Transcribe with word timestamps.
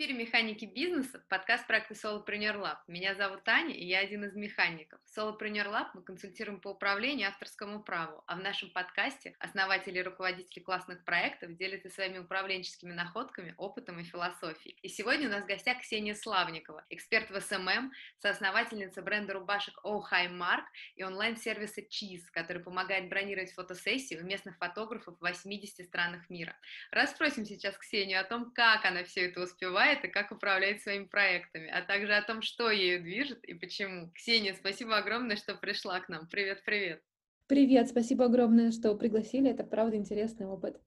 эфире 0.00 0.14
«Механики 0.14 0.64
бизнеса», 0.64 1.22
подкаст 1.28 1.66
проекта 1.66 1.92
Solopreneur 1.92 2.56
Lab. 2.56 2.78
Меня 2.86 3.14
зовут 3.14 3.44
Таня, 3.44 3.74
и 3.74 3.84
я 3.84 3.98
один 3.98 4.24
из 4.24 4.34
механиков. 4.34 4.98
В 5.04 5.14
Solopreneur 5.14 5.66
Lab 5.66 5.88
мы 5.92 6.00
консультируем 6.00 6.58
по 6.58 6.68
управлению 6.68 7.23
и 7.23 7.28
авторскому 7.28 7.82
праву, 7.82 8.24
а 8.26 8.36
в 8.36 8.40
нашем 8.40 8.70
подкасте 8.70 9.36
основатели 9.40 9.98
и 9.98 10.02
руководители 10.02 10.62
классных 10.62 11.04
проектов 11.04 11.54
делятся 11.54 11.90
своими 11.90 12.16
управленческими 12.16 12.94
находками, 12.94 13.54
опытом 13.58 14.00
и 14.00 14.04
философией. 14.04 14.78
И 14.80 14.88
сегодня 14.88 15.28
у 15.28 15.32
нас 15.32 15.44
в 15.44 15.46
гостях 15.46 15.82
Ксения 15.82 16.14
Славникова, 16.14 16.82
эксперт 16.88 17.28
в 17.28 17.38
SMM, 17.38 17.92
соосновательница 18.20 19.02
бренда 19.02 19.34
рубашек 19.34 19.78
Oh 19.84 20.00
Hi 20.10 20.30
Mark 20.30 20.64
и 20.96 21.04
онлайн-сервиса 21.04 21.82
Cheese, 21.82 22.24
который 22.32 22.62
помогает 22.62 23.10
бронировать 23.10 23.52
фотосессии 23.52 24.16
у 24.16 24.24
местных 24.24 24.56
фотографов 24.56 25.18
в 25.18 25.20
80 25.20 25.86
странах 25.86 26.30
мира. 26.30 26.56
Расспросим 26.90 27.44
сейчас 27.44 27.76
Ксению 27.76 28.18
о 28.18 28.24
том, 28.24 28.50
как 28.52 28.86
она 28.86 29.04
все 29.04 29.26
это 29.26 29.42
успевает 29.42 29.89
и 30.04 30.08
как 30.08 30.30
управляет 30.30 30.82
своими 30.82 31.04
проектами, 31.04 31.68
а 31.68 31.82
также 31.82 32.14
о 32.14 32.22
том, 32.22 32.42
что 32.42 32.70
ею 32.70 33.02
движет 33.02 33.44
и 33.44 33.54
почему. 33.54 34.10
Ксения, 34.14 34.54
спасибо 34.54 34.96
огромное, 34.96 35.36
что 35.36 35.54
пришла 35.54 36.00
к 36.00 36.08
нам. 36.08 36.26
Привет-привет. 36.28 37.02
Привет, 37.46 37.88
спасибо 37.88 38.26
огромное, 38.26 38.70
что 38.70 38.94
пригласили. 38.94 39.50
Это 39.50 39.64
правда 39.64 39.96
интересный 39.96 40.46
опыт. 40.46 40.80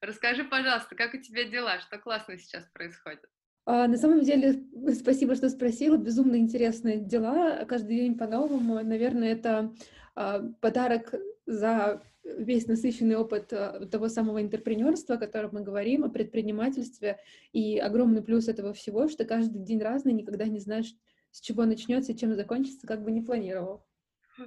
Расскажи, 0.00 0.44
пожалуйста, 0.44 0.94
как 0.96 1.14
у 1.14 1.18
тебя 1.18 1.44
дела, 1.44 1.78
что 1.80 1.98
классно 1.98 2.36
сейчас 2.38 2.64
происходит? 2.72 3.24
А, 3.66 3.86
на 3.86 3.96
самом 3.96 4.22
деле, 4.22 4.64
спасибо, 4.94 5.36
что 5.36 5.48
спросила. 5.48 5.96
Безумно 5.96 6.36
интересные 6.36 6.98
дела. 6.98 7.64
Каждый 7.66 7.96
день 7.96 8.18
по-новому. 8.18 8.82
Наверное, 8.82 9.32
это 9.32 9.72
а, 10.16 10.40
подарок 10.60 11.14
за 11.46 12.02
весь 12.24 12.66
насыщенный 12.66 13.16
опыт 13.16 13.52
а, 13.52 13.86
того 13.86 14.08
самого 14.08 14.42
интерпренерства, 14.42 15.16
о 15.16 15.18
котором 15.18 15.50
мы 15.52 15.62
говорим, 15.62 16.04
о 16.04 16.08
предпринимательстве. 16.08 17.18
И 17.52 17.78
огромный 17.78 18.22
плюс 18.22 18.48
этого 18.48 18.72
всего, 18.72 19.08
что 19.08 19.24
каждый 19.24 19.62
день 19.62 19.80
разный, 19.80 20.12
никогда 20.12 20.46
не 20.46 20.60
знаешь, 20.60 20.94
с 21.30 21.40
чего 21.40 21.64
начнется 21.64 22.12
и 22.12 22.16
чем 22.16 22.34
закончится, 22.34 22.86
как 22.86 23.02
бы 23.02 23.10
не 23.10 23.22
планировал. 23.22 23.86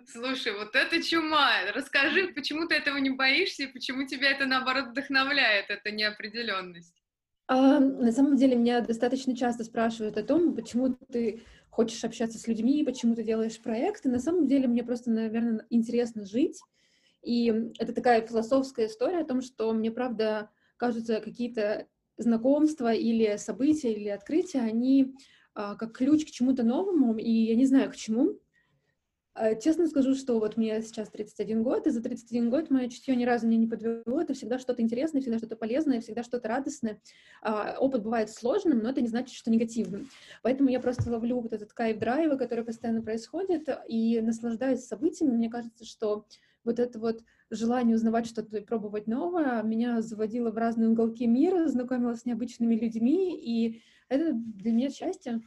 Слушай, 0.07 0.53
вот 0.53 0.75
это 0.75 1.01
чума. 1.03 1.51
Расскажи, 1.73 2.27
почему 2.29 2.67
ты 2.67 2.75
этого 2.75 2.97
не 2.97 3.11
боишься 3.11 3.63
и 3.63 3.71
почему 3.71 4.07
тебя 4.07 4.31
это, 4.31 4.45
наоборот, 4.45 4.89
вдохновляет, 4.89 5.69
эта 5.69 5.91
неопределенность? 5.91 6.95
А, 7.47 7.79
на 7.79 8.11
самом 8.11 8.37
деле 8.37 8.55
меня 8.55 8.81
достаточно 8.81 9.35
часто 9.35 9.63
спрашивают 9.63 10.17
о 10.17 10.23
том, 10.23 10.55
почему 10.55 10.95
ты 11.11 11.43
хочешь 11.69 12.03
общаться 12.03 12.37
с 12.37 12.47
людьми, 12.47 12.83
почему 12.83 13.15
ты 13.15 13.23
делаешь 13.23 13.59
проекты. 13.59 14.09
На 14.09 14.19
самом 14.19 14.47
деле 14.47 14.67
мне 14.67 14.83
просто, 14.83 15.11
наверное, 15.11 15.65
интересно 15.69 16.25
жить. 16.25 16.61
И 17.23 17.71
это 17.79 17.93
такая 17.93 18.25
философская 18.25 18.87
история 18.87 19.19
о 19.19 19.25
том, 19.25 19.41
что 19.41 19.71
мне, 19.73 19.91
правда, 19.91 20.49
кажутся 20.77 21.21
какие-то 21.21 21.87
знакомства 22.17 22.93
или 22.93 23.37
события, 23.37 23.93
или 23.93 24.09
открытия, 24.09 24.59
они 24.59 25.15
а, 25.55 25.75
как 25.75 25.93
ключ 25.93 26.25
к 26.25 26.31
чему-то 26.31 26.63
новому, 26.63 27.17
и 27.17 27.31
я 27.31 27.55
не 27.55 27.65
знаю, 27.65 27.91
к 27.91 27.95
чему, 27.95 28.39
Э, 29.35 29.59
честно 29.59 29.87
скажу, 29.87 30.13
что 30.13 30.39
вот 30.39 30.57
мне 30.57 30.81
сейчас 30.81 31.09
31 31.09 31.63
год, 31.63 31.87
и 31.87 31.89
за 31.89 32.01
31 32.01 32.49
год 32.49 32.69
мое 32.69 32.87
чутье 32.87 33.15
ни 33.15 33.25
разу 33.25 33.47
меня 33.47 33.57
не 33.57 33.67
подвело. 33.67 34.21
Это 34.21 34.33
всегда 34.33 34.59
что-то 34.59 34.81
интересное, 34.81 35.21
всегда 35.21 35.39
что-то 35.39 35.55
полезное, 35.55 36.01
всегда 36.01 36.23
что-то 36.23 36.47
радостное. 36.47 37.01
А, 37.41 37.77
опыт 37.79 38.03
бывает 38.03 38.29
сложным, 38.29 38.79
но 38.79 38.89
это 38.89 39.01
не 39.01 39.07
значит, 39.07 39.35
что 39.35 39.49
негативным. 39.49 40.09
Поэтому 40.43 40.69
я 40.69 40.79
просто 40.79 41.09
ловлю 41.09 41.39
вот 41.39 41.53
этот 41.53 41.73
кайф 41.73 41.97
драйва, 41.97 42.35
который 42.35 42.63
постоянно 42.63 43.01
происходит, 43.01 43.67
и 43.87 44.21
наслаждаюсь 44.21 44.85
событиями. 44.85 45.35
Мне 45.35 45.49
кажется, 45.49 45.83
что 45.83 46.25
вот 46.63 46.79
это 46.79 46.99
вот 46.99 47.23
желание 47.49 47.95
узнавать 47.95 48.27
что-то 48.27 48.57
и 48.57 48.61
пробовать 48.61 49.07
новое 49.07 49.61
меня 49.63 50.01
заводило 50.01 50.51
в 50.51 50.57
разные 50.57 50.89
уголки 50.89 51.27
мира, 51.27 51.67
знакомило 51.67 52.15
с 52.15 52.25
необычными 52.25 52.75
людьми, 52.75 53.39
и 53.39 53.83
это 54.09 54.31
для 54.33 54.71
меня 54.71 54.89
счастье. 54.89 55.41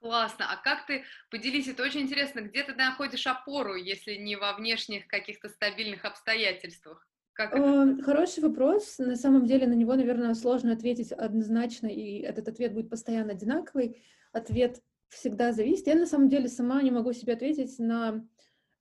Классно. 0.00 0.46
А 0.52 0.56
как 0.62 0.86
ты, 0.86 1.04
поделись, 1.30 1.68
это 1.68 1.82
очень 1.82 2.02
интересно, 2.02 2.40
где 2.40 2.62
ты 2.62 2.74
находишь 2.74 3.26
опору, 3.26 3.74
если 3.74 4.14
не 4.14 4.36
во 4.36 4.52
внешних 4.54 5.08
каких-то 5.08 5.48
стабильных 5.48 6.04
обстоятельствах? 6.04 7.08
Как 7.32 7.52
это? 7.52 8.02
Хороший 8.02 8.42
вопрос. 8.42 8.98
На 8.98 9.16
самом 9.16 9.46
деле 9.46 9.66
на 9.66 9.74
него, 9.74 9.94
наверное, 9.94 10.34
сложно 10.34 10.72
ответить 10.72 11.12
однозначно, 11.12 11.86
и 11.86 12.20
этот 12.20 12.48
ответ 12.48 12.72
будет 12.72 12.88
постоянно 12.88 13.32
одинаковый. 13.32 14.02
Ответ 14.32 14.80
всегда 15.08 15.52
зависит. 15.52 15.86
Я 15.86 15.96
на 15.96 16.06
самом 16.06 16.28
деле 16.28 16.48
сама 16.48 16.82
не 16.82 16.90
могу 16.90 17.12
себе 17.12 17.34
ответить 17.34 17.78
на 17.78 18.26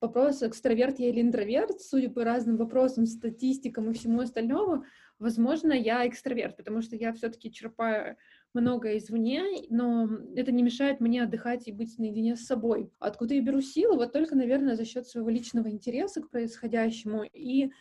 вопрос, 0.06 0.44
экстраверт 0.44 1.00
я 1.00 1.10
или 1.10 1.22
интроверт, 1.22 1.82
судя 1.82 2.10
по 2.10 2.24
разным 2.24 2.58
вопросам, 2.58 3.06
статистикам 3.06 3.90
и 3.90 3.94
всему 3.94 4.22
остальному, 4.22 4.86
возможно, 5.20 5.74
я 5.74 6.08
экстраверт, 6.08 6.58
потому 6.58 6.82
что 6.82 6.96
я 6.96 7.14
все-таки 7.14 7.52
черпаю 7.52 8.18
многое 8.54 8.98
извне, 8.98 9.44
но 9.70 10.10
это 10.36 10.52
не 10.52 10.64
мешает 10.64 11.00
мне 11.00 11.24
отдыхать 11.24 11.68
и 11.68 11.72
быть 11.72 11.98
наедине 11.98 12.36
с 12.36 12.46
собой. 12.46 12.92
Откуда 13.00 13.34
я 13.34 13.42
беру 13.42 13.62
силы? 13.62 13.98
Вот 13.98 14.14
только, 14.14 14.36
наверное, 14.36 14.76
за 14.76 14.86
счет 14.86 15.08
своего 15.08 15.30
личного 15.30 15.70
интереса 15.70 16.22
к 16.22 16.30
происходящему 16.30 17.24
и 17.24 17.72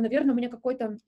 наверное, 0.00 0.34
у 0.34 0.36
меня 0.36 0.48
какой-то... 0.48 0.98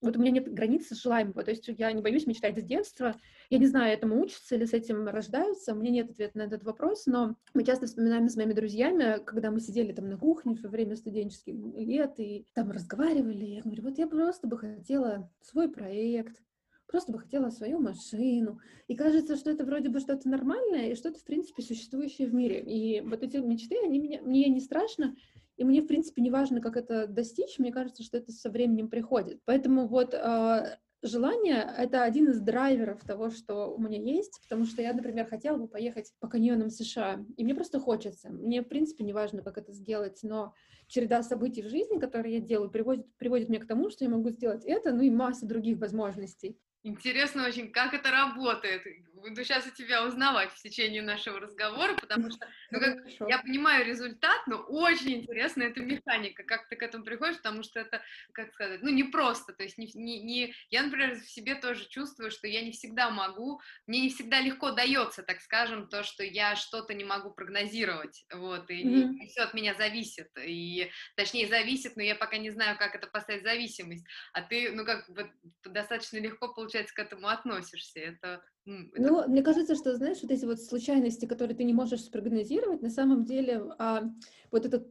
Вот 0.00 0.16
у 0.16 0.20
меня 0.20 0.30
нет 0.30 0.52
границы 0.52 0.94
желаемого, 0.94 1.42
то 1.42 1.50
есть 1.50 1.68
я 1.68 1.92
не 1.92 2.02
боюсь 2.02 2.26
мечтать 2.26 2.58
с 2.58 2.64
детства. 2.64 3.14
Я 3.50 3.58
не 3.58 3.66
знаю, 3.66 3.92
этому 3.92 4.20
учатся 4.20 4.54
или 4.54 4.64
с 4.64 4.72
этим 4.72 5.06
рождаются, 5.08 5.72
у 5.72 5.76
меня 5.76 5.90
нет 5.90 6.10
ответа 6.10 6.38
на 6.38 6.42
этот 6.42 6.64
вопрос, 6.64 7.06
но 7.06 7.36
мы 7.54 7.64
часто 7.64 7.86
вспоминаем 7.86 8.28
с 8.28 8.36
моими 8.36 8.52
друзьями, 8.52 9.22
когда 9.24 9.50
мы 9.50 9.60
сидели 9.60 9.92
там 9.92 10.08
на 10.08 10.18
кухне 10.18 10.58
во 10.62 10.68
время 10.68 10.96
студенческих 10.96 11.54
лет 11.54 12.14
и 12.18 12.46
там 12.54 12.70
разговаривали, 12.70 13.44
я 13.44 13.62
говорю, 13.62 13.82
вот 13.84 13.98
я 13.98 14.06
просто 14.06 14.46
бы 14.46 14.58
хотела 14.58 15.30
свой 15.40 15.68
проект, 15.68 16.42
просто 16.86 17.12
бы 17.12 17.18
хотела 17.18 17.50
свою 17.50 17.80
машину. 17.80 18.60
И 18.88 18.94
кажется, 18.94 19.36
что 19.36 19.50
это 19.50 19.64
вроде 19.64 19.88
бы 19.88 20.00
что-то 20.00 20.28
нормальное 20.28 20.90
и 20.90 20.94
что-то, 20.94 21.18
в 21.18 21.24
принципе, 21.24 21.62
существующее 21.62 22.28
в 22.28 22.34
мире. 22.34 22.60
И 22.60 23.00
вот 23.00 23.22
эти 23.22 23.38
мечты, 23.38 23.76
они 23.84 23.98
меня, 23.98 24.22
мне 24.22 24.48
не 24.48 24.60
страшно, 24.60 25.14
и 25.56 25.64
мне, 25.64 25.82
в 25.82 25.86
принципе, 25.86 26.22
не 26.22 26.30
важно, 26.30 26.60
как 26.60 26.76
это 26.76 27.06
достичь, 27.06 27.58
мне 27.58 27.72
кажется, 27.72 28.02
что 28.02 28.18
это 28.18 28.32
со 28.32 28.50
временем 28.50 28.88
приходит. 28.88 29.40
Поэтому 29.44 29.86
вот 29.86 30.14
э, 30.14 30.76
желание— 31.02 31.74
это 31.78 32.02
один 32.02 32.30
из 32.30 32.40
драйверов 32.40 33.02
того, 33.04 33.30
что 33.30 33.74
у 33.74 33.80
меня 33.80 33.98
есть, 33.98 34.40
потому 34.42 34.66
что 34.66 34.82
я, 34.82 34.92
например, 34.92 35.26
хотела 35.26 35.56
бы 35.56 35.68
поехать 35.68 36.12
по 36.20 36.28
каньонам 36.28 36.70
США, 36.70 37.24
и 37.36 37.44
мне 37.44 37.54
просто 37.54 37.80
хочется. 37.80 38.30
Мне, 38.30 38.62
в 38.62 38.68
принципе, 38.68 39.04
не 39.04 39.12
важно, 39.12 39.42
как 39.42 39.58
это 39.58 39.72
сделать, 39.72 40.20
но 40.22 40.54
череда 40.88 41.22
событий 41.22 41.62
в 41.62 41.68
жизни, 41.68 41.98
которые 41.98 42.34
я 42.34 42.40
делаю, 42.40 42.70
приводит, 42.70 43.06
приводит 43.16 43.48
меня 43.48 43.60
к 43.60 43.66
тому, 43.66 43.90
что 43.90 44.04
я 44.04 44.10
могу 44.10 44.30
сделать 44.30 44.64
это, 44.64 44.92
ну 44.92 45.02
и 45.02 45.10
масса 45.10 45.46
других 45.46 45.78
возможностей. 45.78 46.58
Интересно 46.82 47.44
очень, 47.44 47.72
как 47.72 47.94
это 47.94 48.10
работает. 48.12 48.82
Буду 49.28 49.44
сейчас 49.44 49.66
у 49.66 49.70
тебя 49.70 50.04
узнавать 50.04 50.52
в 50.52 50.62
течение 50.62 51.02
нашего 51.02 51.40
разговора, 51.40 51.94
потому 51.94 52.30
что 52.30 52.48
ну, 52.70 52.80
как, 52.80 53.28
я 53.28 53.38
понимаю 53.38 53.84
результат, 53.84 54.46
но 54.46 54.56
очень 54.56 55.14
интересна 55.14 55.64
эта 55.64 55.80
механика, 55.80 56.42
как 56.44 56.68
ты 56.68 56.76
к 56.76 56.82
этому 56.82 57.04
приходишь, 57.04 57.38
потому 57.38 57.62
что 57.62 57.80
это, 57.80 58.02
как 58.32 58.52
сказать, 58.52 58.82
ну 58.82 58.90
не 58.90 59.04
просто, 59.04 59.52
то 59.52 59.62
есть 59.62 59.78
не, 59.78 59.90
не, 59.94 60.20
не, 60.22 60.54
я, 60.70 60.82
например, 60.82 61.14
в 61.14 61.28
себе 61.28 61.54
тоже 61.54 61.88
чувствую, 61.88 62.30
что 62.30 62.46
я 62.46 62.62
не 62.62 62.72
всегда 62.72 63.10
могу, 63.10 63.60
мне 63.86 64.00
не 64.00 64.10
всегда 64.10 64.40
легко 64.40 64.70
дается, 64.70 65.22
так 65.22 65.40
скажем, 65.40 65.88
то, 65.88 66.02
что 66.02 66.22
я 66.24 66.56
что-то 66.56 66.94
не 66.94 67.04
могу 67.04 67.30
прогнозировать, 67.30 68.24
вот, 68.32 68.70
и, 68.70 68.84
mm-hmm. 68.84 69.14
и, 69.16 69.26
все 69.28 69.42
от 69.42 69.54
меня 69.54 69.74
зависит, 69.74 70.30
и 70.38 70.90
точнее 71.16 71.48
зависит, 71.48 71.96
но 71.96 72.02
я 72.02 72.14
пока 72.14 72.36
не 72.36 72.50
знаю, 72.50 72.76
как 72.78 72.94
это 72.94 73.06
поставить 73.06 73.42
зависимость, 73.42 74.06
а 74.32 74.42
ты, 74.42 74.70
ну 74.72 74.84
как 74.84 75.08
бы 75.10 75.32
достаточно 75.64 76.18
легко 76.18 76.52
получается, 76.52 76.94
к 76.94 76.98
этому 76.98 77.28
относишься? 77.28 78.00
Это, 78.00 78.42
это... 78.66 79.02
Ну, 79.02 79.28
мне 79.28 79.42
кажется, 79.42 79.74
что, 79.74 79.94
знаешь, 79.96 80.18
вот 80.22 80.30
эти 80.30 80.44
вот 80.44 80.60
случайности, 80.60 81.26
которые 81.26 81.56
ты 81.56 81.64
не 81.64 81.72
можешь 81.72 82.02
спрогнозировать, 82.02 82.82
на 82.82 82.90
самом 82.90 83.24
деле, 83.24 83.62
а, 83.78 84.10
вот 84.50 84.66
это, 84.66 84.84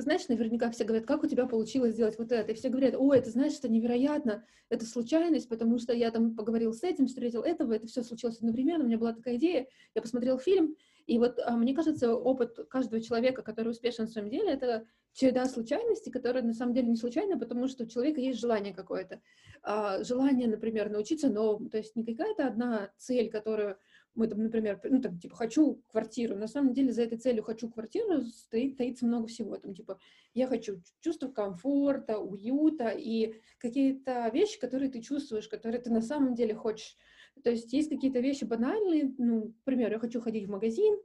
знаешь, 0.00 0.28
наверняка 0.28 0.70
все 0.70 0.84
говорят, 0.84 1.06
как 1.06 1.24
у 1.24 1.26
тебя 1.26 1.46
получилось 1.46 1.94
сделать 1.94 2.18
вот 2.18 2.32
это, 2.32 2.52
и 2.52 2.54
все 2.54 2.68
говорят, 2.68 2.94
ой, 2.96 3.18
это, 3.18 3.30
знаешь, 3.30 3.54
это 3.58 3.68
невероятно, 3.68 4.44
это 4.68 4.84
случайность, 4.84 5.48
потому 5.48 5.78
что 5.78 5.92
я 5.92 6.10
там 6.10 6.36
поговорил 6.36 6.72
с 6.72 6.82
этим, 6.82 7.06
встретил 7.06 7.42
этого, 7.42 7.72
это 7.72 7.86
все 7.86 8.02
случилось 8.02 8.38
одновременно, 8.38 8.84
у 8.84 8.86
меня 8.86 8.98
была 8.98 9.12
такая 9.12 9.36
идея, 9.36 9.66
я 9.94 10.02
посмотрел 10.02 10.38
фильм, 10.38 10.76
и 11.06 11.18
вот 11.18 11.38
а, 11.44 11.56
мне 11.56 11.74
кажется, 11.74 12.14
опыт 12.14 12.58
каждого 12.68 13.02
человека, 13.02 13.42
который 13.42 13.68
успешен 13.68 14.06
в 14.06 14.10
своем 14.10 14.30
деле, 14.30 14.50
это 14.50 14.86
череда 15.12 15.44
случайностей, 15.46 16.10
которые 16.10 16.42
на 16.42 16.54
самом 16.54 16.74
деле 16.74 16.88
не 16.88 16.96
случайны, 16.96 17.38
потому 17.38 17.68
что 17.68 17.84
у 17.84 17.86
человека 17.86 18.20
есть 18.20 18.40
желание 18.40 18.74
какое-то. 18.74 19.20
А, 19.62 20.02
желание, 20.02 20.48
например, 20.48 20.90
научиться 20.90 21.28
новому. 21.28 21.70
То 21.70 21.78
есть 21.78 21.94
не 21.94 22.04
какая-то 22.04 22.46
одна 22.46 22.90
цель, 22.96 23.30
которую 23.30 23.78
мы 24.14 24.28
там, 24.28 24.42
например, 24.42 24.80
ну, 24.84 25.00
там, 25.00 25.18
типа, 25.18 25.36
хочу 25.36 25.82
квартиру. 25.88 26.36
На 26.36 26.46
самом 26.46 26.72
деле 26.72 26.92
за 26.92 27.02
этой 27.02 27.18
целью 27.18 27.42
хочу 27.42 27.68
квартиру 27.68 28.22
стоит, 28.22 28.76
таится 28.76 29.06
много 29.06 29.26
всего. 29.26 29.56
Там, 29.56 29.74
типа, 29.74 29.98
я 30.34 30.46
хочу 30.46 30.80
чувство 31.00 31.28
комфорта, 31.28 32.18
уюта 32.18 32.88
и 32.88 33.34
какие-то 33.58 34.30
вещи, 34.32 34.60
которые 34.60 34.90
ты 34.90 35.00
чувствуешь, 35.00 35.48
которые 35.48 35.80
ты 35.80 35.90
на 35.90 36.02
самом 36.02 36.34
деле 36.34 36.54
хочешь. 36.54 36.96
То 37.42 37.50
есть 37.50 37.72
есть 37.72 37.88
какие-то 37.88 38.20
вещи 38.20 38.44
банальные, 38.44 39.14
ну, 39.18 39.54
например, 39.66 39.90
я 39.90 39.98
хочу 39.98 40.20
ходить 40.20 40.46
в 40.46 40.50
магазин 40.50 40.96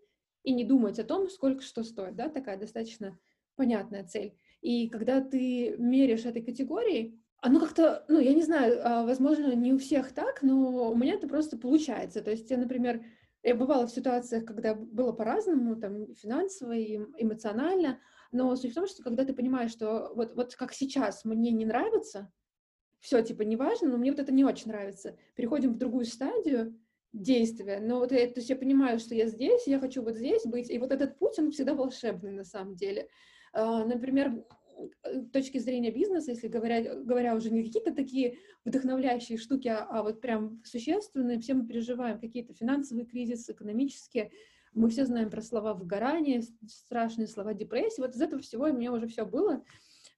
и 0.44 0.54
не 0.54 0.64
думать 0.64 1.00
о 1.00 1.04
том, 1.04 1.30
сколько 1.30 1.62
что 1.62 1.84
стоит, 1.84 2.16
да, 2.16 2.30
такая 2.30 2.58
достаточно 2.58 3.18
понятная 3.56 4.06
цель. 4.06 4.36
И 4.62 4.88
когда 4.90 5.22
ты 5.22 5.76
меряешь 5.78 6.26
этой 6.26 6.44
категорией, 6.44 7.20
оно 7.42 7.60
как-то, 7.60 8.06
ну, 8.08 8.20
я 8.20 8.34
не 8.34 8.44
знаю, 8.44 8.82
а, 8.84 9.06
возможно, 9.06 9.56
не 9.56 9.74
у 9.74 9.78
всех 9.78 10.12
так, 10.12 10.42
но 10.42 10.92
у 10.92 10.96
меня 10.96 11.14
это 11.14 11.28
просто 11.28 11.58
получается. 11.58 12.22
То 12.22 12.32
есть 12.32 12.50
я, 12.52 12.58
например, 12.58 13.04
я 13.44 13.56
бывала 13.56 13.88
в 13.88 13.92
ситуациях, 13.92 14.46
когда 14.46 14.76
было 14.76 15.14
по-разному, 15.14 15.78
там, 15.78 16.14
финансово 16.16 16.74
и 16.74 16.98
эмоционально, 17.18 18.00
но 18.32 18.56
суть 18.56 18.72
в 18.72 18.76
том, 18.76 18.88
что 18.88 19.04
когда 19.04 19.24
ты 19.24 19.34
понимаешь, 19.34 19.72
что 19.72 20.12
вот, 20.16 20.36
вот 20.36 20.56
как 20.56 20.74
сейчас 20.74 21.24
мне 21.24 21.52
не 21.52 21.66
нравится, 21.66 22.32
все, 23.00 23.22
типа, 23.22 23.44
неважно, 23.44 23.90
но 23.90 23.98
мне 23.98 24.12
вот 24.12 24.20
это 24.20 24.34
не 24.34 24.44
очень 24.44 24.68
нравится, 24.68 25.18
переходим 25.36 25.74
в 25.74 25.78
другую 25.78 26.06
стадию 26.06 26.78
действия, 27.14 27.80
но 27.80 28.00
вот 28.00 28.12
я, 28.12 28.28
то 28.28 28.40
есть 28.40 28.50
я 28.50 28.58
понимаю, 28.58 29.00
что 29.00 29.16
я 29.16 29.28
здесь, 29.28 29.66
я 29.66 29.80
хочу 29.80 30.04
вот 30.04 30.18
здесь 30.18 30.44
быть, 30.46 30.70
и 30.70 30.78
вот 30.78 30.92
этот 30.92 31.18
путь, 31.18 31.40
он 31.40 31.52
всегда 31.52 31.74
волшебный 31.74 32.32
на 32.32 32.44
самом 32.44 32.76
деле. 32.76 33.08
Uh, 33.52 33.84
например, 33.84 34.46
точки 35.32 35.58
зрения 35.58 35.92
бизнеса, 35.92 36.32
если 36.32 36.48
говоря, 36.48 36.96
говоря 36.96 37.36
уже 37.36 37.50
не 37.50 37.64
какие-то 37.64 37.94
такие 37.94 38.38
вдохновляющие 38.66 39.38
штуки, 39.38 39.68
а, 39.68 39.86
а 39.90 40.04
вот 40.04 40.22
прям 40.22 40.62
существенные, 40.64 41.40
все 41.40 41.54
мы 41.54 41.66
переживаем 41.66 42.20
какие-то 42.20 42.54
финансовые 42.54 43.06
кризисы, 43.06 43.54
экономические, 43.54 44.32
мы 44.74 44.90
все 44.90 45.06
знаем 45.06 45.30
про 45.30 45.42
слова 45.42 45.74
выгорания, 45.74 46.44
страшные 46.68 47.28
слова 47.28 47.54
депрессии, 47.54 48.02
вот 48.02 48.16
из 48.16 48.22
этого 48.22 48.42
всего 48.42 48.66
у 48.66 48.74
меня 48.74 48.92
уже 48.92 49.08
все 49.08 49.26
было, 49.26 49.64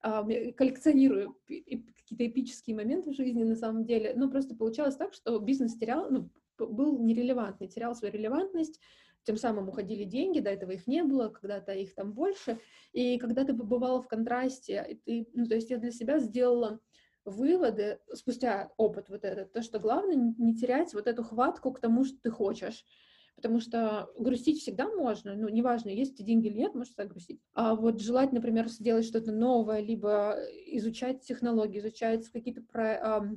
а, 0.01 0.23
коллекционирую 0.23 1.37
какие-то 1.47 2.27
эпические 2.27 2.75
моменты 2.75 3.11
в 3.11 3.15
жизни 3.15 3.43
на 3.43 3.55
самом 3.55 3.85
деле, 3.85 4.13
но 4.15 4.29
просто 4.29 4.55
получалось 4.55 4.95
так, 4.95 5.13
что 5.13 5.39
бизнес 5.39 5.75
терял, 5.75 6.09
ну, 6.09 6.29
был 6.57 6.99
нерелевантный, 6.99 7.67
терял 7.67 7.95
свою 7.95 8.13
релевантность, 8.13 8.79
тем 9.23 9.37
самым 9.37 9.69
уходили 9.69 10.03
деньги, 10.03 10.39
до 10.39 10.49
этого 10.49 10.71
их 10.71 10.87
не 10.87 11.03
было, 11.03 11.29
когда-то 11.29 11.73
их 11.73 11.93
там 11.95 12.13
больше, 12.13 12.59
и 12.91 13.17
когда 13.17 13.43
ты 13.43 13.53
побывала 13.53 14.01
в 14.01 14.07
контрасте, 14.07 14.99
ты, 15.05 15.27
ну, 15.33 15.45
то 15.45 15.55
есть 15.55 15.69
я 15.69 15.77
для 15.77 15.91
себя 15.91 16.19
сделала 16.19 16.79
выводы 17.23 17.99
спустя 18.13 18.71
опыт 18.77 19.09
вот 19.09 19.23
этот, 19.23 19.53
то, 19.53 19.61
что 19.61 19.79
главное 19.79 20.15
не 20.37 20.55
терять 20.55 20.93
вот 20.93 21.07
эту 21.07 21.23
хватку 21.23 21.71
к 21.71 21.79
тому, 21.79 22.03
что 22.03 22.17
ты 22.19 22.31
хочешь, 22.31 22.83
потому 23.35 23.59
что 23.59 24.09
грустить 24.17 24.61
всегда 24.61 24.89
можно, 24.89 25.35
ну, 25.35 25.47
неважно, 25.47 25.89
есть 25.89 26.15
эти 26.15 26.23
деньги 26.23 26.47
или 26.47 26.57
нет, 26.57 26.73
можешь 26.73 26.89
всегда 26.89 27.05
грустить. 27.05 27.39
А 27.53 27.75
вот 27.75 28.01
желать, 28.01 28.33
например, 28.33 28.67
сделать 28.69 29.05
что-то 29.05 29.31
новое, 29.31 29.81
либо 29.81 30.35
изучать 30.67 31.21
технологии, 31.21 31.79
изучать 31.79 32.27
какие-то, 32.29 32.61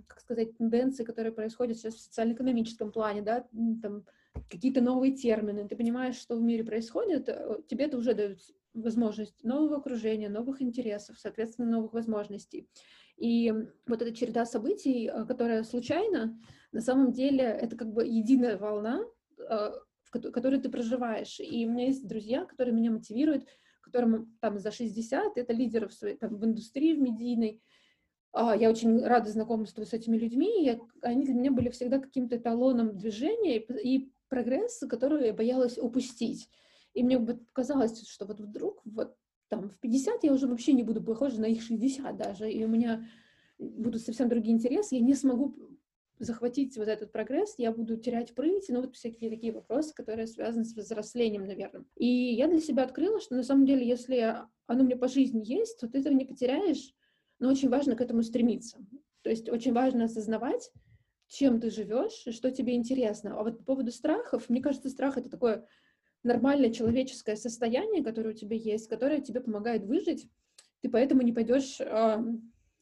как 0.06 0.20
сказать, 0.20 0.56
тенденции, 0.56 1.04
которые 1.04 1.32
происходят 1.32 1.76
сейчас 1.76 1.94
в 1.94 2.00
социально-экономическом 2.00 2.90
плане, 2.90 3.22
да, 3.22 3.46
там, 3.82 4.04
какие-то 4.50 4.80
новые 4.80 5.12
термины, 5.12 5.68
ты 5.68 5.76
понимаешь, 5.76 6.16
что 6.16 6.36
в 6.36 6.42
мире 6.42 6.64
происходит, 6.64 7.28
э, 7.28 7.58
тебе 7.68 7.86
это 7.86 7.96
уже 7.96 8.14
дает 8.14 8.40
возможность 8.74 9.44
нового 9.44 9.76
окружения, 9.76 10.28
новых 10.28 10.60
интересов, 10.60 11.18
соответственно, 11.18 11.70
новых 11.70 11.92
возможностей. 11.92 12.68
И 13.16 13.52
вот 13.86 14.02
эта 14.02 14.12
череда 14.14 14.44
событий, 14.44 15.08
э, 15.08 15.24
которая 15.24 15.62
случайна, 15.62 16.38
на 16.72 16.80
самом 16.80 17.12
деле 17.12 17.44
это 17.44 17.76
как 17.76 17.92
бы 17.92 18.04
единая 18.06 18.58
волна, 18.58 19.04
э, 19.38 19.70
в 20.02 20.10
которой 20.10 20.60
ты 20.60 20.68
проживаешь. 20.68 21.40
И 21.40 21.66
у 21.66 21.70
меня 21.70 21.86
есть 21.86 22.06
друзья, 22.06 22.44
которые 22.44 22.74
меня 22.74 22.90
мотивируют, 22.90 23.46
которым 23.94 24.36
там 24.40 24.58
за 24.58 24.72
60, 24.72 25.36
это 25.36 25.52
лидеры 25.52 25.88
в, 25.88 25.92
своей, 25.92 26.16
там, 26.16 26.36
в 26.36 26.44
индустрии, 26.44 26.94
в 26.94 27.00
медийной. 27.00 27.62
А, 28.32 28.56
я 28.56 28.68
очень 28.68 29.00
рада 29.04 29.30
знакомству 29.30 29.84
с 29.84 29.92
этими 29.92 30.16
людьми, 30.16 30.66
и 30.66 30.80
они 31.02 31.24
для 31.24 31.34
меня 31.34 31.52
были 31.52 31.68
всегда 31.68 32.00
каким-то 32.00 32.36
эталоном 32.36 32.96
движения 32.96 33.58
и 33.58 34.12
прогресс, 34.34 34.82
который 34.90 35.26
я 35.28 35.32
боялась 35.32 35.78
упустить. 35.78 36.48
И 36.92 37.04
мне 37.04 37.18
бы 37.18 37.38
казалось, 37.52 38.04
что 38.08 38.26
вот 38.26 38.40
вдруг 38.40 38.80
вот 38.84 39.14
там 39.48 39.68
в 39.68 39.78
50 39.78 40.24
я 40.24 40.32
уже 40.32 40.48
вообще 40.48 40.72
не 40.72 40.82
буду 40.82 41.00
похожа 41.00 41.40
на 41.40 41.44
их 41.44 41.62
60 41.62 42.16
даже, 42.16 42.50
и 42.50 42.64
у 42.64 42.68
меня 42.68 43.06
будут 43.58 44.02
совсем 44.02 44.28
другие 44.28 44.56
интересы, 44.56 44.96
я 44.96 45.00
не 45.00 45.14
смогу 45.14 45.54
захватить 46.18 46.76
вот 46.76 46.88
этот 46.88 47.12
прогресс, 47.12 47.54
я 47.58 47.70
буду 47.70 47.96
терять 47.96 48.34
прыть, 48.34 48.66
ну 48.68 48.80
вот 48.80 48.96
всякие 48.96 49.30
такие 49.30 49.52
вопросы, 49.52 49.94
которые 49.94 50.26
связаны 50.26 50.64
с 50.64 50.74
взрослением, 50.74 51.46
наверное. 51.46 51.84
И 51.96 52.06
я 52.06 52.48
для 52.48 52.60
себя 52.60 52.82
открыла, 52.82 53.20
что 53.20 53.36
на 53.36 53.44
самом 53.44 53.66
деле, 53.66 53.86
если 53.86 54.36
оно 54.66 54.82
мне 54.82 54.96
по 54.96 55.06
жизни 55.06 55.42
есть, 55.44 55.78
то 55.78 55.88
ты 55.88 55.98
этого 55.98 56.14
не 56.14 56.24
потеряешь, 56.24 56.92
но 57.38 57.50
очень 57.50 57.68
важно 57.68 57.94
к 57.94 58.00
этому 58.00 58.24
стремиться. 58.24 58.78
То 59.22 59.30
есть 59.30 59.48
очень 59.48 59.72
важно 59.72 60.04
осознавать, 60.04 60.72
чем 61.34 61.60
ты 61.60 61.70
живешь 61.70 62.22
и 62.26 62.32
что 62.32 62.50
тебе 62.50 62.74
интересно. 62.74 63.38
А 63.38 63.42
вот 63.42 63.58
по 63.58 63.64
поводу 63.64 63.90
страхов, 63.90 64.48
мне 64.48 64.62
кажется, 64.62 64.88
страх— 64.88 65.16
это 65.18 65.28
такое 65.28 65.66
нормальное 66.22 66.70
человеческое 66.70 67.36
состояние, 67.36 68.04
которое 68.04 68.30
у 68.30 68.36
тебя 68.36 68.56
есть, 68.56 68.88
которое 68.88 69.20
тебе 69.20 69.40
помогает 69.40 69.84
выжить. 69.84 70.28
Ты 70.80 70.88
поэтому 70.88 71.22
не 71.22 71.32
пойдешь 71.32 71.80
э, 71.80 72.18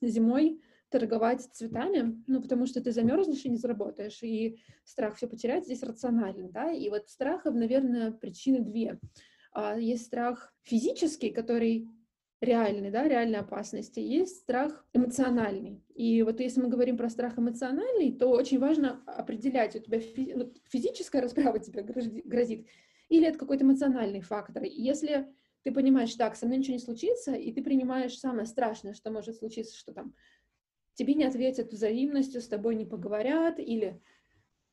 зимой 0.00 0.60
торговать 0.90 1.42
цветами, 1.52 2.22
ну, 2.26 2.42
потому 2.42 2.66
что 2.66 2.82
ты 2.82 2.92
замерзнешь 2.92 3.44
и 3.44 3.48
не 3.48 3.56
заработаешь, 3.56 4.22
и 4.22 4.58
страх 4.84 5.16
все 5.16 5.26
потерять 5.26 5.64
здесь 5.64 5.82
рационален, 5.82 6.50
да, 6.50 6.70
и 6.70 6.90
вот 6.90 7.08
страхов, 7.08 7.54
наверное, 7.54 8.12
причины 8.12 8.60
две. 8.60 9.00
А, 9.52 9.78
есть 9.78 10.04
страх 10.04 10.54
физический, 10.62 11.30
который 11.30 11.88
реальный, 12.42 12.90
да, 12.90 13.06
реальной 13.06 13.38
опасности, 13.38 14.00
есть 14.00 14.40
страх 14.40 14.84
эмоциональный. 14.92 15.82
И 15.94 16.22
вот 16.22 16.40
если 16.40 16.60
мы 16.60 16.68
говорим 16.68 16.96
про 16.96 17.08
страх 17.08 17.38
эмоциональный, 17.38 18.12
то 18.12 18.28
очень 18.28 18.58
важно 18.58 19.02
определять, 19.06 19.76
у 19.76 19.78
тебя 19.78 20.00
физическая 20.68 21.22
расправа 21.22 21.60
тебе 21.60 21.82
грозит, 21.82 22.66
или 23.08 23.26
это 23.26 23.38
какой-то 23.38 23.64
эмоциональный 23.64 24.20
фактор. 24.20 24.64
И 24.64 24.82
если 24.82 25.28
ты 25.62 25.70
понимаешь, 25.70 26.14
так, 26.16 26.34
со 26.34 26.46
мной 26.46 26.58
ничего 26.58 26.74
не 26.74 26.80
случится, 26.80 27.32
и 27.34 27.52
ты 27.52 27.62
принимаешь 27.62 28.18
самое 28.18 28.46
страшное, 28.46 28.94
что 28.94 29.12
может 29.12 29.36
случиться, 29.36 29.76
что 29.76 29.92
там 29.92 30.12
тебе 30.94 31.14
не 31.14 31.24
ответят 31.24 31.72
взаимностью, 31.72 32.40
с 32.40 32.48
тобой 32.48 32.74
не 32.74 32.84
поговорят, 32.84 33.60
или 33.60 34.02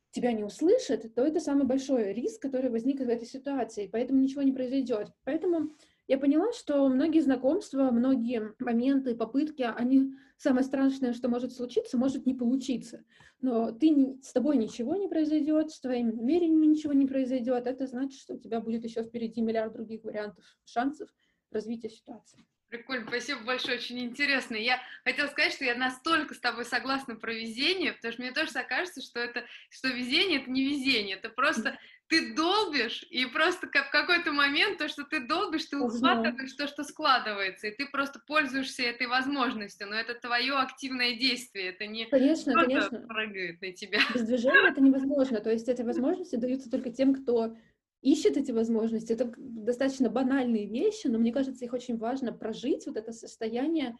тебя 0.09 0.31
не 0.31 0.43
услышат, 0.43 1.13
то 1.13 1.23
это 1.23 1.39
самый 1.39 1.67
большой 1.67 2.13
риск, 2.13 2.41
который 2.41 2.71
возник 2.71 2.99
в 2.99 3.07
этой 3.07 3.27
ситуации, 3.27 3.87
поэтому 3.91 4.19
ничего 4.19 4.41
не 4.41 4.51
произойдет. 4.51 5.13
Поэтому 5.23 5.69
я 6.09 6.17
поняла, 6.17 6.51
что 6.53 6.89
многие 6.89 7.19
знакомства, 7.19 7.91
многие 7.91 8.55
моменты, 8.57 9.15
попытки, 9.15 9.61
они 9.61 10.15
самое 10.37 10.65
страшное, 10.65 11.13
что 11.13 11.29
может 11.29 11.53
случиться, 11.53 11.99
может 11.99 12.25
не 12.25 12.33
получиться. 12.33 13.05
Но 13.41 13.71
ты, 13.71 14.17
с 14.23 14.33
тобой 14.33 14.57
ничего 14.57 14.95
не 14.95 15.07
произойдет, 15.07 15.69
с 15.69 15.79
твоими 15.79 16.11
намерениями 16.11 16.65
ничего 16.65 16.93
не 16.93 17.05
произойдет. 17.05 17.67
Это 17.67 17.85
значит, 17.85 18.19
что 18.19 18.33
у 18.33 18.39
тебя 18.39 18.59
будет 18.59 18.83
еще 18.85 19.03
впереди 19.03 19.41
миллиард 19.41 19.73
других 19.73 20.03
вариантов, 20.03 20.43
шансов 20.65 21.09
развития 21.51 21.91
ситуации. 21.91 22.43
Прикольно, 22.69 23.05
спасибо 23.07 23.41
большое, 23.45 23.77
очень 23.77 23.99
интересно. 23.99 24.55
Я 24.55 24.79
хотела 25.03 25.27
сказать, 25.27 25.53
что 25.53 25.65
я 25.65 25.75
настолько 25.75 26.33
с 26.33 26.39
тобой 26.39 26.65
согласна 26.65 27.15
про 27.15 27.31
везение, 27.31 27.93
потому 27.93 28.13
что 28.13 28.21
мне 28.23 28.31
тоже 28.31 28.51
кажется, 28.67 29.01
что 29.01 29.19
это, 29.19 29.43
что 29.69 29.89
везение 29.89 30.41
это 30.41 30.49
не 30.49 30.63
везение, 30.63 31.17
это 31.17 31.29
просто 31.29 31.77
ты 32.09 32.33
долбишь, 32.33 33.05
и 33.11 33.25
просто 33.25 33.67
как 33.67 33.87
в 33.87 33.91
какой-то 33.91 34.31
момент 34.31 34.79
то, 34.79 34.87
что 34.89 35.03
ты 35.03 35.19
долбишь, 35.19 35.65
ты 35.65 35.77
ухватываешь 35.77 36.53
то, 36.53 36.67
что 36.67 36.83
складывается, 36.83 37.67
и 37.67 37.75
ты 37.75 37.85
просто 37.85 38.19
пользуешься 38.25 38.83
этой 38.83 39.05
возможностью, 39.05 39.87
но 39.87 39.95
это 39.95 40.15
твое 40.15 40.55
активное 40.55 41.15
действие, 41.15 41.69
это 41.69 41.85
не 41.85 42.07
конечно, 42.07 42.53
конечно. 42.53 42.99
прыгает 43.07 43.61
на 43.61 43.71
тебя. 43.73 43.99
Без 44.13 44.23
движения 44.23 44.71
это 44.71 44.81
невозможно, 44.81 45.39
то 45.39 45.51
есть 45.51 45.69
эти 45.69 45.83
возможности 45.83 46.35
даются 46.35 46.71
только 46.71 46.89
тем, 46.89 47.13
кто 47.13 47.55
ищет 48.01 48.37
эти 48.37 48.51
возможности. 48.51 49.13
Это 49.13 49.31
достаточно 49.37 50.09
банальные 50.09 50.67
вещи, 50.67 51.07
но 51.07 51.19
мне 51.19 51.31
кажется, 51.31 51.65
их 51.65 51.73
очень 51.73 51.97
важно 51.97 52.33
прожить, 52.33 52.87
вот 52.87 52.97
это 52.97 53.11
состояние 53.11 53.97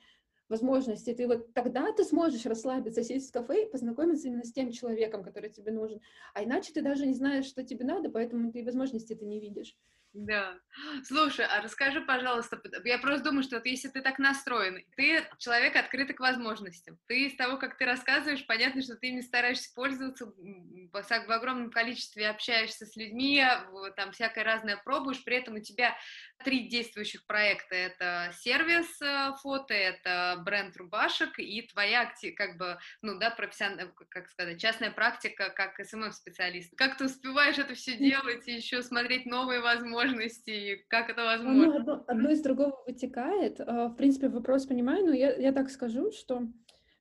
возможности, 0.50 1.14
ты 1.14 1.28
вот 1.28 1.54
тогда 1.54 1.92
ты 1.94 2.04
сможешь 2.04 2.46
расслабиться, 2.46 3.04
сесть 3.04 3.30
в 3.30 3.34
кафе 3.34 3.66
и 3.66 3.70
познакомиться 3.72 4.28
именно 4.28 4.44
с 4.44 4.52
тем 4.52 4.72
человеком, 4.72 5.24
который 5.24 5.50
тебе 5.52 5.72
нужен. 5.72 6.02
А 6.34 6.44
иначе 6.44 6.74
ты 6.74 6.82
даже 6.82 7.06
не 7.06 7.14
знаешь, 7.14 7.46
что 7.46 7.64
тебе 7.64 7.86
надо, 7.86 8.10
поэтому 8.10 8.52
ты 8.52 8.64
возможности 8.64 9.14
это 9.14 9.26
не 9.26 9.40
видишь. 9.40 9.78
Да. 10.14 10.58
Слушай, 11.04 11.46
а 11.46 11.62
расскажи, 11.62 12.02
пожалуйста, 12.02 12.60
я 12.84 12.98
просто 12.98 13.26
думаю, 13.26 13.44
что 13.44 13.58
вот 13.58 13.66
если 13.68 13.90
ты 13.90 14.02
так 14.02 14.18
настроен, 14.18 14.84
ты 14.96 15.24
человек 15.38 15.76
открытый 15.76 16.16
к 16.16 16.20
возможностям, 16.20 16.98
ты 17.06 17.28
из 17.28 17.36
того, 17.36 17.58
как 17.58 17.78
ты 17.78 17.86
рассказываешь, 17.86 18.46
понятно, 18.48 18.82
что 18.82 18.96
ты 18.96 19.10
ими 19.10 19.22
стараешься 19.22 19.72
пользоваться 19.76 20.26
в 20.26 21.32
огромном 21.32 21.70
количестве, 21.70 22.28
общаешься 22.28 22.88
с 22.88 22.96
людьми, 22.96 23.44
там 23.96 24.12
всякое 24.12 24.44
разное 24.44 24.78
пробуешь, 24.78 25.24
при 25.24 25.38
этом 25.38 25.56
у 25.56 25.60
тебя 25.60 25.96
три 26.44 26.68
действующих 26.68 27.28
проекта. 27.28 27.76
Это 27.76 28.32
сервис 28.34 29.00
э, 29.02 29.34
фото, 29.42 29.74
это 29.74 30.42
бренд 30.44 30.76
рубашек 30.78 31.38
и 31.38 31.62
твоя, 31.64 32.12
как 32.36 32.58
бы, 32.58 32.80
ну 33.02 33.20
да, 33.20 33.30
профессиональная, 33.30 33.94
как 34.10 34.30
сказать, 34.30 34.60
частная 34.60 34.92
практика 34.92 35.50
как 35.50 35.80
SMM-специалист. 35.86 36.76
Как 36.76 36.98
ты 36.98 37.06
успеваешь 37.06 37.58
это 37.60 37.76
все 37.76 37.96
делать 37.96 38.48
и 38.48 38.54
еще 38.54 38.82
смотреть 38.82 39.26
новые 39.26 39.60
возможности, 39.60 39.99
как 40.88 41.10
это 41.10 41.24
возможно? 41.24 41.66
Ну, 41.66 41.76
одно, 41.76 42.04
одно 42.08 42.30
из 42.30 42.42
другого 42.42 42.82
вытекает. 42.86 43.60
А, 43.60 43.88
в 43.88 43.96
принципе, 43.96 44.30
вопрос 44.30 44.66
понимаю, 44.66 45.06
но 45.06 45.14
я, 45.14 45.36
я 45.36 45.52
так 45.52 45.70
скажу, 45.70 46.12
что 46.12 46.48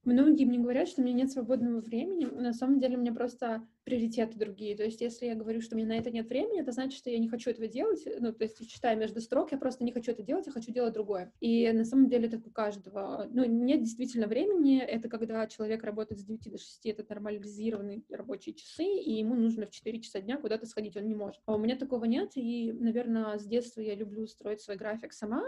Многие 0.09 0.45
мне 0.45 0.59
говорят, 0.59 0.89
что 0.89 1.03
у 1.03 1.05
меня 1.05 1.17
нет 1.17 1.31
свободного 1.31 1.81
времени. 1.81 2.25
На 2.25 2.55
самом 2.55 2.79
деле, 2.79 2.97
мне 2.97 3.13
просто 3.13 3.67
приоритеты 3.89 4.39
другие. 4.39 4.77
То 4.77 4.85
есть, 4.85 5.01
если 5.01 5.25
я 5.25 5.35
говорю, 5.35 5.63
что 5.63 5.75
мне 5.75 5.87
на 5.87 5.97
это 5.97 6.11
нет 6.11 6.29
времени, 6.29 6.61
это 6.61 6.73
значит, 6.73 6.99
что 6.99 7.09
я 7.09 7.19
не 7.19 7.29
хочу 7.29 7.49
этого 7.49 7.67
делать. 7.67 8.07
Ну, 8.21 8.35
то 8.35 8.45
есть, 8.45 8.69
читая 8.71 8.97
между 8.97 9.23
строк, 9.23 9.51
я 9.51 9.57
просто 9.57 9.83
не 9.83 9.93
хочу 9.93 10.13
это 10.13 10.23
делать, 10.23 10.47
я 10.47 10.53
хочу 10.53 10.71
делать 10.73 10.93
другое. 10.93 11.33
И 11.41 11.71
на 11.73 11.87
самом 11.87 12.09
деле 12.09 12.29
это 12.29 12.37
у 12.37 12.51
каждого. 12.51 13.27
Ну, 13.31 13.47
нет 13.47 13.81
действительно 13.81 14.27
времени. 14.27 14.79
Это 14.79 15.09
когда 15.09 15.47
человек 15.47 15.83
работает 15.85 16.21
с 16.21 16.25
9 16.25 16.53
до 16.53 16.59
6, 16.59 16.85
это 16.85 17.07
нормализированные 17.09 18.03
рабочие 18.11 18.55
часы, 18.55 18.85
и 18.85 19.15
ему 19.15 19.35
нужно 19.35 19.67
в 19.67 19.71
4 19.71 20.01
часа 20.03 20.21
дня 20.21 20.37
куда-то 20.37 20.67
сходить, 20.67 20.97
он 20.99 21.09
не 21.09 21.15
может. 21.15 21.41
А 21.47 21.55
у 21.55 21.59
меня 21.59 21.77
такого 21.77 22.05
нет, 22.05 22.33
и, 22.35 22.73
наверное, 22.73 23.39
с 23.39 23.47
детства 23.47 23.81
я 23.81 23.95
люблю 23.95 24.27
строить 24.27 24.61
свой 24.61 24.77
график 24.77 25.15
сама. 25.15 25.45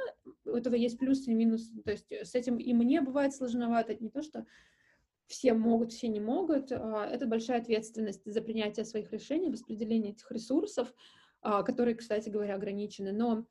У 0.47 0.51
этого 0.51 0.77
есть 0.77 0.99
плюсы 0.99 1.31
и 1.31 1.35
минусы. 1.35 1.71
То 1.83 1.91
есть 1.91 2.11
с 2.11 2.35
этим 2.35 2.57
и 2.57 2.73
мне 2.73 3.03
бывает 3.03 3.35
сложновато. 3.35 3.95
Не 4.01 4.09
то, 4.09 4.23
что 4.23 4.47
все 5.31 5.55
могут, 5.55 5.93
все 5.93 6.09
не 6.09 6.21
могут. 6.21 6.73
А, 6.73 7.07
это 7.07 7.27
большая 7.27 7.61
ответственность 7.61 8.23
за 8.25 8.43
принятие 8.43 8.85
своих 8.85 9.13
решений, 9.13 9.51
распределение 9.51 10.13
этих 10.13 10.31
ресурсов, 10.33 10.93
а, 11.41 11.63
которые, 11.63 11.95
кстати 11.95 12.29
говоря, 12.29 12.57
ограничены. 12.57 13.13
Но 13.13 13.47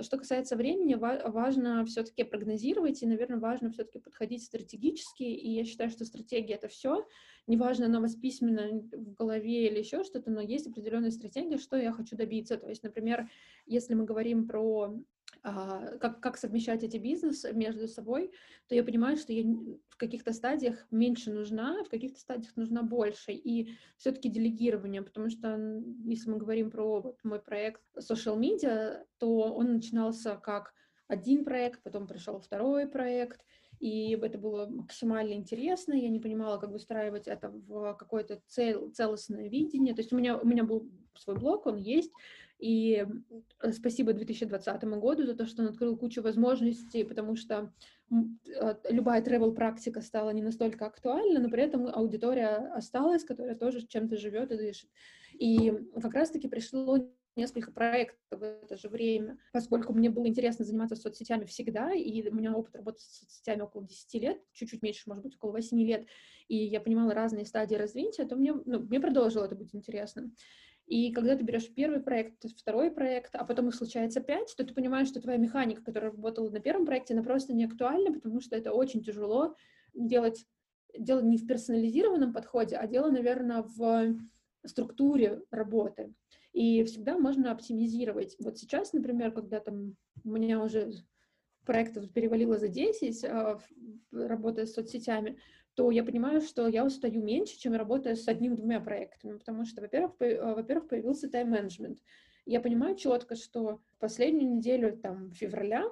что 0.00 0.16
касается 0.16 0.56
времени, 0.56 0.94
важно 0.94 1.84
все-таки 1.84 2.24
прогнозировать, 2.24 3.02
и, 3.02 3.06
наверное, 3.06 3.38
важно 3.38 3.70
все-таки 3.70 3.98
подходить 3.98 4.42
стратегически, 4.42 5.22
и 5.22 5.50
я 5.50 5.64
считаю, 5.64 5.90
что 5.90 6.04
стратегия— 6.04 6.54
это 6.56 6.68
все. 6.68 7.06
Неважно, 7.46 7.86
она 7.86 7.98
у 7.98 8.02
вас 8.02 8.16
письменно 8.16 8.80
в 8.90 9.12
голове 9.14 9.68
или 9.68 9.78
еще 9.78 10.02
что-то, 10.02 10.30
но 10.30 10.40
есть 10.40 10.66
определенная 10.66 11.10
стратегия, 11.10 11.58
что 11.58 11.76
я 11.76 11.92
хочу 11.92 12.16
добиться. 12.16 12.56
То 12.56 12.68
есть, 12.68 12.82
например, 12.82 13.30
если 13.66 13.94
мы 13.94 14.04
говорим 14.04 14.48
про 14.48 14.94
как, 15.42 16.20
как 16.20 16.36
совмещать 16.36 16.82
эти 16.82 16.96
бизнесы 16.96 17.52
между 17.52 17.88
собой, 17.88 18.32
то 18.68 18.74
я 18.74 18.82
понимаю, 18.84 19.16
что 19.16 19.32
я 19.32 19.44
в 19.88 19.96
каких-то 19.96 20.32
стадиях 20.32 20.86
меньше 20.90 21.32
нужна, 21.32 21.82
в 21.84 21.88
каких-то 21.88 22.20
стадиях 22.20 22.56
нужна 22.56 22.82
больше. 22.82 23.32
И 23.32 23.74
все-таки 23.96 24.28
делегирование, 24.28 25.02
потому 25.02 25.30
что 25.30 25.58
если 26.04 26.30
мы 26.30 26.38
говорим 26.38 26.70
про 26.70 27.00
вот 27.00 27.18
мой 27.24 27.40
проект 27.40 27.82
social 27.98 28.38
media, 28.38 29.04
то 29.18 29.52
он 29.52 29.74
начинался 29.74 30.36
как 30.36 30.74
один 31.08 31.44
проект, 31.44 31.82
потом 31.82 32.06
пришел 32.06 32.38
второй 32.38 32.86
проект, 32.86 33.40
и 33.80 34.12
это 34.12 34.38
было 34.38 34.66
максимально 34.66 35.34
интересно, 35.34 35.94
я 35.94 36.08
не 36.08 36.20
понимала, 36.20 36.58
как 36.58 36.70
выстраивать 36.70 37.28
это 37.28 37.48
в 37.48 37.94
какое-то 37.94 38.42
цел, 38.46 38.90
целостное 38.90 39.48
видение, 39.48 39.94
то 39.94 40.00
есть 40.00 40.12
у 40.12 40.16
меня, 40.16 40.36
у 40.36 40.46
меня 40.46 40.64
был 40.64 40.90
свой 41.14 41.36
блог, 41.36 41.66
он 41.66 41.76
есть, 41.76 42.12
и 42.58 43.06
э, 43.62 43.72
спасибо 43.72 44.12
2020 44.12 44.84
году 44.84 45.24
за 45.24 45.34
то, 45.34 45.46
что 45.46 45.62
он 45.62 45.68
открыл 45.68 45.96
кучу 45.96 46.22
возможностей, 46.22 47.04
потому 47.04 47.36
что 47.36 47.72
э, 48.10 48.74
любая 48.90 49.22
travel 49.22 49.54
практика 49.54 50.00
стала 50.00 50.30
не 50.30 50.42
настолько 50.42 50.86
актуальна, 50.86 51.40
но 51.40 51.48
при 51.48 51.62
этом 51.62 51.86
аудитория 51.86 52.72
осталась, 52.74 53.24
которая 53.24 53.54
тоже 53.54 53.86
чем-то 53.86 54.16
живет 54.16 54.50
и 54.50 54.56
дышит. 54.56 54.90
И 55.38 55.72
как 56.00 56.14
раз-таки 56.14 56.48
пришло 56.48 56.98
несколько 57.38 57.70
проектов 57.70 58.18
в 58.30 58.42
это 58.42 58.76
же 58.76 58.88
время, 58.88 59.38
поскольку 59.52 59.92
мне 59.94 60.10
было 60.10 60.26
интересно 60.26 60.64
заниматься 60.64 60.96
соцсетями 60.96 61.44
всегда, 61.44 61.92
и 61.92 62.28
у 62.28 62.34
меня 62.34 62.52
опыт 62.52 62.74
работы 62.74 63.00
с 63.00 63.20
соцсетями 63.20 63.62
около 63.62 63.84
10 63.84 64.14
лет, 64.14 64.42
чуть-чуть 64.52 64.82
меньше, 64.82 65.04
может 65.06 65.22
быть, 65.22 65.36
около 65.36 65.52
8 65.52 65.80
лет, 65.80 66.06
и 66.48 66.56
я 66.56 66.80
понимала 66.80 67.14
разные 67.14 67.46
стадии 67.46 67.76
развития, 67.76 68.24
то 68.24 68.34
мне, 68.34 68.52
ну, 68.52 68.80
мне 68.80 69.00
продолжило 69.00 69.44
это 69.44 69.54
быть 69.54 69.74
интересным. 69.74 70.34
И 70.88 71.12
когда 71.12 71.36
ты 71.36 71.44
берешь 71.44 71.68
первый 71.74 72.00
проект, 72.00 72.44
второй 72.56 72.90
проект, 72.90 73.34
а 73.34 73.44
потом 73.44 73.68
их 73.68 73.74
случается 73.74 74.22
пять, 74.22 74.54
то 74.56 74.64
ты 74.64 74.72
понимаешь, 74.72 75.08
что 75.08 75.20
твоя 75.20 75.36
механика, 75.36 75.82
которая 75.82 76.10
работала 76.10 76.48
на 76.48 76.60
первом 76.60 76.86
проекте, 76.86 77.12
она 77.12 77.22
просто 77.22 77.52
не 77.52 77.66
актуальна, 77.66 78.10
потому 78.10 78.40
что 78.40 78.56
это 78.56 78.72
очень 78.72 79.02
тяжело 79.02 79.54
делать, 79.92 80.46
дело 80.96 81.20
не 81.20 81.36
в 81.36 81.46
персонализированном 81.46 82.32
подходе, 82.32 82.76
а 82.76 82.86
дело, 82.86 83.10
наверное, 83.10 83.62
в 83.62 84.16
структуре 84.64 85.42
работы. 85.50 86.14
И 86.54 86.82
всегда 86.84 87.18
можно 87.18 87.52
оптимизировать. 87.52 88.34
Вот 88.40 88.56
сейчас, 88.56 88.94
например, 88.94 89.32
когда 89.32 89.60
там 89.60 89.94
у 90.24 90.30
меня 90.30 90.62
уже 90.62 90.90
проектов 91.66 92.10
перевалило 92.10 92.56
за 92.56 92.68
10, 92.68 93.24
а, 93.24 93.60
работая 94.10 94.64
с 94.64 94.72
соцсетями, 94.72 95.38
то 95.78 95.92
я 95.92 96.02
понимаю, 96.02 96.40
что 96.40 96.66
я 96.66 96.84
устаю 96.84 97.22
меньше, 97.22 97.56
чем 97.56 97.72
работая 97.74 98.16
с 98.16 98.26
одним-двумя 98.26 98.80
проектами, 98.80 99.38
потому 99.38 99.64
что, 99.64 99.80
во-первых, 99.80 100.16
по, 100.16 100.24
э, 100.24 100.54
во-первых, 100.54 100.88
появился 100.88 101.30
тайм-менеджмент. 101.30 102.00
Я 102.46 102.60
понимаю 102.60 102.96
четко, 102.96 103.36
что 103.36 103.80
последнюю 104.00 104.56
неделю 104.56 104.96
там 104.96 105.30
февраля 105.30 105.84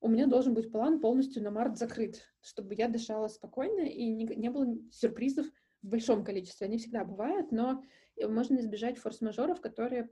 у 0.00 0.08
меня 0.08 0.26
должен 0.26 0.54
быть 0.54 0.72
план 0.72 0.98
полностью 0.98 1.42
на 1.42 1.50
март 1.50 1.76
закрыт, 1.76 2.22
чтобы 2.40 2.74
я 2.74 2.88
дышала 2.88 3.28
спокойно 3.28 3.82
и 3.82 4.08
не, 4.08 4.24
не 4.24 4.48
было 4.48 4.78
сюрпризов 4.90 5.44
в 5.82 5.88
большом 5.88 6.24
количестве. 6.24 6.66
Они 6.66 6.78
всегда 6.78 7.04
бывают, 7.04 7.52
но 7.52 7.82
можно 8.18 8.60
избежать 8.60 8.96
форс-мажоров, 8.96 9.60
которые 9.60 10.08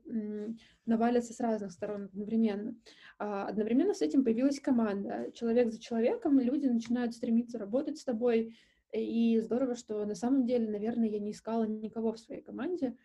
навалятся 0.84 1.32
с 1.32 1.40
разных 1.40 1.72
сторон 1.72 2.04
одновременно. 2.04 2.76
А, 3.18 3.46
одновременно 3.46 3.94
с 3.94 4.02
этим 4.02 4.24
появилась 4.24 4.60
команда. 4.60 5.30
Человек 5.32 5.72
за 5.72 5.80
человеком, 5.80 6.38
люди 6.38 6.66
начинают 6.66 7.14
стремиться 7.14 7.56
работать 7.58 7.96
с 7.96 8.04
тобой, 8.04 8.58
и 8.92 9.40
здорово, 9.40 9.76
что 9.76 10.04
на 10.04 10.14
самом 10.14 10.46
деле, 10.46 10.68
наверное, 10.68 11.08
я 11.08 11.18
не 11.18 11.32
искала 11.32 11.64
никого 11.64 12.12
в 12.12 12.18
своей 12.18 12.42
команде. 12.42 12.96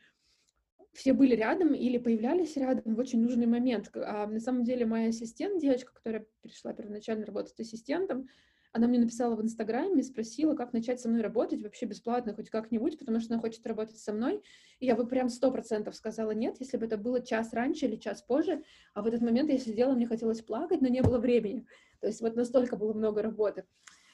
Все 0.93 1.13
были 1.13 1.35
рядом 1.35 1.73
или 1.73 1.97
появлялись 1.97 2.55
рядом 2.55 2.95
в 2.95 2.99
очень 2.99 3.21
нужный 3.21 3.47
момент. 3.47 3.91
А 3.95 4.27
на 4.27 4.39
самом 4.39 4.63
деле 4.63 4.85
моя 4.85 5.09
ассистент, 5.09 5.61
девочка, 5.61 5.93
которая 5.93 6.25
пришла 6.41 6.73
первоначально 6.73 7.25
работать 7.25 7.59
ассистентом, 7.59 8.27
она 8.75 8.87
мне 8.87 8.99
написала 8.99 9.37
в 9.37 9.41
Инстаграме, 9.41 10.03
спросила, 10.03 10.53
как 10.53 10.73
начать 10.73 10.99
со 10.99 11.07
мной 11.07 11.21
работать 11.21 11.63
вообще 11.63 11.85
бесплатно, 11.85 12.33
хоть 12.33 12.49
как-нибудь, 12.49 12.99
потому 12.99 13.21
что 13.21 13.33
она 13.33 13.41
хочет 13.41 13.65
работать 13.65 13.97
со 13.97 14.11
мной. 14.11 14.43
И 14.79 14.85
я 14.85 14.97
бы 14.97 15.07
прям 15.07 15.29
сто 15.29 15.49
процентов 15.49 15.95
сказала 15.95 16.31
нет, 16.31 16.57
если 16.59 16.75
бы 16.75 16.85
это 16.85 16.97
было 16.97 17.25
час 17.25 17.53
раньше 17.53 17.85
или 17.85 17.95
час 17.95 18.21
позже. 18.21 18.63
А 18.93 19.01
в 19.01 19.07
этот 19.07 19.21
момент 19.21 19.49
я 19.49 19.57
сидела, 19.59 19.93
мне 19.93 20.07
хотелось 20.07 20.41
плакать, 20.41 20.81
но 20.81 20.89
не 20.89 21.01
было 21.01 21.19
времени. 21.19 21.65
То 22.01 22.07
есть 22.07 22.19
вот 22.19 22.35
настолько 22.35 22.75
было 22.75 22.91
много 22.91 23.21
работы. 23.21 23.63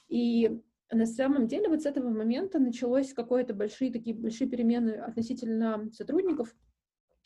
И 0.10 0.62
на 0.92 1.06
самом 1.06 1.48
деле 1.48 1.70
вот 1.70 1.82
с 1.82 1.86
этого 1.86 2.10
момента 2.10 2.60
началось 2.60 3.14
какое-то 3.14 3.54
большие 3.54 3.92
такие 3.92 4.16
большие 4.16 4.50
перемены 4.50 4.92
относительно 4.92 5.90
сотрудников, 5.94 6.54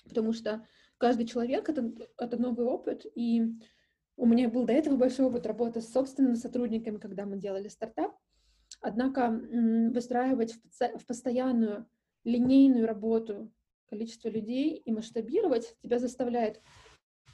потому 0.07 0.33
что 0.33 0.65
каждый 0.97 1.25
человек 1.25 1.67
это, 1.69 1.91
это 2.17 2.37
новый 2.37 2.65
опыт, 2.65 3.05
и 3.15 3.43
у 4.17 4.25
меня 4.25 4.49
был 4.49 4.65
до 4.65 4.73
этого 4.73 4.95
большой 4.95 5.25
опыт 5.25 5.45
работы 5.45 5.81
с 5.81 5.91
собственными 5.91 6.35
сотрудниками, 6.35 6.97
когда 6.97 7.25
мы 7.25 7.37
делали 7.37 7.67
стартап. 7.67 8.15
Однако 8.81 9.29
выстраивать 9.91 10.55
в 10.79 11.05
постоянную 11.05 11.87
линейную 12.23 12.87
работу 12.87 13.51
количество 13.87 14.29
людей 14.29 14.75
и 14.75 14.91
масштабировать 14.91 15.75
тебя 15.81 15.99
заставляет 15.99 16.61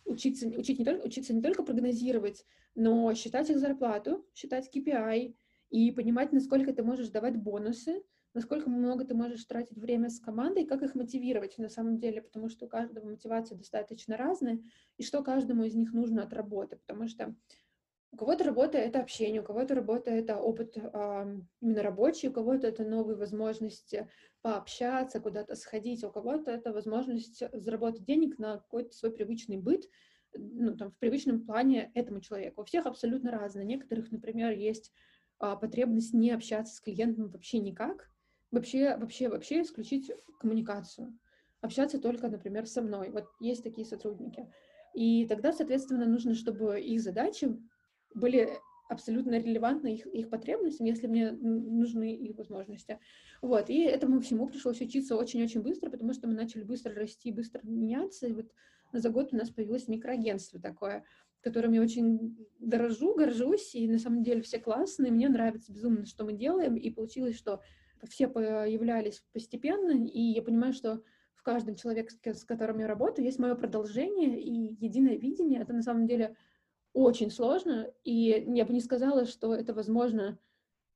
учиться, 0.05 0.47
учить 0.47 0.79
не 0.79 0.85
только, 0.85 1.05
учиться 1.05 1.33
не 1.33 1.41
только 1.41 1.63
прогнозировать, 1.63 2.45
но 2.75 3.13
считать 3.13 3.50
их 3.50 3.59
зарплату, 3.59 4.25
считать 4.33 4.69
KPI, 4.73 5.35
и 5.72 5.90
понимать, 5.92 6.32
насколько 6.34 6.74
ты 6.74 6.84
можешь 6.84 7.10
давать 7.10 7.38
бонусы, 7.38 8.04
насколько 8.34 8.70
много 8.70 9.06
ты 9.06 9.16
можешь 9.16 9.44
тратить 9.46 9.78
время 9.78 10.10
с 10.10 10.20
командой, 10.20 10.66
как 10.66 10.84
их 10.84 10.96
мотивировать 10.96 11.58
на 11.58 11.70
самом 11.70 11.98
деле, 11.98 12.22
потому 12.22 12.50
что 12.50 12.66
у 12.66 12.70
каждого 12.70 13.06
мотивация 13.06 13.58
достаточно 13.58 14.18
разная, 14.18 14.62
и 14.98 15.04
что 15.04 15.24
каждому 15.24 15.63
из 15.63 15.74
них 15.74 15.94
нужно 15.94 16.24
от 16.24 16.34
работы, 16.34 16.75
потому 16.75 17.08
что 17.08 17.36
у 18.13 18.18
кого-то 18.18 18.44
работа— 18.44 18.78
это 18.80 19.00
общение, 19.00 19.42
у 19.42 19.46
кого-то 19.46 19.74
работа— 19.74 20.12
это 20.12 20.38
опыт 20.38 20.75
э, 20.75 20.82
именно 21.62 21.82
рабочий, 21.82 22.28
у 22.28 22.34
кого-то 22.34 22.68
это 22.68 22.84
новые 22.84 23.16
возможности 23.16 24.10
пообщаться, 24.42 25.22
куда-то 25.22 25.56
сходить, 25.56 26.04
а 26.04 26.10
у 26.10 26.12
кого-то 26.12 26.51
это 26.51 26.74
возможность 26.74 27.42
заработать 27.54 28.04
денег 28.04 28.38
на 28.38 28.58
какой-то 28.58 28.94
свой 28.94 29.13
привычный 29.13 29.58
быт, 29.58 29.86
ну, 30.34 30.75
там, 30.75 30.92
в 30.92 30.98
привычном 30.98 31.46
плане 31.46 31.92
этому 31.94 32.20
человеку. 32.20 32.62
У 32.62 32.66
всех 32.66 32.86
абсолютно 32.86 33.32
разные. 33.32 33.66
Некоторых, 33.66 34.12
например, 34.12 34.51
есть 34.51 34.92
потребность 35.41 36.13
не 36.13 36.31
общаться 36.31 36.75
с 36.75 36.79
клиентом 36.79 37.29
вообще 37.29 37.60
никак, 37.60 38.10
вообще, 38.51 38.95
вообще, 38.98 39.29
вообще 39.29 39.62
исключить 39.62 40.12
коммуникацию, 40.39 41.17
общаться 41.62 42.00
только, 42.00 42.27
например, 42.27 42.67
со 42.67 42.81
мной. 42.81 43.10
Вот 43.10 43.25
есть 43.39 43.63
такие 43.63 43.86
сотрудники. 43.86 44.48
И 44.93 45.25
тогда, 45.25 45.53
соответственно, 45.53 46.05
нужно, 46.05 46.36
чтобы 46.36 46.79
их 46.79 47.01
задачи 47.01 47.57
были 48.13 48.50
абсолютно 48.89 49.39
релевантны 49.39 49.95
их, 49.95 50.05
их 50.07 50.29
потребностям, 50.29 50.86
если 50.86 51.07
мне 51.07 51.31
нужны 51.31 52.13
их 52.13 52.38
возможности. 52.38 53.00
Вот, 53.41 53.69
и 53.69 53.83
этому 53.83 54.19
всему 54.19 54.48
пришлось 54.48 54.81
учиться 54.81 55.15
очень-очень 55.15 55.62
быстро, 55.62 55.89
потому 55.89 56.13
что 56.13 56.27
мы 56.27 56.33
начали 56.33 56.63
быстро 56.63 56.93
расти, 56.93 57.31
быстро 57.31 57.62
меняться, 57.63 58.27
и 58.27 58.33
вот 58.33 58.51
за 58.91 59.10
год 59.10 59.29
у 59.31 59.38
нас 59.38 59.50
появилось 59.50 59.88
микроагентство 59.88 60.60
такое, 60.60 61.05
которым 61.41 61.74
я 61.74 61.81
очень 61.81 62.48
дорожу, 62.60 63.15
горжусь, 63.15 63.75
и 63.75 63.88
на 63.88 64.00
самом 64.00 64.24
деле 64.24 64.41
все 64.41 64.60
классные, 64.60 65.12
мне 65.12 65.27
нравится 65.29 65.74
безумно, 65.74 66.05
что 66.05 66.24
мы 66.24 66.33
делаем, 66.33 66.75
и 66.75 66.89
получилось, 66.89 67.36
что 67.36 67.62
все 68.07 68.27
появлялись 68.27 69.24
постепенно, 69.33 69.91
и 69.91 70.19
я 70.19 70.41
понимаю, 70.41 70.74
что 70.74 71.03
в 71.36 71.43
каждом 71.43 71.75
человеке, 71.75 72.33
с 72.33 72.43
которым 72.43 72.79
я 72.79 72.88
работаю, 72.88 73.25
есть 73.25 73.39
мое 73.39 73.55
продолжение 73.55 74.39
и 74.39 74.75
единое 74.79 75.17
видение. 75.17 75.62
Это 75.62 75.74
на 75.74 75.81
самом 75.81 76.05
деле 76.05 76.36
очень 76.93 77.31
сложно, 77.31 77.91
и 78.03 78.45
я 78.48 78.65
бы 78.65 78.74
не 78.74 78.79
сказала, 78.79 79.25
что 79.25 79.55
это 79.55 79.74
возможно 79.74 80.38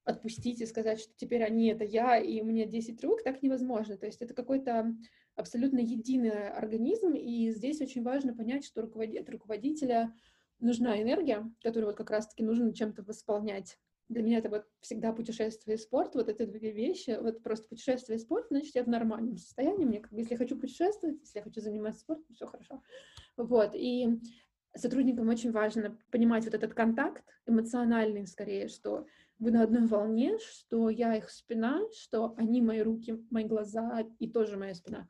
отпустить 0.03 0.61
и 0.61 0.67
сказать, 0.67 0.99
что 0.99 1.11
теперь 1.17 1.43
они— 1.43 1.67
это 1.71 1.83
я, 1.83 2.19
и 2.19 2.41
у 2.41 2.45
меня 2.45 2.65
10 2.65 3.03
рук, 3.03 3.23
так 3.23 3.41
невозможно. 3.41 3.97
То 3.97 4.05
есть 4.05 4.21
это 4.21 4.35
какой-то 4.35 4.95
абсолютно 5.35 5.79
единый 5.79 6.49
организм, 6.49 7.13
и 7.13 7.49
здесь 7.49 7.81
очень 7.81 8.03
важно 8.03 8.35
понять, 8.35 8.65
что 8.65 8.83
от 8.83 9.29
руководителя 9.29 10.13
нужна 10.59 11.01
энергия, 11.01 11.50
которую 11.62 11.88
вот 11.88 11.97
как 11.97 12.09
раз-таки 12.09 12.43
нужно 12.43 12.74
чем-то 12.74 13.03
восполнять. 13.03 13.77
Для 14.07 14.21
меня 14.21 14.38
это 14.38 14.50
вот 14.50 14.65
всегда 14.81 15.13
путешествие 15.13 15.77
и 15.77 15.79
спорт, 15.79 16.13
вот 16.13 16.29
эти 16.29 16.45
две 16.45 16.71
вещи, 16.71 17.17
вот 17.19 17.41
просто 17.41 17.67
путешествие 17.67 18.17
и 18.17 18.21
спорт, 18.21 18.45
значит, 18.50 18.75
я 18.75 18.83
в 18.83 18.88
нормальном 18.88 19.38
состоянии, 19.38 19.85
мне 19.85 20.00
как 20.00 20.13
бы, 20.13 20.19
если 20.19 20.33
я 20.33 20.38
хочу 20.38 20.59
путешествовать, 20.59 21.19
если 21.21 21.39
я 21.39 21.43
хочу 21.43 21.59
заниматься 21.59 22.01
спортом, 22.01 22.35
все 22.35 22.45
хорошо. 22.45 22.83
Вот, 23.35 23.71
и 23.74 24.19
сотрудникам 24.75 25.29
очень 25.29 25.51
важно 25.51 25.97
понимать 26.12 26.45
вот 26.45 26.53
этот 26.53 26.75
контакт, 26.75 27.24
эмоциональный 27.47 28.27
скорее, 28.27 28.67
что 28.67 29.07
вы 29.39 29.51
на 29.51 29.63
одной 29.63 29.88
волне, 29.88 30.38
что 30.39 30.89
я 30.89 31.15
их 31.15 31.29
спина, 31.31 31.81
что 31.91 32.35
они 32.38 32.62
мои 32.62 32.81
руки, 32.81 33.24
мои 33.31 33.45
глаза 33.45 34.05
и 34.19 34.29
тоже 34.29 34.55
моя 34.55 34.75
спина. 34.75 35.09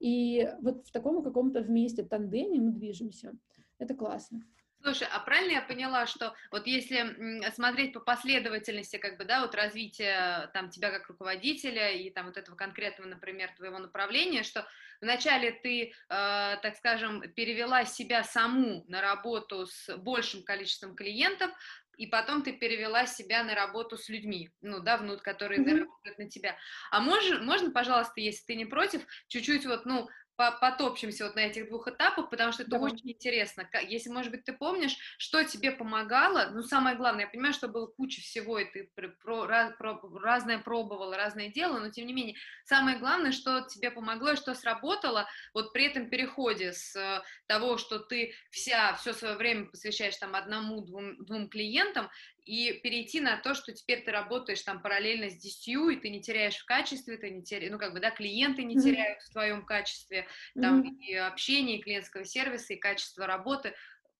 И 0.00 0.50
вот 0.60 0.86
в 0.86 0.92
таком 0.92 1.22
каком-то 1.22 1.60
вместе 1.62 2.02
тандеме 2.02 2.60
мы 2.60 2.72
движемся. 2.72 3.32
Это 3.78 3.94
классно. 3.94 4.42
Слушай, 4.84 5.08
а 5.10 5.18
правильно 5.20 5.52
я 5.52 5.62
поняла, 5.62 6.06
что 6.06 6.34
вот 6.50 6.66
если 6.66 7.50
смотреть 7.52 7.94
по 7.94 8.00
последовательности, 8.00 8.98
как 8.98 9.16
бы, 9.16 9.24
да, 9.24 9.40
вот 9.40 9.54
развития 9.54 10.50
там 10.52 10.68
тебя 10.68 10.90
как 10.90 11.08
руководителя 11.08 11.90
и 11.92 12.10
там 12.10 12.26
вот 12.26 12.36
этого 12.36 12.54
конкретного, 12.54 13.08
например, 13.08 13.50
твоего 13.56 13.78
направления, 13.78 14.42
что 14.42 14.68
вначале 15.00 15.52
ты, 15.52 15.84
э, 15.84 15.92
так 16.08 16.76
скажем, 16.76 17.22
перевела 17.32 17.86
себя 17.86 18.24
саму 18.24 18.84
на 18.86 19.00
работу 19.00 19.64
с 19.64 19.96
большим 19.96 20.42
количеством 20.42 20.94
клиентов, 20.94 21.50
и 21.96 22.06
потом 22.06 22.42
ты 22.42 22.52
перевела 22.52 23.06
себя 23.06 23.42
на 23.42 23.54
работу 23.54 23.96
с 23.96 24.10
людьми, 24.10 24.50
ну, 24.60 24.80
да, 24.80 24.96
внут, 24.96 25.22
которые 25.22 25.60
mm-hmm. 25.60 25.78
работают 25.78 26.18
на 26.18 26.28
тебя. 26.28 26.56
А 26.90 27.00
можно, 27.00 27.40
можно, 27.42 27.70
пожалуйста, 27.70 28.20
если 28.20 28.44
ты 28.44 28.54
не 28.56 28.66
против, 28.66 29.02
чуть-чуть 29.28 29.64
вот, 29.64 29.86
ну, 29.86 30.08
потопчемся 30.36 31.24
вот 31.26 31.36
на 31.36 31.40
этих 31.40 31.68
двух 31.68 31.88
этапах, 31.88 32.30
потому 32.30 32.52
что 32.52 32.62
это 32.62 32.72
Давай. 32.72 32.92
очень 32.92 33.10
интересно. 33.10 33.68
Если, 33.86 34.10
может 34.10 34.30
быть, 34.30 34.44
ты 34.44 34.52
помнишь, 34.52 34.96
что 35.18 35.44
тебе 35.44 35.70
помогало, 35.70 36.50
ну, 36.52 36.62
самое 36.62 36.96
главное, 36.96 37.24
я 37.24 37.30
понимаю, 37.30 37.54
что 37.54 37.68
было 37.68 37.86
куча 37.86 38.20
всего, 38.20 38.58
и 38.58 38.64
ты 38.64 38.90
про, 38.94 39.08
про, 39.08 39.70
про, 39.78 40.00
разное 40.20 40.58
пробовала, 40.58 41.16
разное 41.16 41.48
делала, 41.48 41.78
но, 41.78 41.90
тем 41.90 42.06
не 42.06 42.12
менее, 42.12 42.36
самое 42.64 42.98
главное, 42.98 43.32
что 43.32 43.62
тебе 43.62 43.90
помогло 43.90 44.32
и 44.32 44.36
что 44.36 44.54
сработало 44.54 45.28
вот 45.52 45.72
при 45.72 45.86
этом 45.86 46.10
переходе 46.10 46.72
с 46.72 46.96
э, 46.96 47.22
того, 47.46 47.78
что 47.78 47.98
ты 47.98 48.34
вся, 48.50 48.94
все 48.94 49.12
свое 49.12 49.36
время 49.36 49.66
посвящаешь 49.66 50.16
там 50.16 50.34
одному-двум 50.34 51.24
двум 51.24 51.48
клиентам, 51.48 52.10
и 52.44 52.74
перейти 52.82 53.20
на 53.20 53.38
то, 53.38 53.54
что 53.54 53.72
теперь 53.72 54.04
ты 54.04 54.10
работаешь 54.10 54.62
там 54.62 54.82
параллельно 54.82 55.30
с 55.30 55.36
десятью, 55.36 55.88
и 55.88 55.96
ты 55.96 56.10
не 56.10 56.20
теряешь 56.20 56.56
в 56.56 56.66
качестве, 56.66 57.16
ты 57.16 57.30
не 57.30 57.42
теряешь, 57.42 57.72
ну, 57.72 57.78
как 57.78 57.94
бы, 57.94 58.00
да, 58.00 58.10
клиенты 58.10 58.64
не 58.64 58.76
теряют 58.76 59.18
mm-hmm. 59.18 59.30
в 59.30 59.32
твоем 59.32 59.64
качестве, 59.64 60.26
там, 60.54 60.82
mm-hmm. 60.82 60.98
и 61.00 61.14
общение, 61.14 61.78
и 61.78 61.82
клиентского 61.82 62.24
сервиса, 62.24 62.74
и 62.74 62.78
качество 62.78 63.26
работы, 63.26 63.72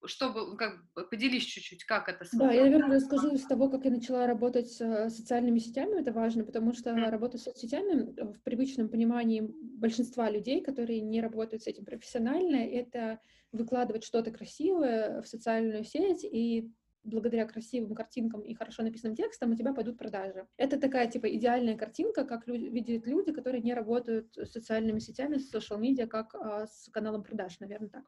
чтобы, 0.07 0.47
ну, 0.47 0.57
как 0.57 0.81
поделись 1.11 1.45
чуть-чуть, 1.45 1.85
как 1.85 2.09
это 2.09 2.25
Да, 2.33 2.50
я, 2.52 2.64
наверное, 2.64 2.97
расскажу 2.97 3.37
с 3.37 3.45
того, 3.45 3.69
как 3.69 3.85
я 3.85 3.90
начала 3.90 4.26
работать 4.26 4.73
с 4.73 4.81
э, 4.81 5.11
социальными 5.11 5.59
сетями, 5.59 6.00
это 6.00 6.12
важно, 6.12 6.45
потому 6.45 6.73
что 6.73 6.90
mm-hmm. 6.90 7.11
работа 7.11 7.37
с 7.37 7.43
соцсетями 7.43 8.14
в 8.21 8.40
привычном 8.43 8.88
понимании 8.88 9.50
большинства 9.61 10.31
людей, 10.31 10.62
которые 10.62 11.02
не 11.02 11.21
работают 11.21 11.62
с 11.62 11.66
этим 11.66 11.85
профессионально, 11.85 12.57
это 12.57 13.21
выкладывать 13.52 14.04
что-то 14.04 14.31
красивое 14.31 15.21
в 15.23 15.28
социальную 15.28 15.85
сеть, 15.85 16.25
и 16.25 16.73
благодаря 17.04 17.46
красивым 17.46 17.94
картинкам 17.94 18.40
и 18.40 18.54
хорошо 18.54 18.82
написанным 18.82 19.14
текстам 19.14 19.52
у 19.52 19.54
тебя 19.54 19.73
пойдут 19.73 19.99
продажи. 19.99 20.46
Это 20.56 20.78
такая, 20.78 21.06
типа, 21.06 21.26
идеальная 21.34 21.76
картинка, 21.76 22.25
как 22.25 22.46
люди, 22.49 22.64
видят 22.64 23.06
люди, 23.06 23.32
которые 23.32 23.62
не 23.62 23.75
работают 23.75 24.37
с 24.37 24.50
социальными 24.52 24.99
сетями, 24.99 25.37
с 25.37 25.54
social 25.54 25.78
медиа, 25.78 26.06
как 26.06 26.34
а, 26.34 26.66
с 26.66 26.88
каналом 26.90 27.23
продаж, 27.23 27.61
наверное, 27.61 27.90
так. 27.90 28.04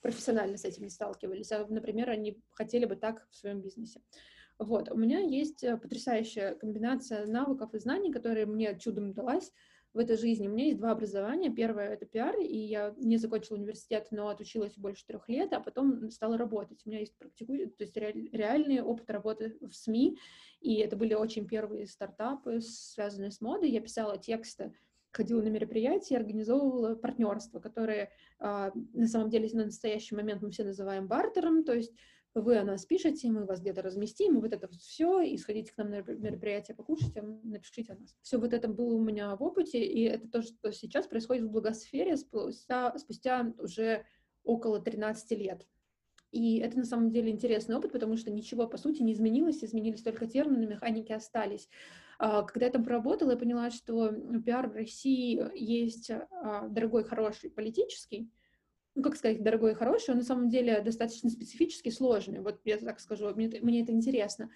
Профессионально 0.00 0.56
с 0.56 0.64
этим 0.64 0.84
не 0.84 0.90
сталкивались. 0.90 1.50
А, 1.52 1.66
например, 1.66 2.10
они 2.10 2.40
хотели 2.52 2.84
бы 2.84 2.96
так 2.96 3.26
в 3.30 3.36
своем 3.36 3.60
бизнесе. 3.60 4.00
Вот, 4.58 4.90
у 4.90 4.96
меня 4.96 5.20
есть 5.20 5.62
э, 5.64 5.76
потрясающая 5.76 6.54
комбинация 6.54 7.26
навыков 7.26 7.74
и 7.74 7.78
знаний, 7.78 8.10
которые 8.10 8.46
мне 8.46 8.78
чудом 8.78 9.12
далась 9.12 9.52
в 9.96 9.98
этой 9.98 10.16
жизни. 10.18 10.46
У 10.46 10.50
меня 10.50 10.66
есть 10.66 10.76
два 10.76 10.90
образования. 10.90 11.50
Первое— 11.50 11.88
это 11.94 12.04
пиар, 12.04 12.36
и 12.38 12.56
я 12.56 12.94
не 12.98 13.16
закончила 13.16 13.56
университет, 13.56 14.08
но 14.10 14.28
отучилась 14.28 14.76
больше 14.76 15.06
трех 15.06 15.28
лет, 15.28 15.52
а 15.54 15.60
потом 15.60 16.10
стала 16.10 16.36
работать. 16.36 16.82
У 16.84 16.90
меня 16.90 17.00
есть 17.00 17.16
практику... 17.16 17.54
то 17.56 17.84
есть 17.84 17.96
реальный 17.96 18.82
опыт 18.82 19.10
работы 19.10 19.56
в 19.60 19.72
СМИ, 19.74 20.18
и 20.60 20.76
это 20.76 20.96
были 20.96 21.14
очень 21.14 21.48
первые 21.48 21.86
стартапы, 21.86 22.60
связанные 22.60 23.30
с 23.30 23.40
модой. 23.40 23.70
Я 23.70 23.80
писала 23.80 24.18
тексты, 24.18 24.74
ходила 25.12 25.40
на 25.40 25.48
мероприятия, 25.48 26.18
организовывала 26.18 26.94
партнерства, 26.94 27.58
которые 27.58 28.10
а, 28.38 28.72
на 28.92 29.08
самом 29.08 29.30
деле 29.30 29.48
на 29.54 29.64
настоящий 29.64 30.14
момент 30.14 30.42
мы 30.42 30.50
все 30.50 30.64
называем 30.64 31.08
бартером, 31.08 31.64
то 31.64 31.72
есть 31.72 31.94
вы 32.42 32.58
о 32.58 32.64
нас 32.64 32.84
пишете, 32.84 33.30
мы 33.30 33.44
вас 33.44 33.60
где-то 33.60 33.82
разместим, 33.82 34.36
и 34.36 34.40
вот 34.40 34.52
это 34.52 34.68
все, 34.68 35.20
и 35.20 35.36
сходите 35.36 35.72
к 35.72 35.76
нам 35.78 35.90
на 35.90 35.96
мероприятие, 36.02 36.76
покушайте, 36.76 37.22
напишите 37.22 37.92
о 37.92 37.96
нас. 37.96 38.14
Все 38.22 38.38
вот 38.38 38.52
это 38.52 38.68
было 38.68 38.94
у 38.94 39.02
меня 39.02 39.34
в 39.36 39.42
опыте, 39.42 39.82
и 39.84 40.02
это 40.02 40.28
то, 40.28 40.42
что 40.42 40.72
сейчас 40.72 41.06
происходит 41.06 41.44
в 41.44 41.50
благосфере 41.50 42.16
спустя, 42.16 42.96
спустя 42.98 43.54
уже 43.58 44.04
около 44.44 44.80
13 44.80 45.30
лет. 45.32 45.66
И 46.32 46.58
это 46.58 46.78
на 46.78 46.84
самом 46.84 47.10
деле 47.10 47.30
интересный 47.30 47.76
опыт, 47.76 47.92
потому 47.92 48.16
что 48.16 48.30
ничего, 48.30 48.66
по 48.66 48.76
сути, 48.76 49.02
не 49.02 49.12
изменилось, 49.12 49.64
изменились 49.64 50.02
только 50.02 50.26
термины, 50.26 50.66
механики 50.66 51.12
остались. 51.12 51.68
А, 52.18 52.42
когда 52.42 52.66
я 52.66 52.72
там 52.72 52.84
проработала, 52.84 53.32
я 53.32 53.36
поняла, 53.36 53.70
что 53.70 54.12
пиар 54.44 54.68
в 54.68 54.74
России 54.74 55.42
есть 55.54 56.10
а, 56.10 56.68
дорогой, 56.68 57.04
хороший, 57.04 57.50
политический, 57.50 58.30
ну, 58.96 59.02
как 59.02 59.16
сказать, 59.16 59.42
дорогой 59.42 59.72
и 59.72 59.74
хороший, 59.74 60.10
он 60.10 60.18
на 60.18 60.24
самом 60.24 60.48
деле 60.48 60.80
достаточно 60.80 61.28
специфически 61.28 61.90
сложный. 61.90 62.40
Вот 62.40 62.60
я 62.64 62.78
так 62.78 62.98
скажу, 62.98 63.32
мне, 63.34 63.48
мне 63.60 63.82
это 63.82 63.92
интересно 63.92 64.50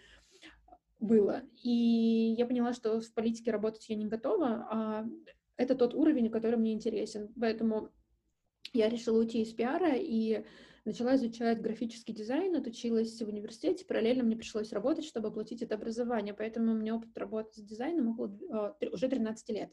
было. 0.98 1.42
И 1.62 2.34
я 2.36 2.46
поняла, 2.46 2.72
что 2.72 3.00
в 3.00 3.12
политике 3.12 3.50
работать 3.50 3.88
я 3.88 3.96
не 3.96 4.06
готова, 4.06 4.66
а 4.70 5.06
это 5.56 5.74
тот 5.74 5.94
уровень, 5.94 6.30
который 6.30 6.56
мне 6.56 6.72
интересен. 6.72 7.28
Поэтому 7.38 7.90
я 8.72 8.88
решила 8.88 9.18
уйти 9.18 9.42
из 9.42 9.52
пиара 9.52 9.94
и 9.94 10.44
начала 10.86 11.16
изучать 11.16 11.60
графический 11.60 12.14
дизайн, 12.14 12.56
отучилась 12.56 13.20
в 13.20 13.28
университете, 13.28 13.84
параллельно 13.84 14.22
мне 14.22 14.36
пришлось 14.36 14.72
работать, 14.72 15.04
чтобы 15.04 15.28
оплатить 15.28 15.60
это 15.60 15.74
образование, 15.74 16.32
поэтому 16.32 16.72
у 16.72 16.76
меня 16.76 16.96
опыт 16.96 17.16
работы 17.18 17.60
с 17.60 17.62
дизайном 17.62 18.08
около, 18.08 18.38
а, 18.50 18.76
уже 18.90 19.08
13 19.08 19.50
лет. 19.50 19.70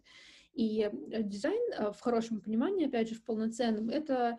И 0.57 0.81
э, 0.81 1.21
дизайн 1.21 1.61
а, 1.77 1.91
в 1.91 2.01
хорошем 2.01 2.41
понимании, 2.41 2.87
опять 2.87 3.09
же, 3.09 3.15
в 3.15 3.23
полноценном, 3.23 3.89
это 3.89 4.37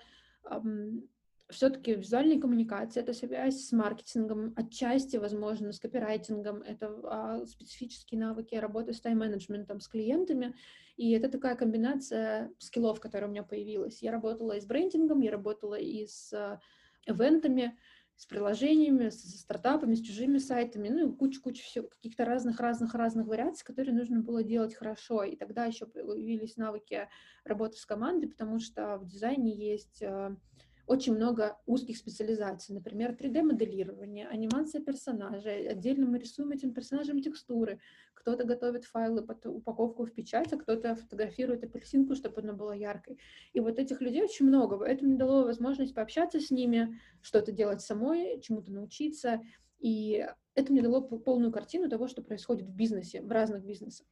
все-таки 1.51 1.95
визуальная 1.95 2.41
коммуникация, 2.41 3.03
это 3.03 3.13
связь 3.13 3.67
с 3.67 3.73
маркетингом, 3.73 4.53
отчасти, 4.57 5.17
возможно, 5.17 5.73
с 5.73 5.79
копирайтингом, 5.81 6.63
это 6.63 6.95
а, 7.05 7.47
специфические 7.47 8.21
навыки 8.21 8.55
работы 8.57 8.93
с 8.93 9.01
тайм-менеджментом, 9.01 9.81
с 9.81 9.89
клиентами, 9.89 10.55
и 10.97 11.13
это 11.13 11.29
такая 11.29 11.55
комбинация 11.55 12.53
скиллов, 12.59 13.01
которая 13.01 13.29
у 13.29 13.31
меня 13.31 13.45
появилась. 13.45 14.03
Я 14.03 14.11
работала 14.11 14.53
и 14.53 14.61
с 14.61 14.67
брендингом, 14.67 15.21
я 15.21 15.31
работала 15.31 15.77
и 15.77 16.07
с 16.07 16.33
а, 16.35 16.61
ивентами, 17.07 17.79
с 18.19 18.27
приложениями, 18.27 19.11
с, 19.11 19.23
с 19.23 19.41
стартапами, 19.43 19.95
с 19.95 20.03
чужими 20.03 20.39
сайтами, 20.39 20.89
ну 20.89 21.15
куча-куча 21.15 21.63
все, 21.63 21.85
каких-то 21.85 22.25
разных-разных-разных 22.25 23.29
вариаций, 23.29 23.65
которые 23.65 23.95
нужно 23.95 24.21
было 24.21 24.43
делать 24.43 24.75
хорошо. 24.75 25.23
И 25.23 25.37
тогда 25.37 25.67
еще 25.67 25.87
появились 25.87 26.57
навыки 26.57 27.09
работы 27.45 27.77
с 27.77 27.87
командой, 27.87 28.27
потому 28.27 28.59
что 28.59 28.99
в 28.99 29.07
дизайне 29.07 29.55
есть 29.55 30.03
а, 30.03 30.37
очень 30.89 31.15
много 31.15 31.59
узких 31.67 31.99
специализаций, 31.99 32.75
например, 32.75 33.13
3D-моделирование, 33.13 34.27
анимация 34.27 34.81
персонажей, 34.81 35.69
отдельно 35.69 36.07
мы 36.07 36.19
рисуем 36.19 36.51
этим 36.51 36.73
персонажам 36.73 37.21
текстуры, 37.21 37.79
кто-то 38.15 38.45
готовит 38.45 38.85
файлы 38.85 39.23
под 39.23 39.45
упаковку 39.47 40.07
в 40.07 40.13
печать, 40.13 40.53
а 40.53 40.57
кто-то 40.57 40.97
фотографирует 40.97 41.63
апельсинку, 41.63 42.15
чтобы 42.15 42.41
она 42.41 42.55
была 42.55 42.75
яркой. 42.75 43.19
И 43.53 43.61
вот 43.61 43.79
этих 43.79 44.01
людей 44.01 44.23
очень 44.23 44.47
много, 44.47 44.83
это 44.85 45.05
мне 45.05 45.17
дало 45.17 45.45
возможность 45.45 45.95
пообщаться 45.95 46.41
с 46.41 46.51
ними, 46.51 46.99
что-то 47.21 47.53
делать 47.53 47.83
самой, 47.83 48.41
чему-то 48.41 48.73
научиться, 48.73 49.43
и 49.79 50.27
это 50.55 50.73
мне 50.73 50.83
дало 50.83 51.03
полную 51.03 51.53
картину 51.53 51.89
того, 51.89 52.09
что 52.09 52.23
происходит 52.23 52.67
в 52.67 52.75
бизнесе, 52.75 53.21
в 53.21 53.31
разных 53.31 53.63
бизнесах. 53.63 54.07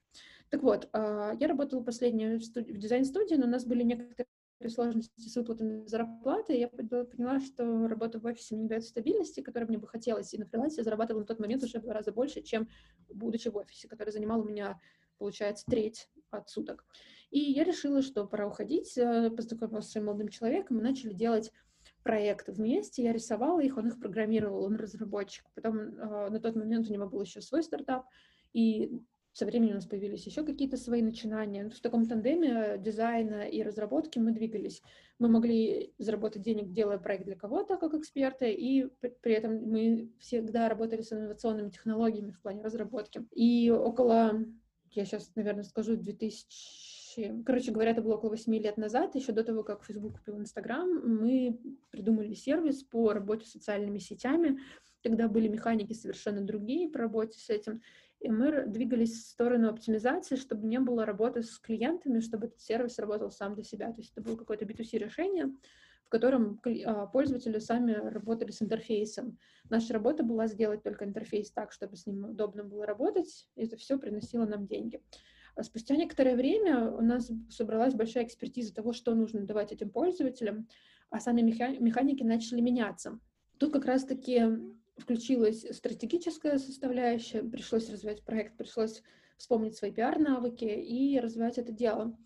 Так 0.51 0.63
вот, 0.63 0.89
а, 0.93 1.35
я 1.41 1.49
работала 1.49 1.83
последнее 1.83 2.39
в 2.39 2.79
дизайн-студии, 2.79 3.35
но 3.35 3.47
у 3.47 3.51
нас 3.51 3.65
были 3.65 3.83
некоторые 3.83 4.27
при 4.59 4.69
сложности 4.69 5.21
с 5.21 5.37
выплатами 5.37 5.87
зарплаты, 5.87 6.59
я 6.59 6.69
поняла, 6.69 7.41
что 7.41 7.87
работа 7.89 8.19
в 8.19 8.25
офисе 8.25 8.55
мне 8.55 8.65
не 8.65 8.69
дает 8.69 8.85
стабильности, 8.85 9.41
которой 9.41 9.65
мне 9.65 9.79
бы 9.79 9.87
хотелось, 9.87 10.33
и 10.33 10.39
на 10.39 10.47
фрилансе 10.47 10.79
я 10.79 10.85
зарабатывала 10.85 11.21
на 11.21 11.27
тот 11.27 11.39
момент 11.41 11.63
уже 11.63 11.79
в 11.79 11.83
два 11.83 11.95
раза 11.95 12.13
больше, 12.13 12.43
чем 12.43 12.69
будучи 13.09 13.49
в 13.49 13.57
офисе, 13.57 13.89
который 13.89 14.11
занимал 14.11 14.41
у 14.41 14.45
меня, 14.45 14.81
получается, 15.19 15.65
треть 15.67 16.09
от 16.31 16.49
суток. 16.49 16.85
И 17.31 17.39
я 17.39 17.65
решила, 17.65 18.03
что 18.03 18.27
пора 18.27 18.47
уходить, 18.47 18.97
э, 18.97 19.31
познакомилась 19.31 19.87
с 19.87 19.93
своим 19.93 20.07
молодым 20.07 20.29
человеком, 20.29 20.77
мы 20.77 20.83
начали 20.83 21.13
делать 21.13 21.53
проекты 22.03 22.53
вместе, 22.53 23.03
я 23.03 23.13
рисовала 23.13 23.61
их, 23.61 23.77
он 23.77 23.89
их 23.89 23.99
программировал, 23.99 24.65
он 24.65 24.77
разработчик. 24.77 25.45
Потом 25.55 25.77
э, 25.77 26.31
на 26.31 26.41
тот 26.41 26.55
момент 26.55 26.89
у 26.89 26.93
него 26.93 27.07
был 27.07 27.21
еще 27.21 27.41
свой 27.41 27.63
стартап, 27.63 28.07
И 28.53 29.03
со 29.37 29.45
временем 29.45 29.73
у 29.73 29.75
нас 29.75 29.85
появились 29.85 30.25
еще 30.25 30.47
какие-то 30.47 30.79
свои 30.79 31.03
начинания. 31.03 31.69
В 31.69 31.81
таком 31.83 32.07
тандеме 32.07 32.79
дизайна 32.79 33.43
и 33.43 33.63
разработки 33.63 34.19
мы 34.19 34.33
двигались. 34.33 34.81
Мы 35.19 35.29
могли 35.29 35.93
заработать 35.99 36.41
денег, 36.41 36.73
делая 36.73 36.97
проект 36.97 37.27
для 37.27 37.37
кого-то 37.37 37.77
как 37.77 37.93
эксперты, 37.93 38.51
и 38.51 38.87
при 39.21 39.35
этом 39.35 39.57
мы 39.57 40.11
всегда 40.21 40.71
работали 40.71 41.03
с 41.03 41.13
инновационными 41.13 41.69
технологиями 41.69 42.31
в 42.31 42.41
плане 42.41 42.63
разработки. 42.63 43.27
И 43.33 43.71
около, 43.71 44.43
я 44.93 45.05
сейчас, 45.05 45.31
наверное, 45.35 45.65
скажу, 45.65 45.97
2000 45.97 46.97
короче 47.47 47.73
говоря, 47.73 47.93
это 47.93 48.03
было 48.03 48.17
около 48.17 48.31
8 48.31 48.55
лет 48.57 48.77
назад, 48.77 49.15
еще 49.15 49.33
до 49.33 49.43
того, 49.43 49.63
как 49.65 49.85
Facebook 49.85 50.19
купил 50.19 50.39
Instagram, 50.39 51.01
мы 51.03 51.59
придумали 51.91 52.35
сервис 52.35 52.83
по 52.83 53.13
работе 53.13 53.47
с 53.47 53.53
социальными 53.53 53.99
сетями. 53.99 54.59
Тогда 55.03 55.27
были 55.29 55.49
механики 55.49 55.95
совершенно 55.95 56.43
другие 56.43 56.91
по 56.91 56.99
работе 56.99 57.39
с 57.39 57.49
этим 57.49 57.81
и 58.21 58.31
мы 58.31 58.67
двигались 58.67 59.13
в 59.13 59.31
сторону 59.31 59.69
оптимизации, 59.69 60.37
чтобы 60.37 60.67
не 60.67 60.81
было 60.81 61.05
работы 61.05 61.43
с 61.43 61.59
клиентами, 61.59 62.21
чтобы 62.21 62.47
этот 62.47 62.61
сервис 62.61 62.99
работал 62.99 63.31
сам 63.31 63.55
для 63.55 63.65
себя. 63.65 63.93
То 63.93 64.01
есть 64.01 64.13
это 64.13 64.23
было 64.23 64.37
какое-то 64.37 64.65
B2C 64.65 64.99
решение, 64.99 65.55
в 66.05 66.09
котором 66.09 66.61
а, 66.85 67.07
пользователи 67.07 67.59
сами 67.59 67.93
работали 67.93 68.51
с 68.51 68.63
интерфейсом. 68.63 69.39
Наша 69.69 69.93
работа 69.93 70.23
была 70.23 70.47
сделать 70.47 70.83
только 70.83 71.05
интерфейс 71.05 71.51
так, 71.51 71.73
чтобы 71.73 71.97
с 71.97 72.07
ним 72.07 72.31
удобно 72.31 72.65
было 72.65 72.87
работать, 72.87 73.49
и 73.55 73.65
это 73.65 73.77
все 73.77 73.99
приносило 73.99 74.47
нам 74.47 74.67
деньги. 74.67 75.03
А 75.57 75.63
спустя 75.63 75.97
некоторое 75.97 76.37
время 76.37 76.91
у 76.91 77.01
нас 77.01 77.31
собралась 77.49 77.95
большая 77.95 78.25
экспертиза 78.25 78.75
того, 78.75 78.93
что 78.93 79.15
нужно 79.15 79.41
давать 79.41 79.73
этим 79.73 79.91
пользователям, 79.91 80.69
а 81.11 81.19
сами 81.19 81.41
механики 81.43 82.23
начали 82.23 82.61
меняться. 82.61 83.19
Тут 83.59 83.73
как 83.73 83.87
раз-таки 83.87 84.43
включилась 84.97 85.67
стратегическая 85.77 86.59
составляющая, 86.59 87.43
пришлось 87.43 87.91
развивать 87.91 88.23
проект, 88.23 88.57
пришлось 88.57 89.03
вспомнить 89.37 89.77
свои 89.77 89.91
пиар-навыки 89.91 90.65
и 90.65 91.19
развивать 91.21 91.59
это 91.59 91.73
дело. 91.73 92.17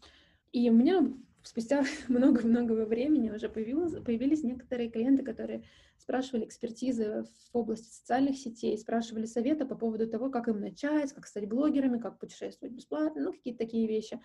И 0.53 0.71
у 0.71 0.73
меня 0.73 1.13
спустя 1.43 1.85
много-много 2.09 2.85
времени 2.87 3.31
уже 3.31 3.49
появилось, 3.49 4.03
появились 4.03 4.43
некоторые 4.43 4.91
клиенты, 4.91 5.23
которые 5.23 5.65
спрашивали 6.11 6.45
экспертизы 6.45 7.23
в 7.53 7.57
области 7.57 7.89
социальных 7.89 8.37
сетей, 8.37 8.77
спрашивали 8.77 9.27
совета 9.27 9.65
по 9.65 9.77
поводу 9.77 10.09
того, 10.09 10.29
как 10.29 10.49
им 10.49 10.59
начать, 10.59 11.13
как 11.13 11.25
стать 11.25 11.49
блогерами, 11.49 12.01
как 12.01 12.19
путешествовать 12.19 12.75
бесплатно, 12.75 13.23
ну, 13.23 13.33
какие-то 13.33 13.61
такие 13.61 13.87
вещи. 13.87 14.21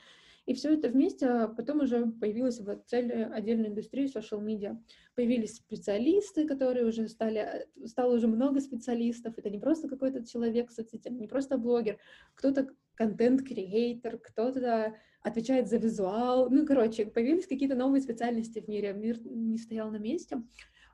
И 0.47 0.55
все 0.55 0.73
это 0.73 0.89
вместе 0.89 1.27
а 1.27 1.47
потом 1.47 1.81
уже 1.81 2.07
появилась 2.07 2.59
в 2.59 2.75
цель 2.87 3.11
отдельной 3.25 3.69
индустрии 3.69 4.11
social 4.11 4.43
media. 4.43 4.75
Появились 5.13 5.57
специалисты, 5.57 6.47
которые 6.47 6.87
уже 6.87 7.07
стали, 7.07 7.67
стало 7.85 8.15
уже 8.15 8.27
много 8.27 8.61
специалистов. 8.61 9.35
Это 9.37 9.51
не 9.51 9.59
просто 9.59 9.87
какой-то 9.87 10.25
человек 10.25 10.71
в 10.71 10.73
соцсетях, 10.73 11.13
не 11.13 11.27
просто 11.27 11.59
блогер, 11.59 11.99
кто-то 12.33 12.67
контент-креатор, 12.95 14.17
кто-то 14.17 14.95
отвечает 15.21 15.67
за 15.67 15.77
визуал. 15.77 16.49
Ну, 16.49 16.65
короче, 16.65 17.05
появились 17.05 17.45
какие-то 17.45 17.75
новые 17.75 18.01
специальности 18.01 18.59
в 18.59 18.67
мире, 18.67 18.93
мир 18.93 19.17
не 19.23 19.59
стоял 19.59 19.91
на 19.91 19.97
месте. 19.97 20.41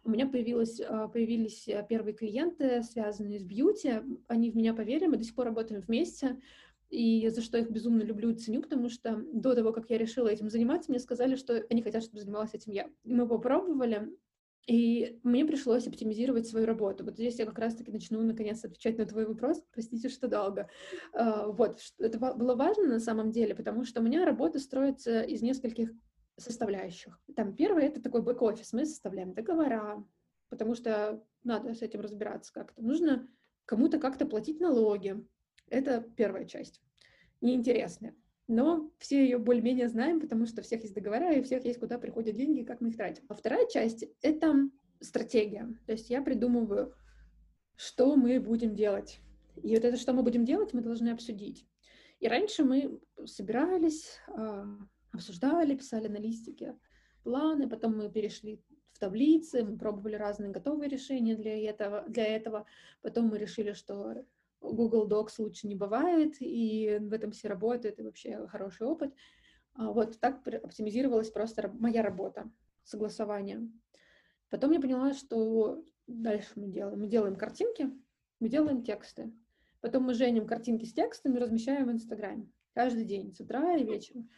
У 0.04 0.10
меня 0.10 0.28
появилось, 0.28 0.82
а, 0.82 1.08
появились 1.08 1.68
первые 1.90 2.14
клиенты, 2.14 2.84
связанные 2.84 3.40
с 3.40 3.44
бьюти. 3.44 4.02
Они 4.28 4.50
в 4.50 4.56
меня 4.56 4.74
поверили, 4.74 5.08
мы 5.08 5.18
до 5.18 5.24
сих 5.24 5.36
пор 5.36 5.46
работаем 5.46 5.82
вместе 5.82 6.40
и 6.92 7.30
за 7.30 7.42
что 7.42 7.58
их 7.58 7.72
безумно 7.72 8.02
люблю 8.02 8.30
и 8.30 8.36
ценю, 8.36 8.62
потому 8.62 8.90
что 8.90 9.24
до 9.32 9.56
того, 9.56 9.72
как 9.72 9.90
я 9.90 9.98
решила 9.98 10.28
этим 10.28 10.50
заниматься, 10.50 10.92
мне 10.92 11.00
сказали, 11.00 11.36
что 11.36 11.64
они 11.70 11.82
хотят, 11.82 12.04
чтобы 12.04 12.20
занималась 12.20 12.54
этим 12.54 12.74
я. 12.74 12.90
Мы 13.06 13.28
попробовали, 13.28 14.10
и 14.68 15.20
мне 15.24 15.46
пришлось 15.46 15.88
оптимизировать 15.88 16.48
свою 16.48 16.66
работу. 16.66 17.06
Вот 17.06 17.16
здесь 17.16 17.40
я 17.40 17.46
как 17.46 17.58
раз-таки 17.58 17.92
начну, 17.92 18.22
наконец, 18.22 18.64
отвечать 18.64 18.98
на 18.98 19.06
твой 19.06 19.26
вопрос. 19.26 19.64
Простите, 19.72 20.10
что 20.10 20.28
долго. 20.28 20.70
А, 21.14 21.48
вот, 21.48 21.80
это 21.98 22.20
было 22.20 22.56
важно 22.56 22.88
на 22.88 23.00
самом 23.00 23.32
деле, 23.32 23.56
потому 23.56 23.86
что 23.86 24.02
у 24.02 24.04
меня 24.04 24.26
работа 24.26 24.60
строится 24.60 25.22
из 25.22 25.42
нескольких 25.42 25.92
составляющих. 26.42 27.20
Там 27.36 27.56
первое— 27.56 27.84
это 27.88 28.02
такой 28.02 28.22
бэк-офис. 28.22 28.74
Мы 28.74 28.86
составляем 28.86 29.34
договора, 29.34 30.04
потому 30.50 30.76
что 30.76 31.24
надо 31.44 31.74
с 31.74 31.82
этим 31.82 32.02
разбираться 32.02 32.52
как-то. 32.54 32.82
Нужно 32.82 33.28
кому-то 33.66 34.00
как-то 34.00 34.26
платить 34.26 34.60
налоги, 34.60 35.26
это 35.70 36.02
первая 36.18 36.46
часть, 36.46 36.82
неинтересная. 37.40 38.16
Но 38.48 38.92
все 38.98 39.24
ее 39.24 39.38
более-менее 39.38 39.88
знаем, 39.88 40.20
потому 40.20 40.46
что 40.46 40.60
у 40.60 40.64
всех 40.64 40.82
есть 40.82 40.94
договора, 40.94 41.34
и 41.34 41.40
у 41.40 41.44
всех 41.44 41.64
есть 41.64 41.80
куда 41.80 41.98
приходят 41.98 42.36
деньги, 42.36 42.64
как 42.64 42.82
мы 42.82 42.90
их 42.90 42.98
тратим. 42.98 43.24
А 43.30 43.36
вторая 43.36 43.66
часть— 43.68 44.04
это 44.22 44.70
стратегия. 45.00 45.70
То 45.86 45.94
есть 45.94 46.10
я 46.10 46.22
придумываю, 46.22 46.94
что 47.78 48.16
мы 48.18 48.42
будем 48.42 48.76
делать. 48.76 49.20
И 49.64 49.74
вот 49.76 49.86
это, 49.86 49.96
что 49.96 50.12
мы 50.12 50.22
будем 50.22 50.44
делать, 50.44 50.74
мы 50.74 50.82
должны 50.82 51.10
обсудить. 51.10 51.66
И 52.20 52.28
раньше 52.28 52.64
мы 52.64 53.00
собирались, 53.26 54.20
а, 54.28 54.66
обсуждали, 55.12 55.76
писали 55.76 56.08
на 56.08 56.18
листике 56.18 56.78
планы, 57.24 57.70
потом 57.70 57.98
мы 57.98 58.10
перешли 58.10 58.62
в 58.92 59.00
таблицы, 59.00 59.64
мы 59.64 59.78
пробовали 59.78 60.16
разные 60.16 60.52
готовые 60.52 60.90
решения 60.90 61.36
для 61.36 61.58
этого, 61.70 62.04
для 62.08 62.26
этого. 62.26 62.66
Потом 63.02 63.28
мы 63.28 63.38
решили, 63.38 63.74
что 63.74 64.26
Google 64.62 65.08
Docs 65.08 65.36
лучше 65.40 65.68
не 65.68 65.76
бывает, 65.76 66.36
и 66.40 66.98
в 67.02 67.14
этом 67.14 67.32
все 67.32 67.48
работают, 67.48 68.00
и 68.00 68.04
вообще 68.04 68.48
хороший 68.48 68.88
опыт. 68.88 69.14
А 69.74 69.92
вот 69.92 70.20
так 70.20 70.46
оптимизировалась 70.48 71.32
просто 71.32 71.72
моя 71.80 72.02
работа, 72.02 72.52
согласование. 72.84 73.68
Потом 74.50 74.72
я 74.72 74.82
поняла, 74.82 75.14
что 75.14 75.84
дальше 76.08 76.52
мы 76.56 76.68
делаем. 76.68 77.00
Мы 77.00 77.08
делаем 77.08 77.36
картинки, 77.36 77.90
мы 78.40 78.50
делаем 78.50 78.84
тексты. 78.84 79.32
Потом 79.80 80.04
мы 80.04 80.14
женим 80.14 80.46
картинки 80.46 80.86
с 80.86 80.94
текстами, 80.94 81.40
размещаем 81.40 81.88
в 81.88 81.92
Инстаграме 81.92 82.50
каждый 82.74 83.06
день, 83.06 83.34
с 83.34 83.40
утра 83.40 83.76
и 83.76 83.84
вечером. 83.84 84.30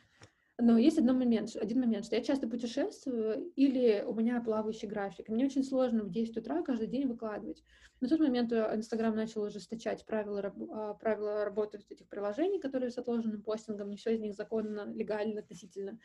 Но 0.59 0.77
есть 0.77 0.99
один 0.99 1.17
момент, 1.17 1.55
один 1.55 1.79
момент, 1.79 2.05
что 2.05 2.15
я 2.15 2.21
часто 2.21 2.47
путешествую 2.47 3.51
или 3.55 4.03
у 4.05 4.13
меня 4.13 4.39
плавающий 4.39 4.87
график. 4.87 5.29
Мне 5.29 5.45
очень 5.45 5.63
сложно 5.63 6.03
в 6.03 6.11
10 6.11 6.37
утра 6.37 6.61
каждый 6.61 6.87
день 6.87 7.07
выкладывать. 7.07 7.63
На 8.01 8.07
тот 8.07 8.19
момент 8.19 8.51
э, 8.51 8.71
Инстаграм 8.75 9.15
начал 9.15 9.41
ужесточать 9.41 10.05
правила, 10.05 10.53
а, 10.71 10.93
правила 10.93 11.43
работы 11.43 11.79
этих 11.89 12.07
приложений, 12.07 12.59
которые 12.59 12.91
с 12.91 12.97
отложенным 12.99 13.41
постингом. 13.41 13.89
Не 13.89 13.97
все 13.97 14.13
из 14.13 14.19
них 14.19 14.35
законно, 14.35 14.85
легально 14.93 15.39
относительно 15.39 15.97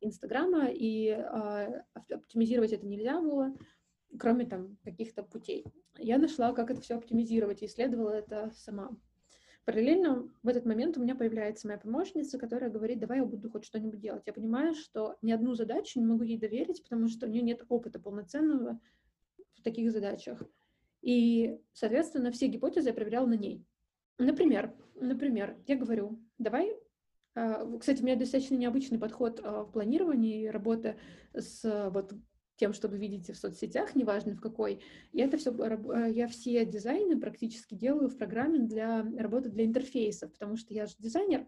Инстаграма, 0.00 0.68
и 0.70 1.08
а, 1.10 1.84
оптимизировать 2.10 2.72
это 2.72 2.86
нельзя 2.86 3.20
было, 3.20 3.56
кроме 4.18 4.46
там 4.46 4.76
каких-то 4.84 5.24
путей. 5.24 5.64
Я 5.98 6.18
нашла, 6.18 6.52
как 6.52 6.70
это 6.70 6.80
все 6.80 6.94
оптимизировать, 6.94 7.62
и 7.62 7.66
исследовала 7.66 8.10
это 8.10 8.52
сама. 8.54 8.90
Параллельно 9.66 10.30
в 10.44 10.48
этот 10.48 10.64
момент 10.64 10.96
у 10.96 11.02
меня 11.02 11.16
появляется 11.16 11.66
моя 11.66 11.78
помощница, 11.78 12.38
которая 12.38 12.70
говорит, 12.70 13.00
давай 13.00 13.18
я 13.18 13.24
буду 13.24 13.50
хоть 13.50 13.64
что-нибудь 13.64 13.98
делать. 13.98 14.22
Я 14.24 14.32
понимаю, 14.32 14.74
что 14.74 15.16
ни 15.22 15.32
одну 15.32 15.54
задачу 15.54 15.98
не 15.98 16.06
могу 16.06 16.22
ей 16.22 16.38
доверить, 16.38 16.84
потому 16.84 17.08
что 17.08 17.26
у 17.26 17.28
нее 17.28 17.42
нет 17.42 17.64
опыта 17.68 17.98
полноценного 17.98 18.80
в 19.54 19.62
таких 19.62 19.90
задачах. 19.90 20.40
И, 21.02 21.58
соответственно, 21.72 22.30
все 22.30 22.46
гипотезы 22.46 22.90
я 22.90 22.94
проверяла 22.94 23.26
на 23.26 23.36
ней. 23.36 23.66
Например, 24.18 24.72
например, 24.94 25.56
я 25.66 25.76
говорю, 25.76 26.22
давай 26.38 26.78
а, 27.34 27.66
кстати, 27.78 28.02
у 28.02 28.04
меня 28.06 28.16
достаточно 28.16 28.54
необычный 28.54 29.00
подход 29.00 29.40
а, 29.42 29.64
в 29.64 29.72
планировании 29.72 30.46
работы 30.46 30.96
с 31.34 31.90
вот 31.92 32.14
тем, 32.56 32.72
что 32.72 32.88
вы 32.88 32.98
видите 32.98 33.32
в 33.32 33.36
соцсетях, 33.36 33.94
неважно 33.94 34.34
в 34.34 34.40
какой. 34.40 34.80
Я 35.12 35.26
это 35.26 35.36
все, 35.36 35.52
э, 35.52 36.10
я 36.12 36.26
все 36.28 36.64
дизайны 36.64 37.20
практически 37.20 37.74
делаю 37.74 38.08
в 38.08 38.16
программе 38.16 38.58
для 38.58 39.02
работы 39.16 39.50
для 39.50 39.64
интерфейсов, 39.64 40.32
потому 40.32 40.56
что 40.56 40.74
я 40.74 40.86
же 40.86 40.94
дизайнер, 40.98 41.46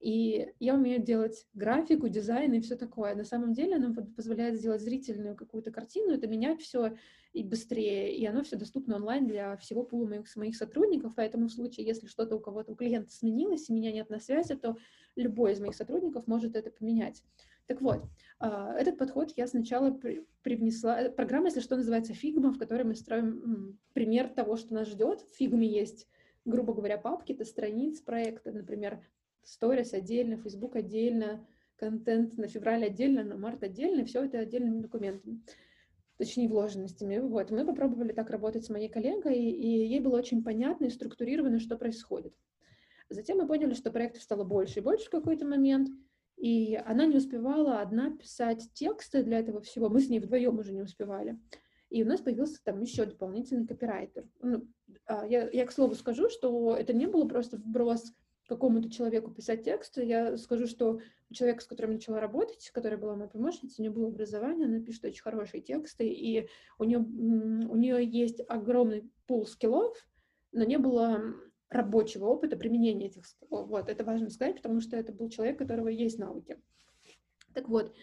и 0.00 0.52
я 0.60 0.74
умею 0.74 1.02
делать 1.02 1.46
графику, 1.54 2.08
дизайн 2.08 2.52
и 2.52 2.60
все 2.60 2.76
такое. 2.76 3.14
На 3.14 3.24
самом 3.24 3.54
деле 3.54 3.76
оно 3.76 3.94
позволяет 3.94 4.56
сделать 4.56 4.82
зрительную 4.82 5.34
какую-то 5.34 5.70
картину, 5.70 6.12
это 6.12 6.26
менять 6.26 6.60
все 6.60 6.96
и 7.32 7.42
быстрее, 7.42 8.14
и 8.14 8.24
оно 8.26 8.44
все 8.44 8.56
доступно 8.56 8.96
онлайн 8.96 9.26
для 9.26 9.56
всего 9.56 9.82
пула 9.82 10.06
моих, 10.06 10.36
моих 10.36 10.56
сотрудников, 10.56 11.14
поэтому 11.16 11.48
в 11.48 11.52
случае, 11.52 11.86
если 11.86 12.06
что-то 12.06 12.36
у 12.36 12.40
кого-то, 12.40 12.72
у 12.72 12.76
клиента 12.76 13.10
сменилось, 13.10 13.68
и 13.68 13.72
меня 13.72 13.92
нет 13.92 14.10
на 14.10 14.20
связи, 14.20 14.54
то 14.54 14.76
любой 15.16 15.52
из 15.52 15.60
моих 15.60 15.74
сотрудников 15.74 16.26
может 16.26 16.54
это 16.54 16.70
поменять. 16.70 17.22
Так 17.66 17.80
вот, 17.80 18.04
а, 18.38 18.74
этот 18.74 18.98
подход 18.98 19.32
я 19.36 19.46
сначала 19.46 19.98
привнесла. 20.42 21.00
Э, 21.00 21.10
программа, 21.10 21.46
если 21.46 21.60
что, 21.60 21.76
называется 21.76 22.12
Figma, 22.12 22.50
в 22.50 22.58
которой 22.58 22.84
мы 22.84 22.94
строим 22.94 23.78
пример 23.94 24.28
того, 24.28 24.56
что 24.56 24.74
нас 24.74 24.88
ждет. 24.88 25.22
В 25.22 25.40
Figma 25.40 25.64
есть, 25.64 26.06
грубо 26.44 26.74
говоря, 26.74 26.98
папки, 26.98 27.32
это 27.32 27.44
страниц 27.44 28.00
проекта, 28.00 28.52
например, 28.52 29.02
Stories 29.44 29.94
отдельно, 29.94 30.36
Facebook 30.36 30.76
отдельно, 30.76 31.46
контент 31.76 32.36
на 32.36 32.48
февраль 32.48 32.84
отдельно, 32.84 33.24
на 33.24 33.36
март 33.36 33.62
отдельно, 33.62 34.04
все 34.04 34.24
это 34.24 34.40
отдельными 34.40 34.80
документами, 34.80 35.42
точнее 36.18 36.48
вложенностями. 36.48 37.18
Вот. 37.18 37.50
Мы 37.50 37.64
попробовали 37.64 38.12
так 38.12 38.28
работать 38.28 38.66
с 38.66 38.70
моей 38.70 38.90
коллегой, 38.90 39.38
и 39.38 39.86
ей 39.86 40.00
было 40.00 40.18
очень 40.18 40.44
понятно 40.44 40.84
и 40.84 40.90
структурировано, 40.90 41.60
что 41.60 41.78
происходит. 41.78 42.34
Затем 43.08 43.38
мы 43.38 43.46
поняли, 43.46 43.72
что 43.72 43.90
проектов 43.90 44.22
стало 44.22 44.44
больше 44.44 44.80
и 44.80 44.82
больше 44.82 45.06
в 45.06 45.10
какой-то 45.10 45.46
момент— 45.46 45.88
и 46.36 46.74
она 46.84 47.06
не 47.06 47.16
успевала 47.16 47.80
одна 47.80 48.10
писать 48.10 48.68
тексты 48.74 49.22
для 49.22 49.38
этого 49.38 49.60
всего. 49.60 49.88
Мы 49.88 50.00
с 50.00 50.08
ней 50.08 50.20
вдвоем 50.20 50.58
уже 50.58 50.72
не 50.72 50.82
успевали. 50.82 51.38
и 51.90 52.02
у 52.02 52.06
нас 52.06 52.20
появился 52.20 52.62
там 52.64 52.80
еще 52.80 53.04
дополнительный 53.04 53.66
копирайтер. 53.66 54.26
Ну, 54.40 54.66
а, 55.06 55.26
я, 55.26 55.48
я 55.50 55.66
к 55.66 55.72
слову 55.72 55.94
скажу, 55.94 56.28
что 56.28 56.76
это 56.76 56.92
не 56.92 57.06
было 57.06 57.26
просто 57.26 57.56
вброс 57.56 58.12
какому-то 58.48 58.90
человеку 58.90 59.30
писать 59.30 59.64
текст. 59.64 59.96
Я 59.98 60.36
скажу, 60.36 60.66
что 60.66 61.00
человек, 61.32 61.62
с 61.62 61.66
которым 61.66 61.92
я 61.92 61.96
начала 61.96 62.20
работать, 62.20 62.70
которая 62.72 62.98
была 62.98 63.16
моя 63.16 63.28
помощница, 63.28 63.76
у 63.78 63.82
нее 63.82 63.92
было 63.92 64.08
образование, 64.08 64.66
она 64.66 64.80
пишет 64.80 65.04
очень 65.04 65.22
хорошие 65.22 65.62
тексты, 65.62 66.06
и 66.08 66.48
у 66.78 66.84
нее, 66.84 66.98
у 66.98 67.76
нее 67.76 68.04
есть 68.04 68.40
огромный 68.48 69.10
пул 69.26 69.46
скиллов, 69.46 69.96
но 70.52 70.64
не 70.64 70.78
было 70.78 71.34
рабочего 71.68 72.26
опыта 72.26 72.56
применения 72.56 73.06
этих 73.06 73.26
скиллов. 73.26 73.68
Вот, 73.68 73.88
это 73.88 74.04
важно 74.04 74.30
сказать, 74.30 74.56
потому 74.56 74.80
что 74.80 74.96
это 74.96 75.12
был 75.12 75.28
человек, 75.28 75.56
у 75.56 75.64
которого 75.64 75.88
есть 75.88 76.18
навыки. 76.18 76.58
Так 77.52 77.68
вот, 77.68 77.94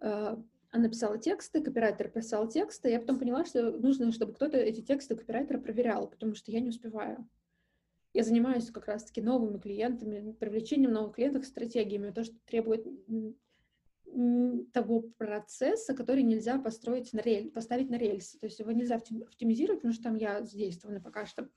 э, 0.00 0.36
она 0.70 0.88
писала 0.88 1.18
тексты, 1.18 1.60
копирайтер 1.60 2.08
писал 2.08 2.48
тексты, 2.48 2.90
я 2.90 3.00
потом 3.00 3.18
поняла, 3.18 3.44
что 3.44 3.70
нужно, 3.72 4.12
чтобы 4.12 4.34
кто-то 4.34 4.56
эти 4.56 4.80
тексты 4.80 5.16
копирайтера 5.16 5.58
проверял, 5.58 6.08
потому 6.08 6.34
что 6.34 6.50
я 6.50 6.60
не 6.60 6.68
успеваю. 6.68 7.28
Я 8.12 8.24
занимаюсь 8.24 8.70
как 8.70 8.86
раз-таки 8.86 9.20
новыми 9.20 9.58
клиентами, 9.58 10.32
привлечением 10.32 10.92
новых 10.92 11.14
клиентов, 11.14 11.44
стратегиями, 11.44 12.10
то, 12.10 12.24
что 12.24 12.34
требует 12.44 12.86
того 14.72 15.02
процесса, 15.18 15.94
который 15.94 16.24
нельзя 16.24 16.58
построить 16.58 17.12
на 17.12 17.20
рель, 17.20 17.50
поставить 17.50 17.90
на 17.90 17.96
рельсы. 17.96 18.38
То 18.38 18.46
есть 18.46 18.58
его 18.58 18.72
нельзя 18.72 18.96
оптимизировать, 18.96 19.80
потому 19.80 19.94
что 19.94 20.02
там 20.02 20.16
я 20.16 20.42
задействована 20.42 21.00
пока 21.00 21.26
что. 21.26 21.48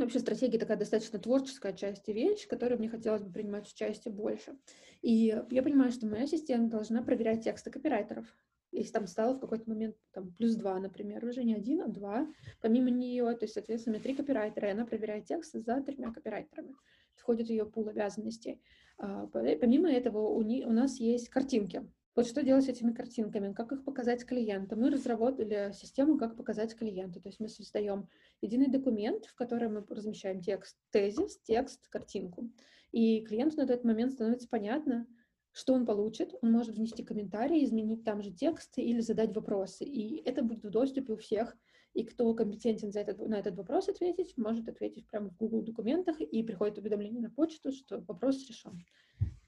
Вообще 0.00 0.18
стратегия 0.18 0.58
такая 0.58 0.78
достаточно 0.78 1.18
творческая 1.18 1.74
часть 1.74 2.08
и 2.08 2.14
вещь, 2.14 2.44
в 2.44 2.48
которой 2.48 2.78
мне 2.78 2.88
хотелось 2.88 3.22
бы 3.22 3.30
принимать 3.30 3.70
участие 3.70 4.14
больше. 4.14 4.56
И 5.02 5.38
я 5.50 5.62
понимаю, 5.62 5.92
что 5.92 6.06
моя 6.06 6.24
ассистент 6.24 6.70
должна 6.70 7.02
проверять 7.02 7.44
тексты 7.44 7.70
копирайтеров. 7.70 8.24
Если 8.72 8.92
там 8.92 9.06
стало 9.06 9.34
в 9.34 9.40
какой-то 9.40 9.68
момент 9.68 9.96
там, 10.12 10.32
плюс 10.32 10.54
два, 10.54 10.78
например, 10.78 11.22
уже 11.26 11.44
не 11.44 11.54
один, 11.54 11.82
а 11.82 11.88
два, 11.88 12.26
помимо 12.62 12.88
нее, 12.88 13.30
то 13.34 13.44
есть, 13.44 13.52
соответственно, 13.52 14.00
три 14.00 14.14
копирайтера, 14.14 14.68
и 14.68 14.72
она 14.72 14.86
проверяет 14.86 15.26
тексты 15.26 15.60
за 15.60 15.82
тремя 15.82 16.12
копирайтерами. 16.12 16.76
Входит 17.16 17.48
в 17.48 17.50
ее 17.50 17.66
пул 17.66 17.86
обязанностей. 17.86 18.62
А, 18.96 19.26
помимо 19.26 19.90
этого 19.90 20.28
у, 20.28 20.40
не, 20.40 20.64
у 20.64 20.72
нас 20.72 20.98
есть 20.98 21.28
картинки. 21.28 21.86
Вот 22.16 22.26
что 22.26 22.42
делать 22.42 22.64
с 22.64 22.68
этими 22.68 22.92
картинками, 22.92 23.52
как 23.52 23.70
их 23.70 23.84
показать 23.84 24.24
клиенту. 24.24 24.76
Мы 24.76 24.90
разработали 24.90 25.72
систему, 25.72 26.18
как 26.18 26.36
показать 26.36 26.74
клиенту. 26.74 27.20
То 27.20 27.28
есть 27.28 27.38
мы 27.38 27.48
создаем 27.48 28.08
единый 28.42 28.68
документ, 28.68 29.26
в 29.26 29.34
котором 29.36 29.74
мы 29.74 29.84
размещаем 29.88 30.40
текст, 30.40 30.76
тезис, 30.90 31.38
текст, 31.44 31.86
картинку. 31.88 32.50
И 32.90 33.20
клиенту 33.22 33.58
на 33.58 33.66
тот 33.66 33.84
момент 33.84 34.12
становится 34.12 34.48
понятно, 34.48 35.06
что 35.52 35.72
он 35.72 35.86
получит. 35.86 36.34
Он 36.42 36.50
может 36.50 36.74
внести 36.74 37.04
комментарии, 37.04 37.64
изменить 37.64 38.02
там 38.02 38.22
же 38.22 38.32
тексты 38.32 38.82
или 38.82 39.00
задать 39.00 39.34
вопросы. 39.34 39.84
И 39.84 40.20
это 40.24 40.42
будет 40.42 40.64
в 40.64 40.70
доступе 40.70 41.12
у 41.12 41.16
всех. 41.16 41.56
И 41.94 42.04
кто 42.04 42.32
компетентен 42.34 42.92
за 42.92 43.00
этот, 43.00 43.18
на 43.18 43.38
этот 43.38 43.56
вопрос 43.56 43.88
ответить, 43.88 44.36
может 44.36 44.68
ответить 44.68 45.06
прямо 45.06 45.30
в 45.30 45.36
Google 45.36 45.62
документах, 45.62 46.20
и 46.20 46.42
приходит 46.42 46.78
уведомление 46.78 47.20
на 47.20 47.30
почту, 47.30 47.72
что 47.72 48.00
вопрос 48.06 48.48
решен. 48.48 48.84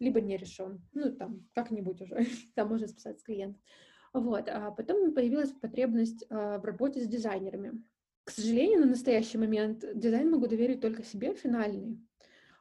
Либо 0.02 0.20
не 0.20 0.36
решен. 0.36 0.82
Ну, 0.94 1.12
там, 1.12 1.48
как-нибудь 1.54 2.02
уже. 2.02 2.26
там 2.54 2.68
можно 2.68 2.88
списать 2.88 3.20
с 3.20 3.22
клиента. 3.22 3.60
Вот. 4.12 4.48
А 4.48 4.72
потом 4.72 5.14
появилась 5.14 5.52
потребность 5.52 6.24
а, 6.28 6.58
в 6.58 6.64
работе 6.64 7.00
с 7.00 7.06
дизайнерами. 7.06 7.82
К 8.24 8.30
сожалению, 8.30 8.80
на 8.80 8.86
настоящий 8.86 9.38
момент 9.38 9.84
дизайн 9.94 10.30
могу 10.30 10.48
доверить 10.48 10.80
только 10.80 11.04
себе, 11.04 11.34
финальный. 11.34 11.98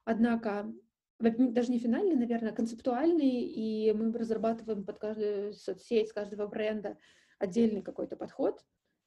Однако 0.06 0.72
даже 1.20 1.72
не 1.72 1.80
финальный, 1.80 2.16
наверное, 2.16 2.52
а 2.52 2.56
концептуальный, 2.56 3.42
и 3.44 3.92
мы 3.94 4.12
разрабатываем 4.12 4.86
под 4.86 5.00
каждую 5.00 5.54
соцсеть, 5.54 6.12
каждого 6.14 6.48
бренда 6.48 6.98
отдельный 7.40 7.82
какой-то 7.82 8.16
подход, 8.16 8.64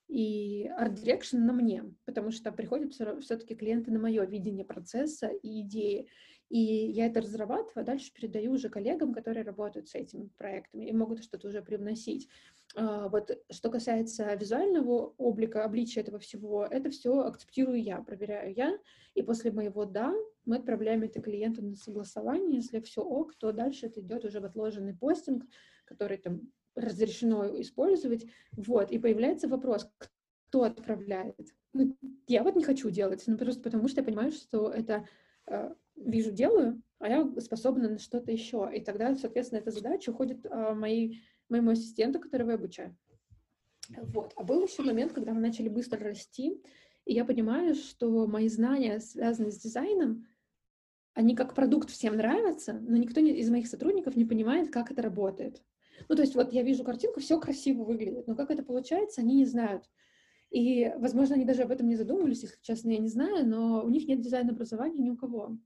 и 0.09 0.69
art 0.77 0.92
direction 0.92 1.39
на 1.39 1.53
мне, 1.53 1.85
потому 2.05 2.31
что 2.31 2.53
приходят 2.53 2.93
все-таки 2.93 3.55
клиенты 3.55 3.91
на 3.91 3.99
мое 3.99 4.25
видение 4.25 4.65
процесса 4.65 5.29
и 5.29 5.63
идеи. 5.63 6.09
И 6.55 6.93
я 6.93 7.07
это 7.07 7.21
разрабатываю, 7.21 7.83
а 7.83 7.83
дальше 7.83 8.13
передаю 8.13 8.53
уже 8.53 8.69
коллегам, 8.69 9.13
которые 9.13 9.43
работают 9.43 9.89
с 9.89 9.97
этими 9.97 10.29
проектами 10.39 10.85
и 10.85 10.93
могут 10.93 11.25
что-то 11.25 11.49
уже 11.49 11.61
привносить. 11.63 12.29
А, 12.77 13.09
вот 13.09 13.37
что 13.51 13.71
касается 13.71 14.33
визуального 14.35 15.15
облика, 15.19 15.65
обличия 15.65 16.05
этого 16.05 16.21
всего, 16.21 16.65
это 16.65 16.91
все 16.91 17.23
акцептирую 17.23 17.83
я, 17.83 18.01
проверяю 18.03 18.55
я, 18.55 18.79
и 19.17 19.23
после 19.23 19.51
моего 19.51 19.85
«да» 19.85 20.15
мы 20.45 20.59
отправляем 20.59 21.03
это 21.03 21.21
клиенту 21.21 21.61
на 21.61 21.75
согласование. 21.75 22.59
Если 22.59 22.79
все 22.79 23.03
ок, 23.03 23.35
то 23.35 23.51
дальше 23.51 23.87
это 23.87 24.01
идет 24.01 24.25
уже 24.25 24.39
в 24.39 24.45
отложенный 24.45 24.95
постинг, 24.95 25.45
который 25.85 26.19
там 26.19 26.53
разрешено 26.77 27.61
использовать. 27.61 28.27
Вот, 28.53 28.93
и 28.93 29.01
появляется 29.01 29.49
вопрос, 29.49 29.91
кто 30.47 30.63
отправляет? 30.63 31.53
Ну, 31.73 31.97
я 32.29 32.45
вот 32.45 32.55
не 32.55 32.63
хочу 32.63 32.91
делать, 32.91 33.25
ну, 33.27 33.37
просто 33.37 33.61
потому 33.61 33.89
что 33.89 34.03
я 34.03 34.07
понимаю, 34.07 34.31
что 34.31 34.71
это 34.71 35.05
э, 35.49 35.75
вижу, 35.97 36.31
делаю, 36.31 36.83
а 36.99 37.09
я 37.09 37.41
способна 37.41 37.89
на 37.89 37.99
что-то 37.99 38.33
еще. 38.33 38.71
И 38.75 38.81
тогда, 38.81 39.15
соответственно, 39.15 39.61
эта 39.61 39.71
задача 39.71 40.11
уходит 40.11 40.45
э, 40.47 40.75
моей, 40.75 41.23
моему 41.49 41.71
ассистенту, 41.71 42.21
которого 42.21 42.51
я 42.51 42.57
обучаю. 42.57 42.97
Вот. 43.89 44.33
А 44.37 44.43
был 44.43 44.63
еще 44.63 44.83
момент, 44.83 45.13
когда 45.13 45.33
мы 45.33 45.41
начали 45.41 45.69
быстро 45.69 45.99
расти, 46.01 46.63
и 47.05 47.13
я 47.13 47.25
понимаю, 47.25 47.75
что 47.75 48.27
мои 48.27 48.49
знания, 48.49 48.99
связанные 49.01 49.53
с 49.53 49.59
дизайном, 49.59 50.27
они 51.13 51.37
как 51.37 51.55
продукт 51.55 51.91
всем 51.91 52.17
нравятся, 52.17 52.73
но 52.73 52.97
никто 52.97 53.21
из 53.21 53.51
моих 53.51 53.67
сотрудников 53.69 54.17
не 54.17 54.25
понимает, 54.25 54.71
как 54.71 54.91
это 54.91 55.03
работает. 55.03 55.63
Ну, 56.09 56.17
то 56.17 56.23
есть 56.23 56.35
вот 56.35 56.53
я 56.53 56.63
вижу 56.63 56.83
картинку, 56.83 57.21
все 57.21 57.39
красиво 57.39 57.85
выглядит, 57.85 58.27
но 58.27 58.35
как 58.35 58.51
это 58.51 58.63
получается, 58.65 59.21
они 59.21 59.37
не 59.37 59.45
знают. 59.45 59.89
И, 60.51 60.93
возможно, 60.99 61.35
они 61.35 61.45
даже 61.45 61.63
об 61.63 61.71
этом 61.71 61.89
не 61.89 61.97
задумывались, 61.97 62.43
если 62.43 62.57
честно, 62.63 62.91
я 62.91 62.99
не 62.99 63.09
знаю, 63.09 63.47
но 63.47 63.85
у 63.85 63.89
них 63.89 64.07
нет 64.07 64.21
дизайн-образования 64.21 65.03
ни 65.03 65.11
у 65.11 65.17
кого. 65.17 65.59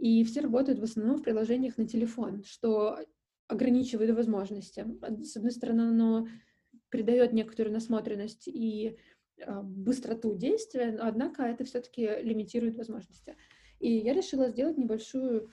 И 0.00 0.24
все 0.24 0.40
работают 0.40 0.78
в 0.78 0.82
основном 0.82 1.18
в 1.18 1.22
приложениях 1.22 1.76
на 1.76 1.86
телефон, 1.86 2.42
что 2.42 2.98
ограничивает 3.48 4.16
возможности. 4.16 4.86
С 5.22 5.36
одной 5.36 5.52
стороны, 5.52 5.82
оно 5.82 6.26
придает 6.88 7.34
некоторую 7.34 7.74
насмотренность 7.74 8.48
и 8.48 8.96
а, 9.44 9.62
быстроту 9.62 10.34
действия, 10.34 10.96
однако 10.98 11.42
это 11.42 11.64
все-таки 11.64 12.08
лимитирует 12.22 12.76
возможности. 12.76 13.36
И 13.78 13.92
я 13.92 14.14
решила 14.14 14.48
сделать 14.48 14.78
небольшую 14.78 15.52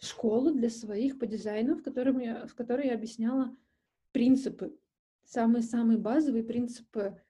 школу 0.00 0.52
для 0.52 0.70
своих 0.70 1.18
по 1.18 1.26
дизайну, 1.26 1.74
в, 1.74 1.82
котором 1.82 2.20
я, 2.20 2.46
в 2.46 2.54
которой 2.54 2.86
я 2.86 2.94
объясняла 2.94 3.56
принципы, 4.12 4.78
самые-самые 5.24 5.98
базовые 5.98 6.44
принципы 6.44 7.20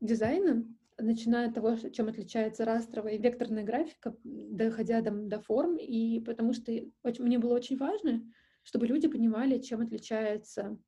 дизайна, 0.00 0.66
начиная 0.98 1.48
от 1.48 1.54
того, 1.54 1.76
чем 1.76 2.08
отличается 2.08 2.64
растровая 2.64 3.14
и 3.14 3.18
векторная 3.18 3.64
графика, 3.64 4.16
доходя 4.24 5.02
до, 5.02 5.10
до 5.10 5.40
форм, 5.40 5.76
и 5.76 6.20
потому 6.20 6.52
что 6.52 6.72
очень, 7.02 7.24
мне 7.24 7.38
было 7.38 7.54
очень 7.54 7.76
важно, 7.76 8.22
чтобы 8.62 8.86
люди 8.86 9.08
понимали, 9.08 9.58
чем 9.58 9.80
отличается 9.80 10.78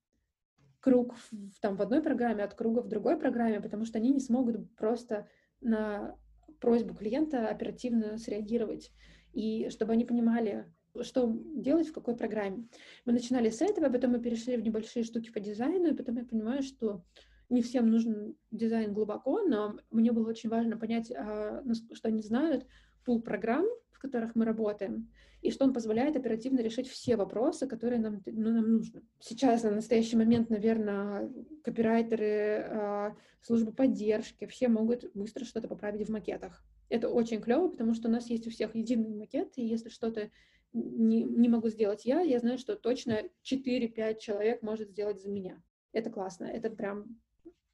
круг 0.81 1.15
в, 1.31 1.61
там, 1.61 1.77
в 1.77 1.83
одной 1.83 2.03
программе 2.03 2.45
от 2.45 2.55
круга 2.55 2.81
в 2.81 2.89
другой 2.89 3.19
программе, 3.19 3.61
потому 3.61 3.85
что 3.85 3.99
они 3.99 4.11
не 4.11 4.21
смогут 4.21 4.75
просто 4.77 5.29
на 5.61 6.17
просьбу 6.61 6.95
клиента 6.95 7.49
оперативно 7.49 8.19
среагировать. 8.19 8.91
И 9.33 9.69
чтобы 9.71 9.93
они 9.93 10.05
понимали, 10.05 10.73
что 11.03 11.33
делать 11.55 11.89
в 11.89 11.93
какой 11.93 12.17
программе. 12.17 12.69
Мы 13.05 13.13
начинали 13.13 13.51
с 13.51 13.61
этого, 13.61 13.91
потом 13.91 14.13
мы 14.13 14.21
перешли 14.21 14.57
в 14.57 14.63
небольшие 14.63 15.05
штуки 15.05 15.31
по 15.31 15.41
дизайну, 15.41 15.89
и 15.89 15.95
потом 15.95 16.17
я 16.17 16.25
понимаю, 16.25 16.63
что 16.63 17.05
не 17.49 17.63
всем 17.63 17.91
нужен 17.91 18.37
дизайн 18.51 18.93
глубоко, 18.93 19.43
но 19.43 19.79
мне 19.91 20.13
было 20.13 20.29
очень 20.29 20.51
важно 20.51 20.77
понять, 20.77 21.11
а, 21.11 21.63
что 21.93 22.09
они 22.09 22.23
знают, 22.23 22.67
пул 23.05 23.23
программ, 23.23 23.67
в 23.91 23.99
которых 23.99 24.35
мы 24.35 24.45
работаем, 24.45 25.11
и 25.41 25.51
что 25.51 25.65
он 25.65 25.73
позволяет 25.73 26.17
оперативно 26.17 26.61
решить 26.61 26.89
все 26.89 27.17
вопросы, 27.17 27.67
которые 27.67 28.01
нам, 28.01 28.23
ну, 28.27 28.51
нам 28.51 28.73
нужны. 28.73 29.03
Сейчас, 29.21 29.63
на 29.63 29.71
настоящий 29.71 30.17
момент, 30.17 30.51
наверное, 30.51 31.31
копирайтеры, 31.65 32.67
а, 32.71 33.17
службы 33.41 33.73
поддержки, 33.73 34.47
все 34.47 34.69
могут 34.69 35.11
быстро 35.15 35.45
что-то 35.45 35.69
поправить 35.69 36.07
в 36.07 36.13
макетах. 36.13 36.65
Это 36.89 37.09
очень 37.09 37.41
клево, 37.41 37.69
потому 37.69 37.95
что 37.95 38.09
у 38.09 38.11
нас 38.11 38.29
есть 38.31 38.47
у 38.47 38.51
всех 38.51 38.75
единый 38.75 39.15
макет, 39.15 39.53
и 39.57 39.65
если 39.65 39.89
что-то 39.89 40.31
не, 40.73 41.23
не 41.23 41.49
могу 41.49 41.69
сделать 41.69 42.05
я, 42.05 42.21
я 42.21 42.39
знаю, 42.39 42.59
что 42.59 42.77
точно 42.77 43.23
4-5 43.45 44.19
человек 44.19 44.63
может 44.63 44.91
сделать 44.91 45.21
за 45.21 45.31
меня. 45.31 45.63
Это 45.93 46.11
классно, 46.11 46.45
это 46.45 46.71
прям, 46.71 47.19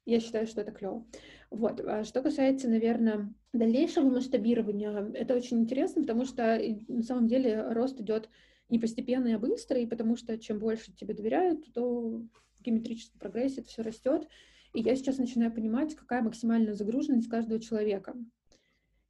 я 0.05 0.19
считаю, 0.19 0.47
что 0.47 0.61
это 0.61 0.71
клево. 0.71 1.05
Вот. 1.49 1.81
А 1.81 2.03
что 2.03 2.21
касается, 2.21 2.69
наверное, 2.69 3.33
дальнейшего 3.53 4.09
масштабирования, 4.09 4.91
это 5.13 5.35
очень 5.35 5.59
интересно, 5.59 6.01
потому 6.01 6.25
что 6.25 6.59
на 6.87 7.03
самом 7.03 7.27
деле 7.27 7.61
рост 7.69 7.99
идет 7.99 8.29
не 8.69 8.79
постепенно, 8.79 9.35
а 9.35 9.39
быстро, 9.39 9.79
и 9.79 9.85
потому 9.85 10.15
что 10.15 10.37
чем 10.37 10.59
больше 10.59 10.91
тебе 10.93 11.13
доверяют, 11.13 11.71
то 11.73 12.21
в 12.57 12.61
геометрическом 12.61 13.19
прогрессе 13.19 13.61
это 13.61 13.69
все 13.69 13.81
растет. 13.81 14.27
И 14.73 14.81
я 14.81 14.95
сейчас 14.95 15.17
начинаю 15.17 15.53
понимать, 15.53 15.95
какая 15.95 16.21
максимальная 16.21 16.73
загруженность 16.73 17.29
каждого 17.29 17.59
человека. 17.59 18.15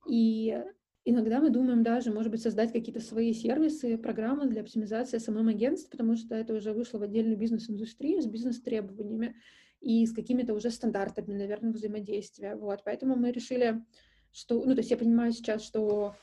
И 0.08 0.62
Иногда 1.08 1.40
мы 1.40 1.52
думаем 1.52 1.84
даже, 1.84 2.12
может 2.12 2.32
быть, 2.32 2.42
создать 2.42 2.72
какие-то 2.72 3.00
свои 3.00 3.32
сервисы, 3.32 3.96
программы 3.96 4.48
для 4.48 4.62
оптимизации 4.62 5.20
самым 5.20 5.50
агентств, 5.50 5.92
потому 5.92 6.16
что 6.16 6.34
это 6.34 6.56
уже 6.56 6.74
вышло 6.74 6.98
в 6.98 7.04
отдельную 7.04 7.38
бизнес-индустрию 7.38 8.24
с 8.24 8.26
бизнес-требованиями. 8.26 9.36
И 9.82 10.06
с 10.06 10.14
какими-то 10.14 10.54
уже 10.54 10.72
стандартами, 10.72 11.34
наверное, 11.34 11.72
взаимодействия. 11.72 12.56
Вот, 12.56 12.84
поэтому 12.84 13.16
мы 13.16 13.32
решили, 13.32 13.84
что, 14.32 14.64
ну, 14.64 14.74
то 14.74 14.80
есть 14.80 14.92
я 14.92 14.98
понимаю 14.98 15.32
сейчас, 15.32 15.64
что 15.64 16.16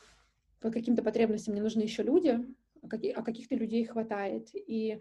по 0.61 0.71
каким-то 0.71 1.03
потребностям 1.03 1.53
мне 1.53 1.63
нужны 1.63 1.83
еще 1.83 2.03
люди, 2.03 2.41
а, 2.83 2.87
а 3.15 3.23
каких-то 3.23 3.55
людей 3.55 3.85
хватает. 3.85 4.49
И 4.55 5.01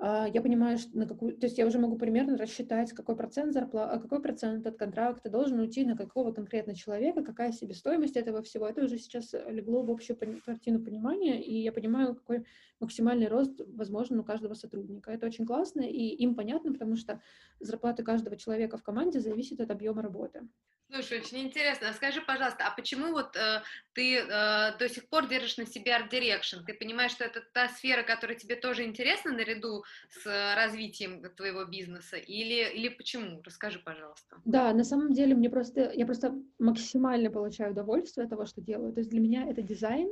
я 0.00 0.40
понимаю, 0.42 0.78
что 0.78 0.96
на 0.96 1.06
какую, 1.08 1.36
то 1.36 1.46
есть 1.46 1.58
я 1.58 1.66
уже 1.66 1.80
могу 1.80 1.98
примерно 1.98 2.36
рассчитать, 2.36 2.92
какой 2.92 3.16
процент 3.16 3.52
зарплаты, 3.52 4.00
какой 4.00 4.22
процент 4.22 4.64
от 4.66 4.76
контракта 4.76 5.28
должен 5.28 5.58
уйти 5.58 5.84
на 5.84 5.96
какого 5.96 6.32
конкретно 6.32 6.76
человека, 6.76 7.24
какая 7.24 7.50
себестоимость 7.50 8.16
этого 8.16 8.42
всего. 8.42 8.68
Это 8.68 8.84
уже 8.84 8.98
сейчас 8.98 9.32
легло 9.48 9.82
в 9.82 9.90
общую 9.90 10.16
картину 10.44 10.84
понимания, 10.84 11.42
и 11.42 11.56
я 11.56 11.72
понимаю, 11.72 12.14
какой 12.14 12.44
максимальный 12.78 13.26
рост 13.26 13.60
возможен 13.66 14.20
у 14.20 14.24
каждого 14.24 14.54
сотрудника. 14.54 15.10
Это 15.10 15.26
очень 15.26 15.46
классно, 15.46 15.80
и 15.80 16.14
им 16.14 16.36
понятно, 16.36 16.72
потому 16.72 16.94
что 16.94 17.20
зарплата 17.58 18.04
каждого 18.04 18.36
человека 18.36 18.76
в 18.76 18.84
команде 18.84 19.18
зависит 19.18 19.60
от 19.60 19.70
объема 19.72 20.02
работы. 20.02 20.46
Слушай, 20.90 21.20
очень 21.20 21.40
интересно. 21.40 21.90
А 21.90 21.92
скажи, 21.92 22.22
пожалуйста, 22.22 22.64
а 22.66 22.74
почему 22.74 23.12
вот 23.12 23.36
э, 23.36 23.60
ты 23.92 24.16
э, 24.16 24.78
до 24.78 24.88
сих 24.88 25.06
пор 25.10 25.28
держишь 25.28 25.58
на 25.58 25.66
себе 25.66 25.92
Art 25.92 26.10
Direction? 26.10 26.64
Ты 26.66 26.72
понимаешь, 26.72 27.12
что 27.12 27.24
это 27.24 27.42
та 27.52 27.68
сфера, 27.68 28.02
которая 28.02 28.38
тебе 28.38 28.56
тоже 28.56 28.84
интересна 28.84 29.32
наряду 29.32 29.84
с 30.08 30.26
э, 30.26 30.54
развитием 30.54 31.22
твоего 31.36 31.66
бизнеса? 31.66 32.16
Или, 32.16 32.72
или 32.74 32.88
почему? 32.88 33.42
Расскажи, 33.42 33.80
пожалуйста. 33.80 34.40
Да, 34.46 34.72
на 34.72 34.82
самом 34.82 35.12
деле 35.12 35.34
мне 35.34 35.50
просто, 35.50 35.92
я 35.92 36.06
просто 36.06 36.34
максимально 36.58 37.30
получаю 37.30 37.72
удовольствие 37.72 38.24
от 38.24 38.30
того, 38.30 38.46
что 38.46 38.62
делаю. 38.62 38.94
То 38.94 39.00
есть 39.00 39.10
для 39.10 39.20
меня 39.20 39.46
это 39.46 39.60
дизайн. 39.60 40.08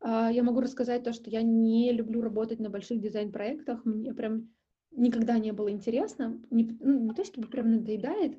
Э, 0.00 0.30
я 0.32 0.42
могу 0.42 0.62
рассказать 0.62 1.04
то, 1.04 1.12
что 1.12 1.28
я 1.28 1.42
не 1.42 1.92
люблю 1.92 2.22
работать 2.22 2.58
на 2.58 2.70
больших 2.70 3.02
дизайн-проектах. 3.02 3.84
Мне 3.84 4.14
прям 4.14 4.48
никогда 4.92 5.38
не 5.38 5.52
было 5.52 5.70
интересно. 5.70 6.40
Не, 6.50 6.74
ну, 6.80 7.00
не 7.00 7.14
то, 7.14 7.22
чтобы 7.22 7.48
прям 7.48 7.70
надоедает, 7.70 8.38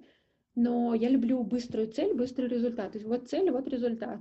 но 0.56 0.94
я 0.94 1.10
люблю 1.10 1.44
быструю 1.44 1.92
цель, 1.92 2.14
быстрый 2.14 2.48
результат. 2.48 2.92
То 2.92 2.98
есть 2.98 3.08
вот 3.08 3.30
цель, 3.30 3.50
вот 3.52 3.68
результат. 3.68 4.20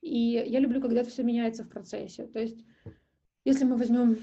И 0.00 0.44
я 0.46 0.58
люблю, 0.60 0.80
когда 0.80 1.04
все 1.04 1.22
меняется 1.22 1.64
в 1.64 1.68
процессе. 1.68 2.26
То 2.26 2.40
есть 2.40 2.64
если 3.44 3.64
мы 3.64 3.76
возьмем, 3.76 4.18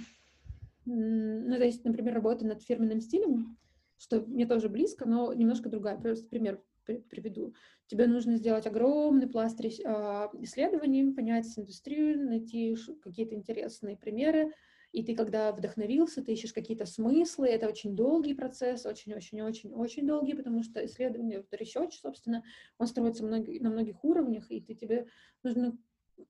ну, 0.86 1.56
то 1.56 1.64
есть, 1.64 1.84
например, 1.86 2.16
работа 2.16 2.46
над 2.46 2.62
фирменным 2.64 3.02
стилем, 3.02 3.58
что 3.98 4.22
мне 4.22 4.48
тоже 4.48 4.68
близко, 4.68 5.08
но 5.08 5.32
немножко 5.34 5.70
другая. 5.70 5.98
Просто 5.98 6.28
пример 6.28 6.62
приведу. 6.86 7.54
Тебе 7.88 8.08
нужно 8.08 8.38
сделать 8.38 8.66
огромный 8.66 9.28
пласт 9.28 9.60
а, 9.86 10.32
исследований, 10.40 11.14
понять 11.14 11.48
индустрию, 11.58 12.26
найти 12.26 12.76
какие-то 13.04 13.36
интересные 13.36 13.96
примеры, 13.96 14.52
и 14.92 15.04
ты, 15.04 15.16
когда 15.16 15.52
вдохновился, 15.52 16.24
ты 16.24 16.34
ищешь 16.34 16.54
какие-то 16.54 16.86
смыслы, 16.86 17.48
это 17.48 17.68
очень 17.68 17.96
долгий 17.96 18.34
процесс, 18.34 18.86
очень-очень-очень-очень 18.86 20.06
долгий, 20.06 20.34
потому 20.34 20.64
что 20.64 20.86
исследование, 20.86 21.46
research, 21.52 21.92
собственно, 22.02 22.44
он 22.78 22.88
строится 22.88 23.26
на 23.26 23.70
многих 23.70 24.04
уровнях, 24.04 24.52
и 24.52 24.62
ты, 24.62 24.74
тебе 24.76 25.08
нужно 25.44 25.78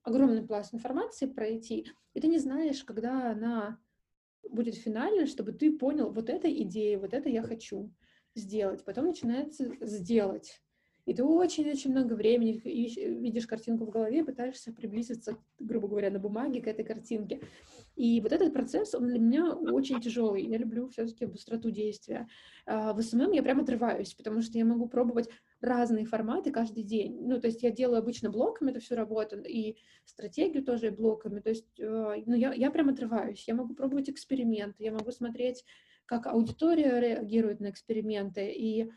огромный 0.03 0.45
пласт 0.45 0.73
информации 0.73 1.25
пройти, 1.25 1.87
и 2.13 2.21
ты 2.21 2.27
не 2.27 2.37
знаешь, 2.37 2.83
когда 2.83 3.31
она 3.31 3.79
будет 4.49 4.75
финальной, 4.75 5.25
чтобы 5.25 5.51
ты 5.53 5.77
понял, 5.77 6.11
вот 6.11 6.29
эта 6.29 6.51
идея, 6.51 6.99
вот 6.99 7.13
это 7.13 7.29
я 7.29 7.41
хочу 7.41 7.91
сделать. 8.35 8.83
Потом 8.83 9.05
начинается 9.05 9.73
сделать. 9.81 10.61
И 11.05 11.13
ты 11.13 11.23
очень-очень 11.23 11.91
много 11.91 12.13
времени 12.13 12.61
видишь 12.63 13.47
картинку 13.47 13.85
в 13.85 13.89
голове, 13.89 14.23
пытаешься 14.23 14.71
приблизиться, 14.71 15.37
грубо 15.59 15.87
говоря, 15.87 16.11
на 16.11 16.19
бумаге 16.19 16.61
к 16.61 16.67
этой 16.67 16.85
картинке. 16.85 17.41
И 17.95 18.21
вот 18.21 18.31
этот 18.31 18.53
процесс, 18.53 18.93
он 18.93 19.07
для 19.07 19.19
меня 19.19 19.53
очень 19.53 19.99
тяжелый. 19.99 20.45
Я 20.45 20.57
люблю 20.57 20.87
все-таки 20.89 21.25
быстроту 21.25 21.71
действия. 21.71 22.27
А, 22.65 22.93
в 22.93 23.01
SMM 23.01 23.31
я 23.31 23.43
прям 23.43 23.59
отрываюсь, 23.59 24.13
потому 24.13 24.41
что 24.41 24.57
я 24.57 24.65
могу 24.65 24.87
пробовать 24.87 25.29
разные 25.59 26.05
форматы 26.05 26.51
каждый 26.51 26.83
день. 26.83 27.17
Ну, 27.21 27.39
то 27.39 27.47
есть 27.47 27.63
я 27.63 27.71
делаю 27.71 27.99
обычно 27.99 28.29
блоками 28.29 28.71
это 28.71 28.79
все 28.79 28.95
работу, 28.95 29.39
и 29.41 29.77
стратегию 30.05 30.63
тоже 30.63 30.91
блоками. 30.91 31.39
То 31.39 31.49
есть 31.49 31.79
а, 31.79 32.15
ну, 32.25 32.35
я, 32.35 32.53
я 32.53 32.71
прям 32.71 32.89
отрываюсь. 32.89 33.43
Я 33.47 33.55
могу 33.55 33.73
пробовать 33.73 34.09
эксперименты, 34.09 34.83
я 34.83 34.91
могу 34.91 35.11
смотреть, 35.11 35.65
как 36.05 36.27
аудитория 36.27 36.99
реагирует 36.99 37.59
на 37.59 37.69
эксперименты. 37.69 38.51
И 38.51 38.89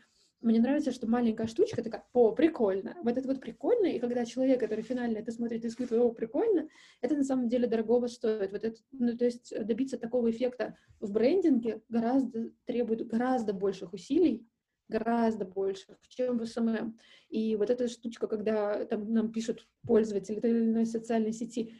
мне 0.45 0.59
нравится, 0.59 0.91
что 0.91 1.07
маленькая 1.07 1.47
штучка 1.47 1.83
такая, 1.83 2.05
о, 2.13 2.31
прикольно. 2.31 2.95
Вот 3.03 3.17
это 3.17 3.27
вот 3.27 3.41
прикольно, 3.41 3.87
и 3.87 3.99
когда 3.99 4.25
человек, 4.25 4.59
который 4.59 4.83
финально 4.83 5.17
это 5.17 5.31
смотрит 5.31 5.65
и 5.65 5.67
испытывает, 5.67 6.03
о, 6.03 6.13
прикольно, 6.13 6.69
это 7.01 7.15
на 7.15 7.23
самом 7.23 7.49
деле 7.49 7.67
дорогого 7.67 8.05
стоит. 8.07 8.51
Вот 8.51 8.63
это, 8.63 8.77
ну, 8.91 9.17
то 9.17 9.25
есть 9.25 9.53
добиться 9.65 9.97
такого 9.97 10.29
эффекта 10.29 10.77
в 10.99 11.11
брендинге 11.11 11.81
гораздо 11.89 12.51
требует 12.65 13.07
гораздо 13.07 13.53
больших 13.53 13.93
усилий, 13.93 14.47
гораздо 14.87 15.45
больше, 15.45 15.97
чем 16.09 16.37
в 16.37 16.45
SMM. 16.45 16.97
И 17.29 17.55
вот 17.55 17.71
эта 17.71 17.87
штучка, 17.87 18.27
когда 18.27 18.85
там 18.85 19.11
нам 19.11 19.31
пишут 19.31 19.67
пользователи 19.83 20.39
той 20.39 20.51
или 20.51 20.65
иной 20.65 20.85
социальной 20.85 21.33
сети, 21.33 21.73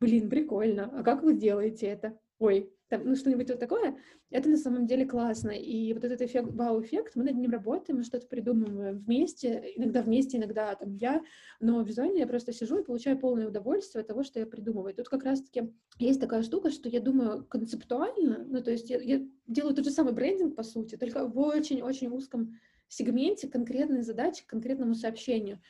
блин, 0.00 0.28
прикольно, 0.28 0.90
а 0.98 1.04
как 1.04 1.22
вы 1.22 1.34
делаете 1.34 1.86
это? 1.86 2.18
Ой, 2.40 2.72
там, 2.90 3.02
ну, 3.04 3.14
что-нибудь 3.14 3.48
вот 3.48 3.60
такое, 3.60 3.96
это 4.30 4.48
на 4.48 4.56
самом 4.56 4.86
деле 4.86 5.06
классно. 5.06 5.50
И 5.50 5.94
вот 5.94 6.04
этот 6.04 6.20
эффект, 6.20 6.48
вау-эффект, 6.52 7.12
мы 7.14 7.22
над 7.22 7.36
ним 7.36 7.52
работаем, 7.52 7.98
мы 7.98 8.04
что-то 8.04 8.26
придумываем 8.26 8.98
вместе, 8.98 9.72
иногда 9.76 10.02
вместе, 10.02 10.38
иногда 10.38 10.74
там 10.74 10.92
я, 10.96 11.22
но 11.60 11.80
визуально 11.82 12.18
я 12.18 12.26
просто 12.26 12.52
сижу 12.52 12.80
и 12.80 12.84
получаю 12.84 13.16
полное 13.16 13.46
удовольствие 13.46 14.02
от 14.02 14.08
того, 14.08 14.24
что 14.24 14.40
я 14.40 14.46
придумываю. 14.46 14.92
Тут 14.92 15.08
как 15.08 15.22
раз-таки 15.22 15.72
есть 15.98 16.20
такая 16.20 16.42
штука, 16.42 16.70
что 16.70 16.88
я 16.88 17.00
думаю 17.00 17.44
концептуально, 17.44 18.44
ну, 18.46 18.60
то 18.60 18.72
есть 18.72 18.90
я, 18.90 19.00
я 19.00 19.24
делаю 19.46 19.74
тот 19.74 19.84
же 19.84 19.92
самый 19.92 20.12
брендинг, 20.12 20.56
по 20.56 20.64
сути, 20.64 20.96
только 20.96 21.26
в 21.28 21.38
очень-очень 21.38 22.08
узком 22.08 22.58
сегменте 22.88 23.48
конкретной 23.48 24.02
задачи, 24.02 24.44
конкретному 24.46 24.94
сообщению 24.94 25.60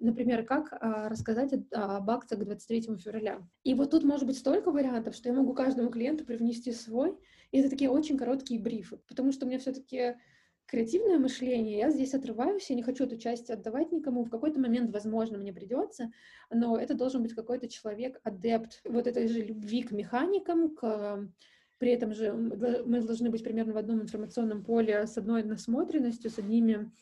например, 0.00 0.44
как 0.44 0.72
а, 0.72 1.08
рассказать 1.08 1.52
об 1.72 2.10
акциях 2.10 2.40
к 2.40 2.44
23 2.44 2.96
февраля. 2.98 3.40
И 3.64 3.74
вот 3.74 3.90
тут 3.90 4.04
может 4.04 4.26
быть 4.26 4.38
столько 4.38 4.70
вариантов, 4.70 5.14
что 5.14 5.28
я 5.28 5.34
могу 5.34 5.54
каждому 5.54 5.90
клиенту 5.90 6.24
привнести 6.24 6.72
свой, 6.72 7.16
и 7.52 7.58
это 7.58 7.70
такие 7.70 7.90
очень 7.90 8.16
короткие 8.16 8.60
брифы, 8.60 8.98
потому 9.08 9.32
что 9.32 9.44
у 9.44 9.48
меня 9.48 9.58
все-таки 9.58 10.16
креативное 10.66 11.18
мышление, 11.18 11.78
я 11.78 11.90
здесь 11.90 12.14
отрываюсь, 12.14 12.70
я 12.70 12.76
не 12.76 12.82
хочу 12.82 13.04
эту 13.04 13.18
часть 13.18 13.50
отдавать 13.50 13.90
никому, 13.90 14.24
в 14.24 14.30
какой-то 14.30 14.60
момент, 14.60 14.92
возможно, 14.92 15.36
мне 15.36 15.52
придется, 15.52 16.12
но 16.48 16.78
это 16.78 16.94
должен 16.94 17.22
быть 17.22 17.34
какой-то 17.34 17.68
человек, 17.68 18.20
адепт 18.22 18.80
вот 18.84 19.06
этой 19.08 19.26
же 19.26 19.42
любви 19.42 19.82
к 19.82 19.90
механикам, 19.90 20.74
к 20.76 21.28
при 21.78 21.92
этом 21.92 22.12
же 22.12 22.32
мы 22.32 23.00
должны 23.00 23.30
быть 23.30 23.42
примерно 23.42 23.72
в 23.72 23.78
одном 23.78 24.02
информационном 24.02 24.62
поле 24.62 25.06
с 25.06 25.16
одной 25.16 25.42
насмотренностью, 25.42 26.30
с 26.30 26.38
одними 26.38 26.92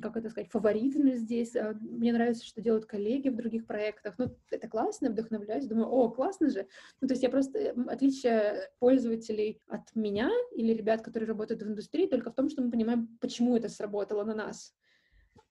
как 0.00 0.16
это 0.16 0.30
сказать, 0.30 0.50
фаворитами 0.50 1.12
здесь. 1.12 1.56
А, 1.56 1.74
мне 1.80 2.12
нравится, 2.12 2.44
что 2.44 2.60
делают 2.60 2.86
коллеги 2.86 3.28
в 3.28 3.36
других 3.36 3.66
проектах. 3.66 4.14
Ну, 4.18 4.36
это 4.50 4.68
классно, 4.68 5.10
вдохновляюсь. 5.10 5.66
Думаю, 5.66 5.88
о, 5.88 6.10
классно 6.10 6.50
же. 6.50 6.66
Ну, 7.00 7.08
то 7.08 7.14
есть 7.14 7.22
я 7.22 7.28
просто... 7.28 7.74
Отличие 7.88 8.70
пользователей 8.78 9.60
от 9.66 9.94
меня 9.94 10.30
или 10.54 10.72
ребят, 10.72 11.02
которые 11.02 11.28
работают 11.28 11.62
в 11.62 11.66
индустрии, 11.66 12.06
только 12.06 12.30
в 12.30 12.34
том, 12.34 12.48
что 12.48 12.62
мы 12.62 12.70
понимаем, 12.70 13.18
почему 13.20 13.56
это 13.56 13.68
сработало 13.68 14.24
на 14.24 14.34
нас. 14.34 14.74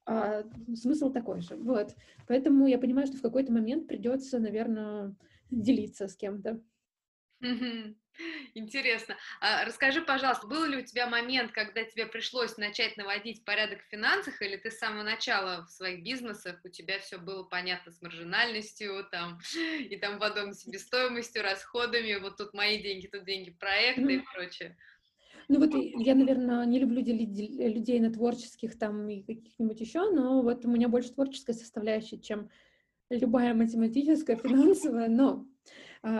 А 0.05 0.43
смысл 0.75 1.11
такой 1.11 1.41
же. 1.41 1.55
Вот. 1.55 1.95
Поэтому 2.27 2.67
я 2.67 2.77
понимаю, 2.77 3.07
что 3.07 3.17
в 3.17 3.21
какой-то 3.21 3.51
момент 3.51 3.87
придется, 3.87 4.39
наверное, 4.39 5.15
делиться 5.49 6.07
с 6.07 6.15
кем-то. 6.15 6.61
Интересно. 8.53 9.15
А 9.41 9.65
расскажи, 9.65 10.01
пожалуйста, 10.01 10.47
был 10.47 10.65
ли 10.65 10.77
у 10.77 10.85
тебя 10.85 11.07
момент, 11.07 11.51
когда 11.51 11.83
тебе 11.83 12.05
пришлось 12.05 12.57
начать 12.57 12.97
наводить 12.97 13.43
порядок 13.43 13.81
в 13.81 13.89
финансах, 13.89 14.41
или 14.41 14.55
ты 14.55 14.71
с 14.71 14.77
самого 14.77 15.03
начала 15.03 15.65
в 15.65 15.69
своих 15.69 16.03
бизнесах, 16.03 16.59
у 16.63 16.69
тебя 16.69 16.99
все 16.99 17.17
было 17.17 17.43
понятно 17.43 17.91
с 17.91 18.01
маржинальностью, 18.01 19.05
там, 19.11 19.39
и 19.79 19.95
там 19.97 20.19
потом 20.19 20.53
себестоимостью, 20.53 21.43
расходами, 21.43 22.15
вот 22.19 22.37
тут 22.37 22.53
мои 22.53 22.81
деньги, 22.81 23.07
тут 23.07 23.25
деньги 23.25 23.51
проекта 23.51 24.01
и 24.01 24.19
прочее? 24.33 24.77
Ну 25.47 25.59
вот 25.59 25.71
я, 25.73 26.15
наверное, 26.15 26.65
не 26.65 26.79
люблю 26.79 27.01
делить 27.01 27.37
людей 27.59 27.99
на 27.99 28.11
творческих 28.11 28.79
там 28.79 29.07
и 29.09 29.21
каких-нибудь 29.21 29.79
еще, 29.79 30.09
но 30.09 30.41
вот 30.41 30.65
у 30.65 30.69
меня 30.69 30.87
больше 30.87 31.13
творческая 31.13 31.53
составляющая, 31.53 32.17
чем 32.17 32.49
любая 33.09 33.53
математическая, 33.53 34.37
финансовая, 34.43 35.07
но 35.07 35.45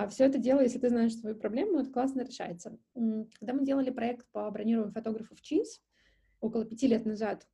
все 0.10 0.26
это 0.26 0.39
дело, 0.39 0.62
если 0.62 0.80
ты 0.80 0.89
знаешь 0.89 1.15
свою 1.15 1.36
проблему, 1.36 1.80
это 1.80 1.91
классно 1.91 2.21
решается. 2.21 2.80
Когда 2.93 3.54
мы 3.54 3.63
делали 3.63 3.91
проект 3.91 4.26
по 4.32 4.50
бронированию 4.50 4.91
фотографов 4.91 5.41
ЧИС 5.41 5.82
около 6.39 6.66
пяти 6.66 6.88
лет 6.88 7.05
назад, 7.05 7.47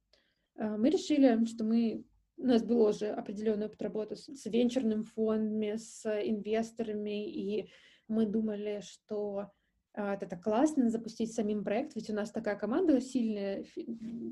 а, 0.55 0.78
мы 0.78 0.89
решили, 0.89 1.45
что 1.45 1.64
мы 1.64 2.05
у 2.38 2.45
нас 2.45 2.64
был 2.64 2.82
уже 2.82 3.08
определенный 3.08 3.68
опыт 3.68 3.82
работы 3.82 4.16
с, 4.16 4.26
с 4.26 4.45
венчурными 4.45 5.03
фондами, 5.03 5.76
с 5.76 6.05
инвесторами, 6.05 7.30
и 7.30 7.70
мы 8.08 8.26
думали, 8.26 8.82
что 8.82 9.51
а, 9.93 10.16
это 10.16 10.38
классно 10.38 10.89
запустить 10.89 11.34
самим 11.34 11.64
проект, 11.64 11.95
ведь 11.95 12.10
у 12.10 12.14
нас 12.14 12.32
такая 12.32 12.55
команда 12.55 12.99
сильная 13.01 13.66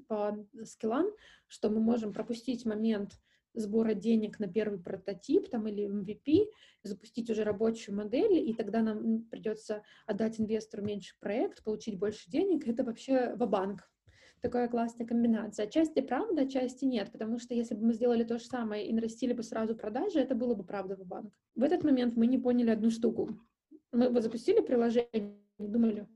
по 0.07 0.37
скиллам, 0.63 1.07
что 1.47 1.69
мы 1.69 1.81
можем 1.81 2.13
пропустить 2.13 2.65
момент 2.65 3.19
сбора 3.53 3.93
денег 3.93 4.39
на 4.39 4.47
первый 4.47 4.79
прототип 4.79 5.49
там, 5.49 5.67
или 5.67 5.87
MVP, 5.87 6.49
запустить 6.83 7.29
уже 7.29 7.43
рабочую 7.43 7.95
модель, 7.95 8.37
и 8.37 8.53
тогда 8.53 8.81
нам 8.81 9.23
придется 9.23 9.83
отдать 10.05 10.39
инвестору 10.39 10.83
меньше 10.83 11.15
проект, 11.19 11.63
получить 11.63 11.99
больше 11.99 12.29
денег, 12.29 12.67
это 12.67 12.83
вообще 12.83 13.35
в 13.35 13.45
банк 13.47 13.89
такая 14.41 14.67
классная 14.67 15.05
комбинация. 15.05 15.65
Отчасти 15.65 16.01
правда, 16.01 16.43
отчасти 16.43 16.85
нет, 16.85 17.11
потому 17.11 17.39
что 17.39 17.53
если 17.53 17.75
бы 17.75 17.87
мы 17.87 17.93
сделали 17.93 18.23
то 18.23 18.37
же 18.37 18.45
самое 18.45 18.87
и 18.87 18.93
нарастили 18.93 19.33
бы 19.33 19.43
сразу 19.43 19.75
продажи, 19.75 20.19
это 20.19 20.35
было 20.35 20.55
бы 20.55 20.63
правда 20.63 20.95
в 20.95 21.05
банк. 21.05 21.33
В 21.55 21.63
этот 21.63 21.83
момент 21.83 22.15
мы 22.15 22.27
не 22.27 22.37
поняли 22.37 22.69
одну 22.69 22.89
штуку. 22.89 23.29
Мы 23.91 24.09
вот 24.09 24.23
запустили 24.23 24.61
приложение, 24.61 25.35
думали, 25.57 26.07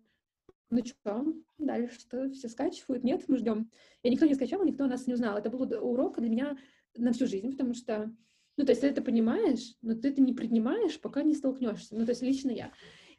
ну 0.70 0.84
что, 0.86 1.26
дальше 1.58 2.00
что, 2.00 2.30
все 2.32 2.50
скачивают? 2.50 3.04
Нет, 3.04 3.24
мы 3.28 3.38
ждем. 3.38 3.70
И 4.02 4.10
никто 4.10 4.26
не 4.26 4.36
скачал, 4.36 4.64
никто 4.64 4.88
нас 4.88 5.06
не 5.06 5.14
узнал. 5.14 5.38
Это 5.38 5.50
был 5.50 5.62
урок 5.62 6.20
для 6.20 6.30
меня 6.30 6.58
на 6.96 7.14
всю 7.14 7.28
жизнь, 7.28 7.52
потому 7.52 7.74
что, 7.74 8.14
ну, 8.58 8.66
то 8.66 8.72
есть 8.72 8.82
ты 8.82 8.88
это 8.88 9.02
понимаешь, 9.02 9.76
но 9.82 9.96
ты 9.96 10.10
это 10.10 10.22
не 10.22 10.34
принимаешь, 10.34 11.00
пока 11.00 11.24
не 11.24 11.34
столкнешься. 11.34 11.96
Ну, 11.96 12.06
то 12.06 12.12
есть 12.12 12.22
лично 12.22 12.52
я. 12.52 12.72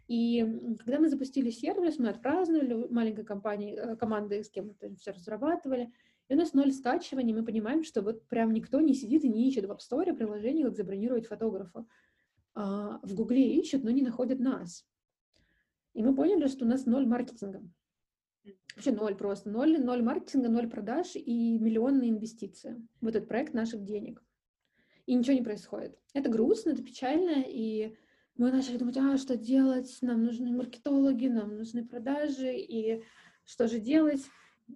И 0.06 0.44
когда 0.80 0.98
мы 0.98 1.08
запустили 1.08 1.50
сервис, 1.50 1.98
мы 1.98 2.08
отпраздновали 2.08 2.86
маленькой 2.90 3.24
компании, 3.24 3.74
э, 3.74 3.96
командой, 3.96 4.44
с 4.44 4.50
кем 4.50 4.74
мы 4.80 4.96
все 4.96 5.12
разрабатывали, 5.12 5.92
и 6.28 6.34
у 6.34 6.36
нас 6.36 6.54
ноль 6.54 6.72
скачиваний, 6.72 7.34
мы 7.34 7.44
понимаем, 7.44 7.84
что 7.84 8.02
вот 8.02 8.26
прям 8.28 8.52
никто 8.52 8.80
не 8.80 8.94
сидит 8.94 9.24
и 9.24 9.28
не 9.28 9.48
ищет 9.48 9.66
в 9.66 9.70
App 9.70 9.78
Store 9.78 10.14
приложение, 10.14 10.64
как 10.64 10.76
забронировать 10.76 11.26
фотографа. 11.26 11.86
А 12.54 13.00
в 13.02 13.14
Гугле 13.14 13.58
ищут, 13.58 13.82
но 13.84 13.90
не 13.90 14.02
находят 14.02 14.38
нас. 14.38 14.86
И 15.92 16.02
мы 16.02 16.14
поняли, 16.14 16.46
что 16.48 16.64
у 16.64 16.68
нас 16.68 16.86
ноль 16.86 17.06
маркетинга. 17.06 17.62
Вообще 18.74 18.92
ноль 18.92 19.14
просто. 19.14 19.48
Ноль, 19.48 19.78
ноль 19.78 20.02
маркетинга, 20.02 20.48
ноль 20.48 20.68
продаж 20.68 21.14
и 21.14 21.58
миллионные 21.58 22.10
инвестиции 22.10 22.86
в 23.00 23.06
этот 23.06 23.28
проект 23.28 23.54
наших 23.54 23.84
денег. 23.84 24.22
И 25.06 25.14
ничего 25.14 25.34
не 25.34 25.42
происходит. 25.42 25.98
Это 26.12 26.30
грустно, 26.30 26.70
это 26.70 26.82
печально, 26.82 27.44
и 27.46 27.96
мы 28.36 28.50
начали 28.50 28.78
думать, 28.78 28.96
а 28.96 29.16
что 29.16 29.36
делать, 29.36 29.98
нам 30.00 30.24
нужны 30.24 30.50
маркетологи, 30.50 31.26
нам 31.26 31.56
нужны 31.56 31.86
продажи, 31.86 32.54
и 32.54 33.04
что 33.44 33.68
же 33.68 33.78
делать? 33.78 34.22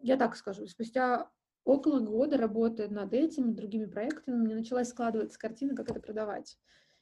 Я 0.02 0.16
так 0.16 0.36
скажу, 0.36 0.66
спустя 0.66 1.30
около 1.64 2.00
года 2.00 2.36
работы 2.36 2.88
над 2.88 3.12
этим 3.12 3.50
и 3.50 3.54
другими 3.54 3.86
проектами, 3.86 4.36
мне 4.36 4.54
началась 4.54 4.88
складываться 4.88 5.38
картина, 5.38 5.74
как 5.74 5.90
это 5.90 6.00
продавать. 6.00 6.58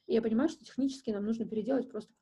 И 0.07 0.14
я 0.14 0.23
понимаю, 0.23 0.49
что 0.49 0.64
технически 0.64 1.11
нам 1.11 1.25
нужно 1.25 1.47
переделать 1.47 1.91
просто 1.91 2.12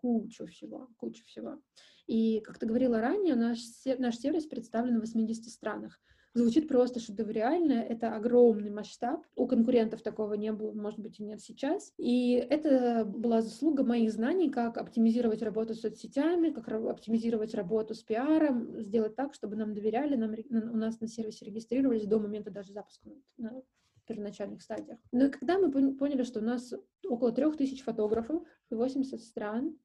кучу 0.00 0.46
всего, 0.46 0.88
кучу 0.96 1.24
всего. 1.24 1.60
И, 2.06 2.40
как 2.40 2.58
ты 2.58 2.66
говорила 2.66 3.00
ранее, 3.00 3.34
наш, 3.34 3.58
наш 3.98 4.16
сервис 4.16 4.46
представлен 4.46 4.98
в 4.98 5.00
80 5.00 5.44
странах. 5.50 6.00
Звучит 6.34 6.68
просто 6.68 7.00
шедевриально, 7.00 7.72
это 7.72 8.14
огромный 8.14 8.68
масштаб, 8.68 9.24
у 9.36 9.46
конкурентов 9.46 10.02
такого 10.02 10.34
не 10.34 10.52
было, 10.52 10.70
может 10.74 10.98
быть, 10.98 11.18
и 11.18 11.24
нет 11.24 11.40
сейчас. 11.40 11.94
И 11.96 12.32
это 12.32 13.06
была 13.06 13.40
заслуга 13.40 13.84
моих 13.84 14.12
знаний, 14.12 14.50
как 14.50 14.76
оптимизировать 14.76 15.40
работу 15.40 15.74
с 15.74 15.80
соцсетями, 15.80 16.50
как 16.50 16.68
оптимизировать 16.68 17.54
работу 17.54 17.94
с 17.94 18.02
пиаром, 18.02 18.78
сделать 18.82 19.16
так, 19.16 19.32
чтобы 19.32 19.56
нам 19.56 19.72
доверяли, 19.72 20.16
нам, 20.16 20.34
у 20.50 20.76
нас 20.76 21.00
на 21.00 21.08
сервисе 21.08 21.46
регистрировались 21.46 22.06
до 22.06 22.18
момента 22.18 22.50
даже 22.50 22.74
запуска 22.74 23.08
на 23.38 23.62
первоначальных 24.06 24.60
стадиях. 24.60 24.98
Но 25.12 25.24
ну 25.24 25.30
когда 25.30 25.58
мы 25.58 25.70
поняли, 25.96 26.22
что 26.22 26.40
у 26.40 26.42
нас 26.42 26.72
около 27.08 27.32
трех 27.32 27.56
тысяч 27.56 27.82
фотографов 27.82 28.42
и 28.70 28.74
80 28.74 29.20
стран, 29.22 29.78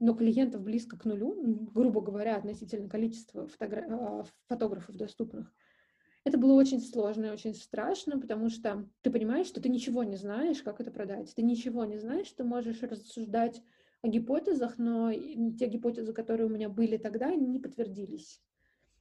но 0.00 0.14
клиентов 0.14 0.62
близко 0.62 0.98
к 0.98 1.04
нулю, 1.04 1.68
грубо 1.72 2.00
говоря, 2.00 2.36
относительно 2.36 2.88
количества 2.88 3.46
фотогра- 3.46 3.86
а, 3.88 4.24
фотографов 4.48 4.96
доступных, 4.96 5.52
это 6.24 6.36
было 6.36 6.52
очень 6.54 6.80
сложно 6.80 7.26
и 7.26 7.30
очень 7.30 7.54
страшно, 7.54 8.18
потому 8.18 8.50
что 8.50 8.86
ты 9.02 9.10
понимаешь, 9.10 9.46
что 9.46 9.60
ты 9.60 9.68
ничего 9.68 10.04
не 10.04 10.16
знаешь, 10.16 10.62
как 10.62 10.80
это 10.80 10.90
продать. 10.90 11.34
Ты 11.34 11.42
ничего 11.42 11.84
не 11.84 11.98
знаешь, 11.98 12.30
ты 12.32 12.44
можешь 12.44 12.82
рассуждать 12.82 13.62
о 14.02 14.08
гипотезах, 14.08 14.76
но 14.78 15.12
те 15.12 15.66
гипотезы, 15.66 16.12
которые 16.12 16.46
у 16.46 16.50
меня 16.50 16.68
были 16.68 16.96
тогда, 16.98 17.34
не 17.34 17.58
подтвердились. 17.58 18.42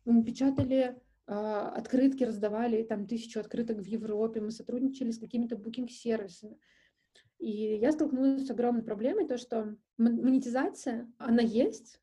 Мы 0.05 0.23
печатали 0.23 0.95
э, 1.27 1.33
открытки, 1.33 2.23
раздавали 2.23 2.83
там 2.83 3.05
тысячу 3.05 3.39
открыток 3.39 3.79
в 3.79 3.85
Европе, 3.85 4.39
мы 4.39 4.51
сотрудничали 4.51 5.11
с 5.11 5.19
какими-то 5.19 5.57
букинг-сервисами. 5.57 6.57
И 7.39 7.77
я 7.77 7.91
столкнулась 7.91 8.45
с 8.45 8.51
огромной 8.51 8.83
проблемой, 8.83 9.27
то, 9.27 9.37
что 9.37 9.75
монетизация, 9.97 11.11
она 11.17 11.41
есть, 11.41 12.01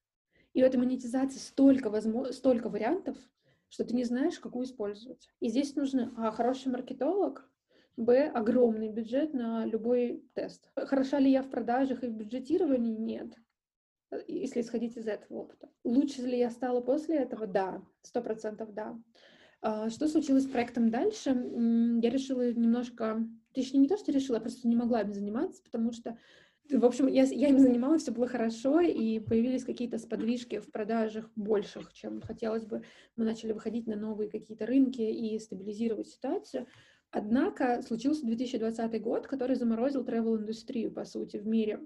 и 0.55 0.63
у 0.63 0.67
этой 0.67 0.77
монетизации 0.77 1.39
столько, 1.39 1.91
возможно, 1.91 2.33
столько 2.33 2.69
вариантов, 2.69 3.17
что 3.69 3.85
ты 3.85 3.95
не 3.95 4.05
знаешь, 4.05 4.39
какую 4.39 4.65
использовать. 4.65 5.29
И 5.41 5.49
здесь 5.49 5.77
нужен 5.77 6.15
а, 6.17 6.31
хороший 6.31 6.73
маркетолог, 6.73 7.49
б, 7.97 8.29
огромный 8.29 8.89
бюджет 8.89 9.35
на 9.35 9.67
любой 9.67 10.25
тест. 10.35 10.71
Хороша 10.75 11.19
ли 11.19 11.31
я 11.31 11.43
в 11.43 11.51
продажах 11.51 12.03
и 12.03 12.09
в 12.09 12.13
бюджетировании? 12.13 12.97
Нет 12.97 13.37
если 14.29 14.61
исходить 14.61 14.97
из 14.97 15.07
этого 15.07 15.39
опыта. 15.39 15.69
Лучше 15.85 16.23
ли 16.23 16.39
я 16.39 16.51
стала 16.51 16.81
после 16.81 17.17
этого? 17.17 17.47
Да, 17.47 17.83
сто 18.03 18.23
процентов 18.23 18.73
да. 18.73 18.99
А, 19.69 19.91
что 19.91 20.07
случилось 20.07 20.45
с 20.45 20.49
проектом 20.49 20.91
дальше? 20.91 21.31
Я 21.31 22.09
решила 22.09 22.53
немножко, 22.53 23.27
точнее 23.53 23.81
не 23.81 23.89
то, 23.89 23.97
что 23.97 24.13
решила, 24.13 24.37
я 24.37 24.41
просто 24.41 24.69
не 24.69 24.77
могла 24.77 25.01
им 25.01 25.13
заниматься, 25.13 25.61
потому 25.65 25.91
что 25.91 26.17
в 26.71 26.85
общем, 26.85 27.09
я, 27.09 27.25
я 27.25 27.49
им 27.49 27.59
занималась, 27.59 28.03
все 28.03 28.13
было 28.13 28.29
хорошо, 28.29 28.79
и 28.79 29.19
появились 29.19 29.65
какие-то 29.65 29.99
сподвижки 29.99 30.61
в 30.61 30.71
продажах 30.71 31.29
больших, 31.35 31.93
чем 31.93 32.21
хотелось 32.21 32.65
бы. 32.65 32.85
Мы 33.17 33.25
начали 33.25 33.53
выходить 33.53 33.89
на 33.89 33.97
новые 33.97 34.31
какие-то 34.31 34.67
рынки 34.67 35.01
и 35.01 35.37
стабилизировать 35.41 36.11
ситуацию. 36.11 36.69
Однако 37.11 37.83
случился 37.83 38.25
2020 38.25 39.03
год, 39.03 39.27
который 39.27 39.57
заморозил 39.57 40.05
travel-индустрию, 40.05 40.93
по 40.93 41.05
сути, 41.05 41.39
в 41.39 41.47
мире. 41.47 41.81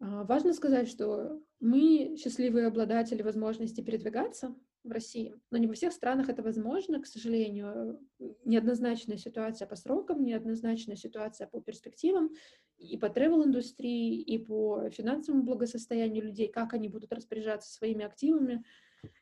А, 0.00 0.24
важно 0.24 0.54
сказать, 0.54 0.88
что 0.88 1.42
мы 1.60 2.16
счастливые 2.18 2.66
обладатели 2.66 3.20
возможности 3.22 3.82
передвигаться, 3.82 4.54
в 4.84 4.90
России. 4.92 5.34
Но 5.50 5.58
не 5.58 5.66
во 5.66 5.74
всех 5.74 5.92
странах 5.92 6.28
это 6.28 6.42
возможно, 6.42 7.00
к 7.00 7.06
сожалению. 7.06 7.98
Неоднозначная 8.44 9.16
ситуация 9.16 9.66
по 9.66 9.76
срокам, 9.76 10.24
неоднозначная 10.24 10.96
ситуация 10.96 11.46
по 11.46 11.60
перспективам 11.60 12.30
и 12.78 12.96
по 12.98 13.06
travel-индустрии, 13.06 14.20
и 14.20 14.38
по 14.38 14.90
финансовому 14.90 15.42
благосостоянию 15.42 16.24
людей, 16.24 16.48
как 16.48 16.74
они 16.74 16.88
будут 16.88 17.12
распоряжаться 17.12 17.72
своими 17.72 18.04
активами, 18.04 18.64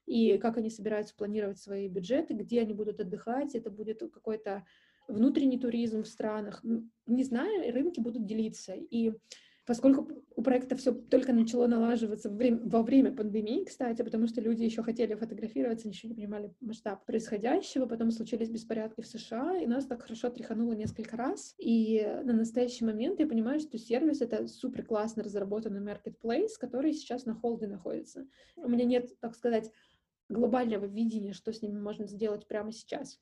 и 0.06 0.38
как 0.38 0.56
они 0.58 0.70
собираются 0.70 1.14
планировать 1.14 1.58
свои 1.58 1.88
бюджеты, 1.88 2.34
где 2.34 2.60
они 2.60 2.74
будут 2.74 3.00
отдыхать, 3.00 3.54
это 3.54 3.70
будет 3.70 4.00
какой-то 4.00 4.64
внутренний 5.08 5.58
туризм 5.58 6.02
в 6.02 6.08
странах. 6.08 6.64
Не 7.06 7.24
знаю, 7.24 7.72
рынки 7.72 8.00
будут 8.00 8.26
делиться. 8.26 8.74
И 8.74 9.12
Поскольку 9.64 10.08
у 10.34 10.42
проекта 10.42 10.74
все 10.74 10.92
только 10.92 11.32
начало 11.32 11.68
налаживаться 11.68 12.28
во 12.30 12.82
время 12.82 13.12
пандемии, 13.12 13.64
кстати, 13.64 14.02
потому 14.02 14.26
что 14.26 14.40
люди 14.40 14.64
еще 14.64 14.82
хотели 14.82 15.14
фотографироваться, 15.14 15.88
еще 15.88 16.08
не 16.08 16.14
понимали 16.14 16.52
масштаб 16.60 17.04
происходящего, 17.04 17.86
потом 17.86 18.10
случились 18.10 18.50
беспорядки 18.50 19.02
в 19.02 19.06
США, 19.06 19.58
и 19.58 19.66
нас 19.66 19.86
так 19.86 20.02
хорошо 20.02 20.30
тряхануло 20.30 20.72
несколько 20.72 21.16
раз. 21.16 21.54
И 21.58 22.02
на 22.24 22.32
настоящий 22.32 22.84
момент 22.84 23.20
я 23.20 23.26
понимаю, 23.28 23.60
что 23.60 23.78
сервис— 23.78 24.20
это 24.20 24.48
супер 24.48 24.84
классно 24.84 25.22
разработанный 25.22 25.80
marketplace, 25.80 26.58
который 26.58 26.92
сейчас 26.92 27.24
на 27.24 27.34
холде 27.34 27.68
находится. 27.68 28.26
У 28.56 28.68
меня 28.68 28.84
нет, 28.84 29.16
так 29.20 29.36
сказать, 29.36 29.70
глобального 30.28 30.86
видения, 30.86 31.34
что 31.34 31.52
с 31.52 31.62
ними 31.62 31.78
можно 31.78 32.08
сделать 32.08 32.48
прямо 32.48 32.72
сейчас. 32.72 33.20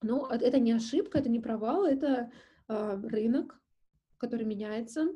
Но 0.00 0.26
это 0.30 0.58
не 0.58 0.72
ошибка, 0.72 1.18
это 1.18 1.28
не 1.28 1.40
провал, 1.40 1.84
это 1.84 2.32
э, 2.68 3.00
рынок, 3.02 3.60
который 4.16 4.46
меняется, 4.46 5.08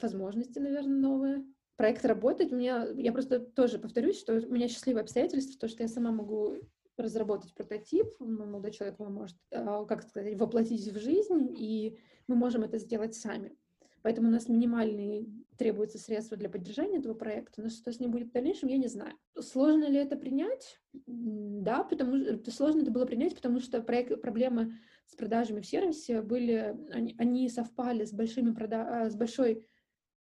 возможности, 0.00 0.58
наверное, 0.58 0.98
новые. 0.98 1.44
Проект 1.76 2.04
работает. 2.04 2.52
У 2.52 2.56
меня, 2.56 2.86
я 2.96 3.12
просто 3.12 3.40
тоже 3.40 3.78
повторюсь, 3.78 4.18
что 4.18 4.34
у 4.34 4.52
меня 4.52 4.68
счастливые 4.68 5.02
обстоятельства, 5.02 5.58
то, 5.58 5.68
что 5.68 5.82
я 5.82 5.88
сама 5.88 6.12
могу 6.12 6.56
разработать 6.96 7.54
прототип, 7.54 8.06
молодой 8.20 8.70
человек 8.70 9.00
его 9.00 9.10
может, 9.10 9.36
а, 9.52 9.84
как 9.84 10.02
сказать, 10.02 10.38
воплотить 10.38 10.86
в 10.86 10.98
жизнь, 10.98 11.52
и 11.58 11.98
мы 12.28 12.36
можем 12.36 12.62
это 12.62 12.78
сделать 12.78 13.14
сами. 13.14 13.56
Поэтому 14.02 14.28
у 14.28 14.30
нас 14.30 14.48
минимальные 14.48 15.26
требуются 15.56 15.98
средства 15.98 16.36
для 16.36 16.50
поддержания 16.50 16.98
этого 16.98 17.14
проекта, 17.14 17.62
но 17.62 17.70
что 17.70 17.90
с 17.90 18.00
ним 18.00 18.10
будет 18.10 18.28
в 18.28 18.32
дальнейшем, 18.32 18.68
я 18.68 18.76
не 18.76 18.86
знаю. 18.86 19.14
Сложно 19.40 19.88
ли 19.88 19.96
это 19.96 20.16
принять? 20.16 20.78
Да, 21.06 21.84
потому 21.84 22.22
что 22.22 22.50
сложно 22.50 22.82
это 22.82 22.90
было 22.90 23.06
принять, 23.06 23.34
потому 23.34 23.60
что 23.60 23.80
проект, 23.80 24.20
проблемы 24.20 24.74
с 25.06 25.14
продажами 25.16 25.60
в 25.60 25.66
сервисе 25.66 26.20
были, 26.20 26.76
они, 26.90 27.14
они 27.18 27.48
совпали 27.48 28.04
с 28.04 28.12
большими 28.12 28.50
прода- 28.50 29.06
а, 29.06 29.10
с 29.10 29.16
большой 29.16 29.66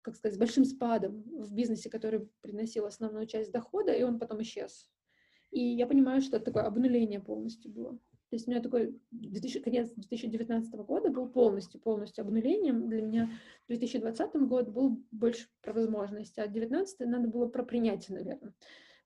как 0.03 0.16
сказать, 0.16 0.34
с 0.34 0.38
большим 0.38 0.64
спадом 0.64 1.22
в 1.22 1.55
бизнесе, 1.55 1.88
который 1.90 2.28
приносил 2.40 2.86
основную 2.86 3.26
часть 3.26 3.53
дохода, 3.53 3.92
и 3.92 4.03
он 4.03 4.18
потом 4.18 4.42
исчез. 4.42 4.90
И 5.50 5.61
я 5.61 5.86
понимаю, 5.86 6.20
что 6.20 6.36
это 6.36 6.46
такое 6.46 6.64
обнуление 6.64 7.20
полностью 7.20 7.70
было. 7.70 7.92
То 8.30 8.36
есть 8.36 8.48
у 8.48 8.50
меня 8.50 8.62
такой 8.62 8.98
2000, 9.11 9.61
конец 9.61 9.90
2019 9.90 10.72
года 10.86 11.11
был 11.11 11.28
полностью, 11.28 11.80
полностью 11.80 12.22
обнулением. 12.22 12.88
Для 12.88 13.03
меня 13.03 13.30
2020 13.68 14.34
год 14.46 14.68
был 14.68 15.05
больше 15.11 15.48
про 15.61 15.74
возможности, 15.74 16.40
а 16.40 16.46
2019 16.46 17.00
надо 17.00 17.28
было 17.28 17.46
про 17.46 17.62
принятие, 17.62 18.16
наверное. 18.16 18.55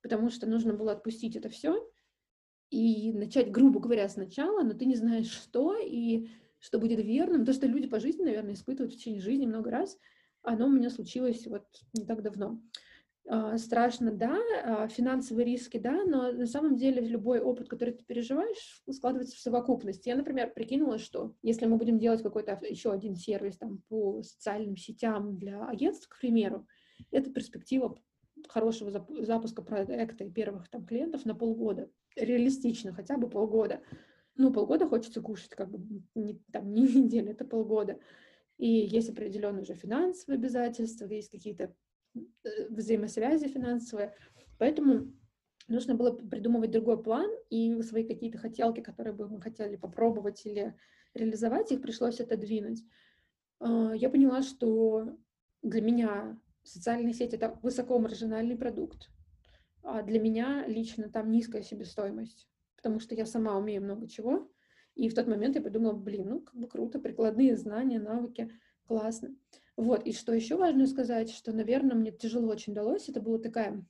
Потому 0.01 0.29
что 0.29 0.47
нужно 0.47 0.73
было 0.73 0.93
отпустить 0.93 1.35
это 1.35 1.49
все 1.49 1.85
и 2.69 3.11
начать, 3.13 3.51
грубо 3.51 3.79
говоря, 3.79 4.07
сначала, 4.09 4.63
но 4.63 4.73
ты 4.73 4.85
не 4.85 4.95
знаешь 4.95 5.29
что, 5.29 5.77
и 5.77 6.29
что 6.59 6.79
будет 6.79 7.03
верным, 7.03 7.45
то, 7.45 7.53
что 7.53 7.67
люди 7.67 7.87
по 7.87 7.99
жизни, 7.99 8.23
наверное, 8.23 8.53
испытывают 8.53 8.93
в 8.93 8.97
течение 8.97 9.21
жизни 9.21 9.45
много 9.45 9.69
раз, 9.71 9.97
оно 10.47 10.67
у 10.67 10.71
меня 10.71 10.89
случилось 10.89 11.45
вот 11.47 11.65
не 11.93 12.05
так 12.05 12.21
давно. 12.21 12.61
А, 13.29 13.57
страшно, 13.57 14.11
да, 14.11 14.39
а, 14.63 14.87
финансовые 14.87 15.45
риски, 15.45 15.77
да, 15.77 16.05
но 16.05 16.31
на 16.31 16.45
самом 16.45 16.77
деле 16.77 17.01
любой 17.01 17.41
опыт, 17.41 17.67
который 17.67 17.93
ты 17.93 18.05
переживаешь, 18.05 18.81
складывается 18.89 19.35
в 19.35 19.39
совокупность. 19.39 20.05
Я, 20.07 20.15
например, 20.15 20.53
прикинула, 20.53 20.97
что 20.97 21.35
если 21.41 21.65
мы 21.65 21.75
будем 21.75 21.99
делать 21.99 22.23
какой-то 22.23 22.57
еще 22.65 22.91
один 22.93 23.17
сервис 23.17 23.57
там 23.57 23.81
по 23.89 24.23
социальным 24.23 24.77
сетям 24.77 25.37
для 25.37 25.65
агентств, 25.65 26.07
к 26.07 26.17
примеру, 26.19 26.65
это 27.11 27.29
перспектива 27.29 27.99
хорошего 28.47 29.05
запуска 29.25 29.61
проекта 29.61 30.23
и 30.23 30.31
первых 30.31 30.69
там 30.69 30.85
клиентов 30.85 31.25
на 31.25 31.35
полгода. 31.35 31.89
Реалистично, 32.15 32.93
хотя 32.93 33.17
бы 33.17 33.29
полгода. 33.29 33.81
Ну, 34.37 34.53
полгода 34.53 34.87
хочется 34.87 35.19
кушать, 35.19 35.49
как 35.49 35.69
бы 35.69 36.01
не, 36.15 36.39
там, 36.53 36.71
не 36.73 36.83
неделю, 37.03 37.31
это 37.31 37.43
полгода. 37.43 37.99
И 38.57 38.67
есть 38.67 39.09
определенные 39.09 39.61
уже 39.61 39.75
финансовые 39.75 40.37
обязательства, 40.37 41.05
есть 41.05 41.29
какие-то 41.29 41.75
Э, 42.43 42.67
взаимосвязи 42.69 43.47
финансовые. 43.47 44.13
Поэтому 44.57 45.13
нужно 45.67 45.95
было 45.95 46.11
придумывать 46.11 46.71
другой 46.71 47.01
план, 47.01 47.29
и 47.49 47.81
свои 47.81 48.03
какие-то 48.03 48.37
хотелки, 48.37 48.81
которые 48.81 49.13
бы 49.13 49.27
мы 49.27 49.41
хотели 49.41 49.75
попробовать 49.75 50.45
или 50.45 50.75
реализовать, 51.13 51.71
их 51.71 51.81
пришлось 51.81 52.19
отодвинуть. 52.19 52.83
А, 53.59 53.93
я 53.95 54.09
поняла, 54.09 54.41
что 54.41 55.17
для 55.61 55.81
меня 55.81 56.39
социальные 56.63 57.13
сети— 57.13 57.35
это 57.37 57.59
высокомаржинальный 57.63 58.57
продукт, 58.57 59.09
а 59.83 60.01
для 60.03 60.19
меня 60.19 60.65
лично 60.67 61.09
там 61.09 61.31
низкая 61.31 61.61
себестоимость, 61.61 62.47
потому 62.75 62.99
что 62.99 63.15
я 63.15 63.25
сама 63.25 63.57
умею 63.57 63.81
много 63.81 64.07
чего, 64.07 64.51
и 64.97 65.09
в 65.09 65.13
тот 65.13 65.27
момент 65.27 65.55
я 65.55 65.61
подумала, 65.61 65.93
блин, 65.93 66.29
ну, 66.29 66.39
как 66.41 66.55
бы 66.55 66.67
круто, 66.67 66.99
прикладные 66.99 67.55
знания, 67.55 67.99
навыки, 67.99 68.51
классно. 68.87 69.35
Вот, 69.75 70.03
и 70.05 70.11
что 70.11 70.33
еще 70.33 70.55
важно 70.57 70.87
сказать, 70.87 71.29
что, 71.29 71.53
наверное, 71.53 71.95
мне 71.95 72.11
тяжело 72.11 72.49
очень 72.49 72.73
далось, 72.73 73.07
это 73.07 73.21
была 73.21 73.37
такая... 73.37 73.85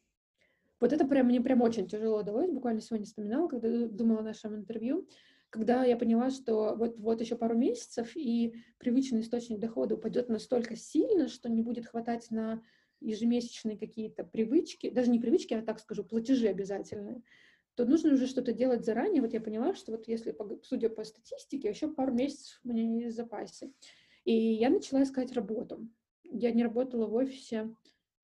Вот 0.79 0.93
это 0.93 1.07
прям 1.07 1.27
мне 1.27 1.41
прям 1.41 1.61
очень 1.61 1.87
тяжело 1.87 2.21
далось, 2.21 2.51
буквально 2.51 2.81
сегодня 2.81 3.05
вспоминала, 3.05 3.47
когда 3.47 3.87
думала 3.87 4.19
о 4.19 4.23
нашем 4.23 4.55
интервью, 4.55 5.07
когда 5.49 5.85
я 5.85 5.97
поняла, 5.97 6.29
что 6.29 6.75
вот, 6.75 6.99
вот 6.99 7.21
еще 7.21 7.35
пару 7.35 7.57
месяцев, 7.57 8.11
и 8.15 8.55
привычный 8.77 9.21
источник 9.21 9.59
дохода 9.59 9.95
упадет 9.95 10.29
настолько 10.29 10.75
сильно, 10.75 11.29
что 11.29 11.49
не 11.49 11.61
будет 11.61 11.87
хватать 11.87 12.29
на 12.31 12.61
ежемесячные 12.99 13.77
какие-то 13.77 14.23
привычки, 14.23 14.89
даже 14.89 15.09
не 15.09 15.19
привычки, 15.19 15.53
а 15.53 15.61
так 15.61 15.79
скажу, 15.79 16.03
платежи 16.03 16.47
обязательные, 16.47 17.23
то 17.77 17.85
нужно 17.85 18.13
уже 18.13 18.25
что-то 18.25 18.53
делать 18.53 18.83
заранее. 18.83 19.21
Вот 19.21 19.33
я 19.33 19.39
поняла, 19.39 19.75
что 19.75 19.91
вот 19.91 20.07
если, 20.07 20.35
судя 20.63 20.89
по 20.89 21.03
статистике, 21.03 21.69
еще 21.69 21.87
пару 21.87 22.11
месяцев 22.11 22.59
у 22.63 22.69
меня 22.69 22.81
есть 23.03 23.13
в 23.13 23.15
запасе. 23.15 23.71
И 24.25 24.33
я 24.33 24.71
начала 24.71 25.03
искать 25.03 25.31
работу. 25.33 25.87
Я 26.23 26.51
не 26.51 26.63
работала 26.63 27.05
в 27.05 27.13
офисе 27.13 27.71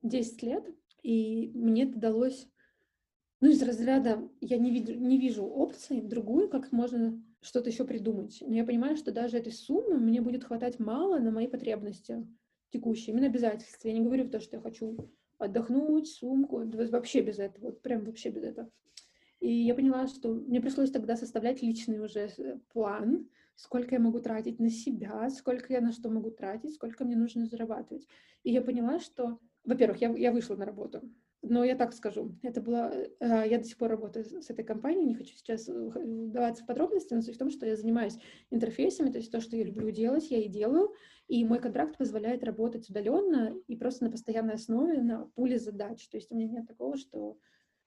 10 0.01 0.41
лет, 0.41 0.65
и 1.03 1.51
мне 1.53 1.83
это 1.83 1.99
далось, 1.99 2.47
ну, 3.41 3.49
из 3.49 3.61
разряда, 3.61 4.27
я 4.41 4.57
не, 4.57 4.71
вижу, 4.71 4.99
не 4.99 5.19
вижу 5.19 5.45
опции 5.45 6.01
другую, 6.01 6.49
как 6.49 6.71
можно 6.71 7.23
что-то 7.41 7.69
еще 7.69 7.85
придумать. 7.85 8.39
Но 8.41 8.55
я 8.55 8.65
понимаю, 8.65 8.97
что 8.97 9.11
даже 9.11 9.37
этой 9.37 9.53
суммы 9.53 9.97
мне 9.99 10.19
будет 10.21 10.45
хватать 10.45 10.79
мало 10.79 11.19
на 11.19 11.29
мои 11.29 11.45
потребности 11.45 12.27
текущие, 12.71 13.13
именно 13.13 13.27
обязательства. 13.27 13.87
Я 13.87 13.93
не 13.93 14.01
говорю 14.01 14.27
то, 14.29 14.39
что 14.39 14.55
я 14.55 14.63
хочу 14.63 14.97
отдохнуть, 15.37 16.07
сумку, 16.07 16.63
вообще 16.65 17.21
без 17.21 17.37
этого, 17.37 17.65
вот 17.65 17.83
прям 17.83 18.03
вообще 18.03 18.29
без 18.29 18.43
этого. 18.43 18.71
И 19.43 19.51
я 19.51 19.75
поняла, 19.75 20.07
что 20.07 20.29
мне 20.29 20.61
пришлось 20.61 20.89
тогда 20.89 21.17
составлять 21.17 21.61
личный 21.61 21.99
уже 21.99 22.29
э, 22.37 22.59
план, 22.71 23.27
сколько 23.55 23.95
я 23.95 23.99
могу 23.99 24.21
тратить 24.21 24.57
на 24.57 24.69
себя, 24.69 25.29
сколько 25.29 25.73
я 25.73 25.81
на 25.81 25.91
что 25.91 26.09
могу 26.09 26.31
тратить, 26.31 26.75
сколько 26.75 27.03
мне 27.03 27.17
нужно 27.17 27.45
зарабатывать. 27.45 28.07
И 28.43 28.53
я 28.53 28.61
поняла, 28.61 29.01
что, 29.01 29.39
во-первых, 29.65 29.97
я, 29.99 30.15
я 30.15 30.31
вышла 30.31 30.55
на 30.55 30.65
работу, 30.65 31.01
но 31.41 31.65
я 31.65 31.75
так 31.75 31.91
скажу, 31.91 32.37
это 32.41 32.61
было, 32.61 32.89
э, 32.93 33.09
я 33.19 33.57
до 33.57 33.65
сих 33.65 33.75
пор 33.75 33.89
работаю 33.89 34.23
с 34.23 34.49
этой 34.49 34.63
компанией, 34.63 35.07
не 35.07 35.15
хочу 35.15 35.35
сейчас 35.35 35.67
э, 35.67 35.73
вдаваться 35.73 36.63
в 36.63 36.65
подробности, 36.65 37.13
но 37.13 37.21
суть 37.21 37.35
в 37.35 37.39
том, 37.39 37.49
что 37.49 37.65
я 37.65 37.75
занимаюсь 37.75 38.17
интерфейсами, 38.49 39.11
то 39.11 39.17
есть 39.17 39.29
то, 39.29 39.41
что 39.41 39.57
я 39.57 39.65
люблю 39.65 39.91
делать, 39.91 40.31
я 40.31 40.37
и 40.37 40.47
делаю, 40.47 40.93
и 41.27 41.43
мой 41.43 41.59
контракт 41.59 41.97
позволяет 41.97 42.45
работать 42.45 42.89
удаленно 42.89 43.53
и 43.67 43.75
просто 43.75 44.05
на 44.05 44.11
постоянной 44.11 44.53
основе, 44.53 45.01
на 45.01 45.25
пуле 45.35 45.59
задач, 45.59 46.07
то 46.07 46.15
есть 46.15 46.31
у 46.31 46.35
меня 46.35 46.47
нет 46.47 46.65
такого, 46.65 46.95
что 46.95 47.37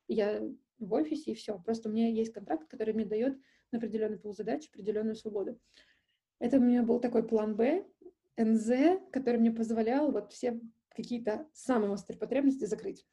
я 0.06 0.42
в 0.78 0.92
офисе 0.92 1.32
и 1.32 1.34
все, 1.34 1.58
просто 1.58 1.88
у 1.88 1.92
меня 1.92 2.08
есть 2.08 2.32
контракт, 2.32 2.68
который 2.68 2.94
мне 2.94 3.04
дает 3.04 3.38
на 3.72 3.78
определенный 3.78 4.18
задач, 4.32 4.68
определенную 4.68 5.14
свободу. 5.14 5.58
Это 6.38 6.58
у 6.58 6.60
меня 6.60 6.82
был 6.82 7.00
такой 7.00 7.26
план 7.26 7.56
Б, 7.56 7.86
НЗ, 8.36 9.00
который 9.10 9.40
мне 9.40 9.50
позволял 9.50 10.12
вот 10.12 10.32
все 10.32 10.60
какие-то 10.90 11.46
самые 11.52 11.90
острые 11.90 12.18
потребности 12.18 12.64
закрыть. 12.64 13.06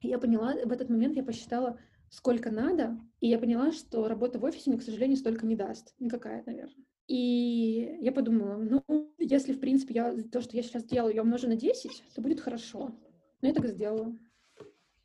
И 0.00 0.08
я 0.08 0.18
поняла, 0.18 0.54
в 0.64 0.72
этот 0.72 0.88
момент 0.88 1.16
я 1.16 1.22
посчитала, 1.22 1.78
сколько 2.08 2.50
надо, 2.50 2.98
и 3.20 3.28
я 3.28 3.38
поняла, 3.38 3.70
что 3.72 4.08
работа 4.08 4.38
в 4.38 4.44
офисе 4.44 4.70
мне, 4.70 4.78
к 4.78 4.82
сожалению, 4.82 5.16
столько 5.16 5.46
не 5.46 5.56
даст. 5.56 5.94
Никакая, 5.98 6.42
наверное. 6.44 6.84
И 7.06 7.98
я 8.00 8.12
подумала, 8.12 8.56
ну, 8.56 9.12
если, 9.18 9.52
в 9.52 9.60
принципе, 9.60 9.94
я, 9.94 10.22
то, 10.30 10.40
что 10.40 10.56
я 10.56 10.62
сейчас 10.62 10.84
делаю, 10.84 11.14
я 11.14 11.22
умножу 11.22 11.48
на 11.48 11.56
10, 11.56 12.04
то 12.14 12.22
будет 12.22 12.40
хорошо. 12.40 12.96
Но 13.42 13.48
я 13.48 13.54
так 13.54 13.66
сделала. 13.66 14.16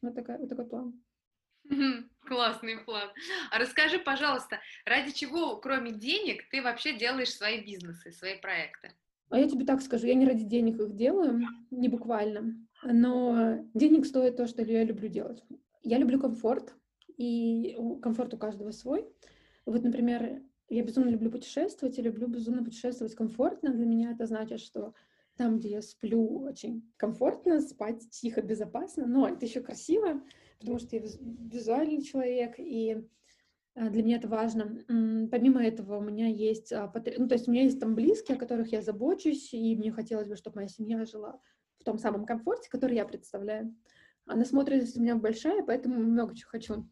Вот, 0.01 0.13
такая, 0.13 0.37
вот 0.37 0.49
такой 0.49 0.67
план. 0.67 1.01
Классный 2.27 2.77
план. 2.79 3.09
А 3.51 3.59
расскажи, 3.59 3.99
пожалуйста, 3.99 4.59
ради 4.85 5.11
чего, 5.11 5.57
кроме 5.57 5.91
денег, 5.91 6.49
ты 6.49 6.61
вообще 6.61 6.97
делаешь 6.97 7.33
свои 7.33 7.63
бизнесы, 7.63 8.11
свои 8.11 8.39
проекты? 8.39 8.91
А 9.29 9.39
я 9.39 9.47
тебе 9.47 9.65
так 9.65 9.81
скажу, 9.81 10.07
я 10.07 10.15
не 10.15 10.25
ради 10.25 10.43
денег 10.43 10.79
их 10.79 10.95
делаю, 10.95 11.41
не 11.71 11.89
буквально, 11.89 12.55
но 12.83 13.59
денег 13.73 14.05
стоит 14.05 14.37
то, 14.37 14.47
что 14.47 14.63
я 14.63 14.83
люблю 14.83 15.07
делать. 15.07 15.43
Я 15.83 15.97
люблю 15.97 16.19
комфорт, 16.19 16.73
и 17.17 17.77
комфорт 18.01 18.33
у 18.33 18.37
каждого 18.37 18.71
свой. 18.71 19.07
Вот, 19.65 19.83
например, 19.83 20.41
я 20.69 20.83
безумно 20.83 21.09
люблю 21.09 21.31
путешествовать, 21.31 21.97
и 21.97 22.01
люблю 22.01 22.27
безумно 22.27 22.63
путешествовать 22.63 23.15
комфортно. 23.15 23.71
Для 23.71 23.85
меня 23.85 24.11
это 24.11 24.25
значит, 24.25 24.59
что 24.59 24.93
там, 25.37 25.57
где 25.57 25.69
я 25.69 25.81
сплю, 25.81 26.43
очень 26.43 26.91
комфортно, 26.97 27.61
спать 27.61 28.09
тихо, 28.09 28.41
безопасно, 28.41 29.05
но 29.05 29.27
это 29.27 29.45
еще 29.45 29.61
красиво, 29.61 30.21
потому 30.59 30.79
что 30.79 30.95
я 30.95 31.01
визуальный 31.01 32.01
человек, 32.01 32.55
и 32.57 33.05
а, 33.75 33.89
для 33.89 34.03
меня 34.03 34.17
это 34.17 34.27
важно. 34.27 34.83
Помимо 35.29 35.63
этого, 35.63 35.97
у 35.97 36.01
меня 36.01 36.27
есть, 36.27 36.71
а, 36.71 36.91
ну, 37.17 37.27
то 37.27 37.35
есть 37.35 37.47
у 37.47 37.51
меня 37.51 37.63
есть 37.63 37.79
там 37.79 37.95
близкие, 37.95 38.37
о 38.37 38.39
которых 38.39 38.71
я 38.71 38.81
забочусь, 38.81 39.53
и 39.53 39.75
мне 39.75 39.91
хотелось 39.91 40.27
бы, 40.27 40.35
чтобы 40.35 40.57
моя 40.57 40.67
семья 40.67 41.05
жила 41.05 41.39
в 41.79 41.83
том 41.83 41.97
самом 41.97 42.25
комфорте, 42.25 42.69
который 42.69 42.95
я 42.95 43.05
представляю. 43.05 43.75
А 44.25 44.35
насмотренность 44.35 44.97
у 44.97 45.01
меня 45.01 45.15
большая, 45.15 45.63
поэтому 45.63 45.99
много 45.99 46.35
чего 46.35 46.49
хочу. 46.49 46.89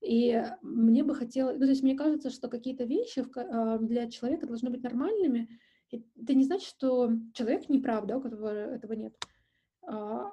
И 0.00 0.42
мне 0.60 1.02
бы 1.02 1.14
хотелось, 1.14 1.58
ну, 1.58 1.64
то 1.64 1.70
есть 1.70 1.82
мне 1.82 1.96
кажется, 1.96 2.28
что 2.28 2.48
какие-то 2.48 2.84
вещи 2.84 3.24
а, 3.36 3.78
для 3.78 4.10
человека 4.10 4.46
должны 4.46 4.70
быть 4.70 4.82
нормальными. 4.82 5.48
Это 5.90 6.34
не 6.34 6.44
значит, 6.44 6.68
что 6.68 7.12
человек 7.32 7.68
неправ, 7.68 8.06
да, 8.06 8.18
у 8.18 8.20
которого 8.20 8.48
этого 8.48 8.94
нет. 8.94 9.14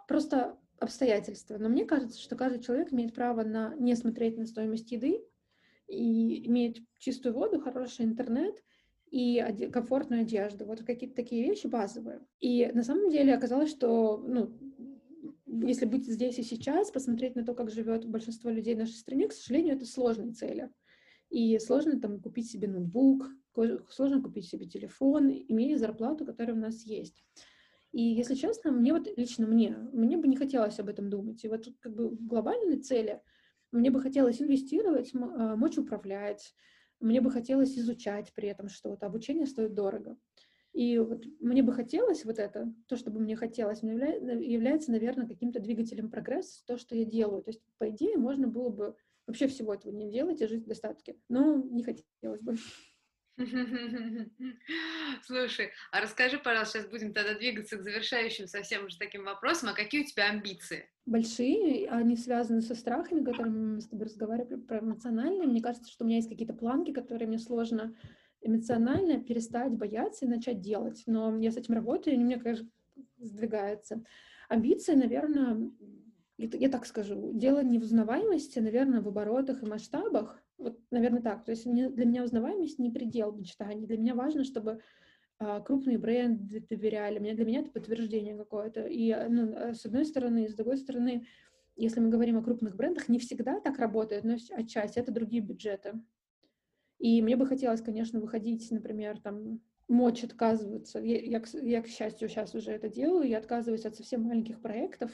Просто 0.07 0.57
обстоятельства. 0.81 1.57
Но 1.57 1.69
мне 1.69 1.85
кажется, 1.85 2.19
что 2.19 2.35
каждый 2.35 2.61
человек 2.61 2.91
имеет 2.91 3.13
право 3.13 3.43
на 3.43 3.75
не 3.75 3.95
смотреть 3.95 4.37
на 4.37 4.47
стоимость 4.47 4.91
еды 4.91 5.23
и 5.87 6.47
иметь 6.47 6.83
чистую 6.97 7.35
воду, 7.35 7.61
хороший 7.61 8.05
интернет 8.05 8.61
и 9.11 9.69
комфортную 9.71 10.23
одежду. 10.23 10.65
Вот 10.65 10.83
какие-то 10.83 11.15
такие 11.15 11.43
вещи 11.43 11.67
базовые. 11.67 12.21
И 12.39 12.69
на 12.73 12.83
самом 12.83 13.09
деле 13.09 13.35
оказалось, 13.35 13.69
что 13.69 14.17
ну, 14.17 14.57
если 15.45 15.85
быть 15.85 16.07
здесь 16.07 16.39
и 16.39 16.43
сейчас, 16.43 16.89
посмотреть 16.89 17.35
на 17.35 17.45
то, 17.45 17.53
как 17.53 17.69
живет 17.69 18.05
большинство 18.07 18.49
людей 18.49 18.73
в 18.73 18.79
нашей 18.79 18.95
стране, 18.95 19.27
к 19.27 19.33
сожалению, 19.33 19.75
это 19.75 19.85
сложные 19.85 20.33
цели. 20.33 20.71
И 21.29 21.59
сложно 21.59 22.01
там 22.01 22.19
купить 22.19 22.49
себе 22.49 22.67
ноутбук, 22.67 23.29
сложно 23.89 24.21
купить 24.21 24.47
себе 24.47 24.65
телефон, 24.65 25.29
имея 25.29 25.77
зарплату, 25.77 26.25
которая 26.25 26.55
у 26.55 26.59
нас 26.59 26.83
есть. 26.83 27.23
И, 27.91 28.01
если 28.01 28.35
честно, 28.35 28.71
мне 28.71 28.93
вот 28.93 29.07
лично 29.17 29.45
мне, 29.47 29.75
мне 29.91 30.17
бы 30.17 30.27
не 30.27 30.37
хотелось 30.37 30.79
об 30.79 30.89
этом 30.89 31.09
думать. 31.09 31.43
И 31.43 31.47
вот 31.49 31.67
как 31.79 31.93
бы 31.93 32.09
глобальные 32.09 32.79
цели, 32.79 33.21
мне 33.71 33.91
бы 33.91 34.01
хотелось 34.01 34.41
инвестировать, 34.41 35.11
а, 35.13 35.55
мочь 35.55 35.77
управлять, 35.77 36.53
мне 36.99 37.19
бы 37.19 37.31
хотелось 37.31 37.77
изучать 37.77 38.31
при 38.33 38.47
этом 38.47 38.69
что-то. 38.69 39.07
Обучение 39.07 39.45
стоит 39.45 39.73
дорого. 39.73 40.17
И 40.73 40.97
вот 40.99 41.25
мне 41.41 41.63
бы 41.63 41.73
хотелось 41.73 42.23
вот 42.23 42.39
это, 42.39 42.73
то, 42.87 42.95
что 42.95 43.11
бы 43.11 43.19
мне 43.19 43.35
хотелось, 43.35 43.81
является, 43.81 44.91
наверное, 44.91 45.27
каким-то 45.27 45.59
двигателем 45.59 46.09
прогресса, 46.09 46.63
то, 46.65 46.77
что 46.77 46.95
я 46.95 47.03
делаю. 47.03 47.43
То 47.43 47.49
есть, 47.49 47.61
по 47.77 47.89
идее, 47.89 48.17
можно 48.17 48.47
было 48.47 48.69
бы 48.69 48.95
вообще 49.27 49.47
всего 49.47 49.73
этого 49.73 49.91
не 49.91 50.09
делать 50.09 50.41
и 50.41 50.47
жить 50.47 50.63
в 50.63 50.67
достатке. 50.67 51.17
Но 51.27 51.57
не 51.57 51.83
хотелось 51.83 52.41
бы. 52.41 52.55
Слушай, 55.25 55.71
а 55.91 56.01
расскажи, 56.01 56.37
пожалуйста, 56.37 56.79
сейчас 56.79 56.89
будем 56.89 57.13
тогда 57.13 57.33
двигаться 57.33 57.77
к 57.77 57.83
завершающим 57.83 58.47
совсем 58.47 58.85
уже 58.85 58.97
таким 58.97 59.23
вопросам, 59.23 59.69
а 59.69 59.73
какие 59.73 60.01
у 60.01 60.05
тебя 60.05 60.29
амбиции? 60.29 60.89
Большие, 61.05 61.89
они 61.89 62.15
связаны 62.15 62.61
со 62.61 62.75
страхами, 62.75 63.23
которыми 63.23 63.75
мы 63.75 63.81
с 63.81 63.87
тобой 63.87 64.05
разговаривали, 64.05 64.59
про 64.59 64.79
эмоциональные. 64.79 65.47
Мне 65.47 65.61
кажется, 65.61 65.91
что 65.91 66.03
у 66.03 66.07
меня 66.07 66.17
есть 66.17 66.29
какие-то 66.29 66.53
планки, 66.53 66.91
которые 66.91 67.27
мне 67.27 67.39
сложно 67.39 67.95
эмоционально 68.41 69.19
перестать 69.19 69.71
бояться 69.71 70.25
и 70.25 70.29
начать 70.29 70.61
делать. 70.61 71.03
Но 71.05 71.37
я 71.39 71.51
с 71.51 71.57
этим 71.57 71.75
работаю, 71.75 72.15
и 72.15 72.19
мне, 72.19 72.37
конечно, 72.37 72.69
сдвигается. 73.17 74.03
Амбиции, 74.49 74.93
наверное, 74.93 75.71
я 76.37 76.69
так 76.69 76.85
скажу, 76.85 77.31
дело 77.33 77.63
не 77.63 77.79
в 77.79 77.83
узнаваемости, 77.83 78.59
наверное, 78.59 79.01
в 79.01 79.07
оборотах 79.07 79.63
и 79.63 79.67
масштабах. 79.67 80.41
Вот, 80.61 80.79
наверное, 80.91 81.21
так. 81.21 81.43
То 81.43 81.51
есть 81.51 81.65
для 81.65 82.05
меня 82.05 82.23
узнаваемость 82.23 82.79
не 82.79 82.91
предел 82.91 83.31
мечтаний. 83.33 83.87
Для 83.87 83.97
меня 83.97 84.15
важно, 84.15 84.43
чтобы 84.43 84.81
а, 85.39 85.59
крупные 85.59 85.97
бренды 85.97 86.63
доверяли. 86.69 87.17
Мне, 87.17 87.33
для 87.33 87.45
меня 87.45 87.61
это 87.61 87.71
подтверждение 87.71 88.37
какое-то. 88.37 88.85
И 88.85 89.13
ну, 89.29 89.53
а, 89.55 89.73
с 89.73 89.85
одной 89.85 90.05
стороны, 90.05 90.45
и 90.45 90.47
с 90.47 90.53
другой 90.53 90.77
стороны, 90.77 91.25
если 91.75 91.99
мы 91.99 92.09
говорим 92.09 92.37
о 92.37 92.43
крупных 92.43 92.75
брендах, 92.75 93.09
не 93.09 93.17
всегда 93.17 93.59
так 93.59 93.79
работает, 93.79 94.23
но 94.23 94.35
отчасти 94.51 94.99
это 94.99 95.11
другие 95.11 95.41
бюджеты. 95.41 95.99
И 96.99 97.21
мне 97.23 97.35
бы 97.35 97.47
хотелось, 97.47 97.81
конечно, 97.81 98.19
выходить, 98.19 98.69
например, 98.69 99.19
там, 99.19 99.59
мочь 99.87 100.23
отказываться. 100.23 100.99
Я, 100.99 101.19
я, 101.19 101.43
я, 101.63 101.81
к 101.81 101.87
счастью, 101.87 102.29
сейчас 102.29 102.53
уже 102.53 102.71
это 102.71 102.87
делаю, 102.87 103.27
я 103.27 103.39
отказываюсь 103.39 103.85
от 103.85 103.95
совсем 103.95 104.21
маленьких 104.21 104.61
проектов 104.61 105.11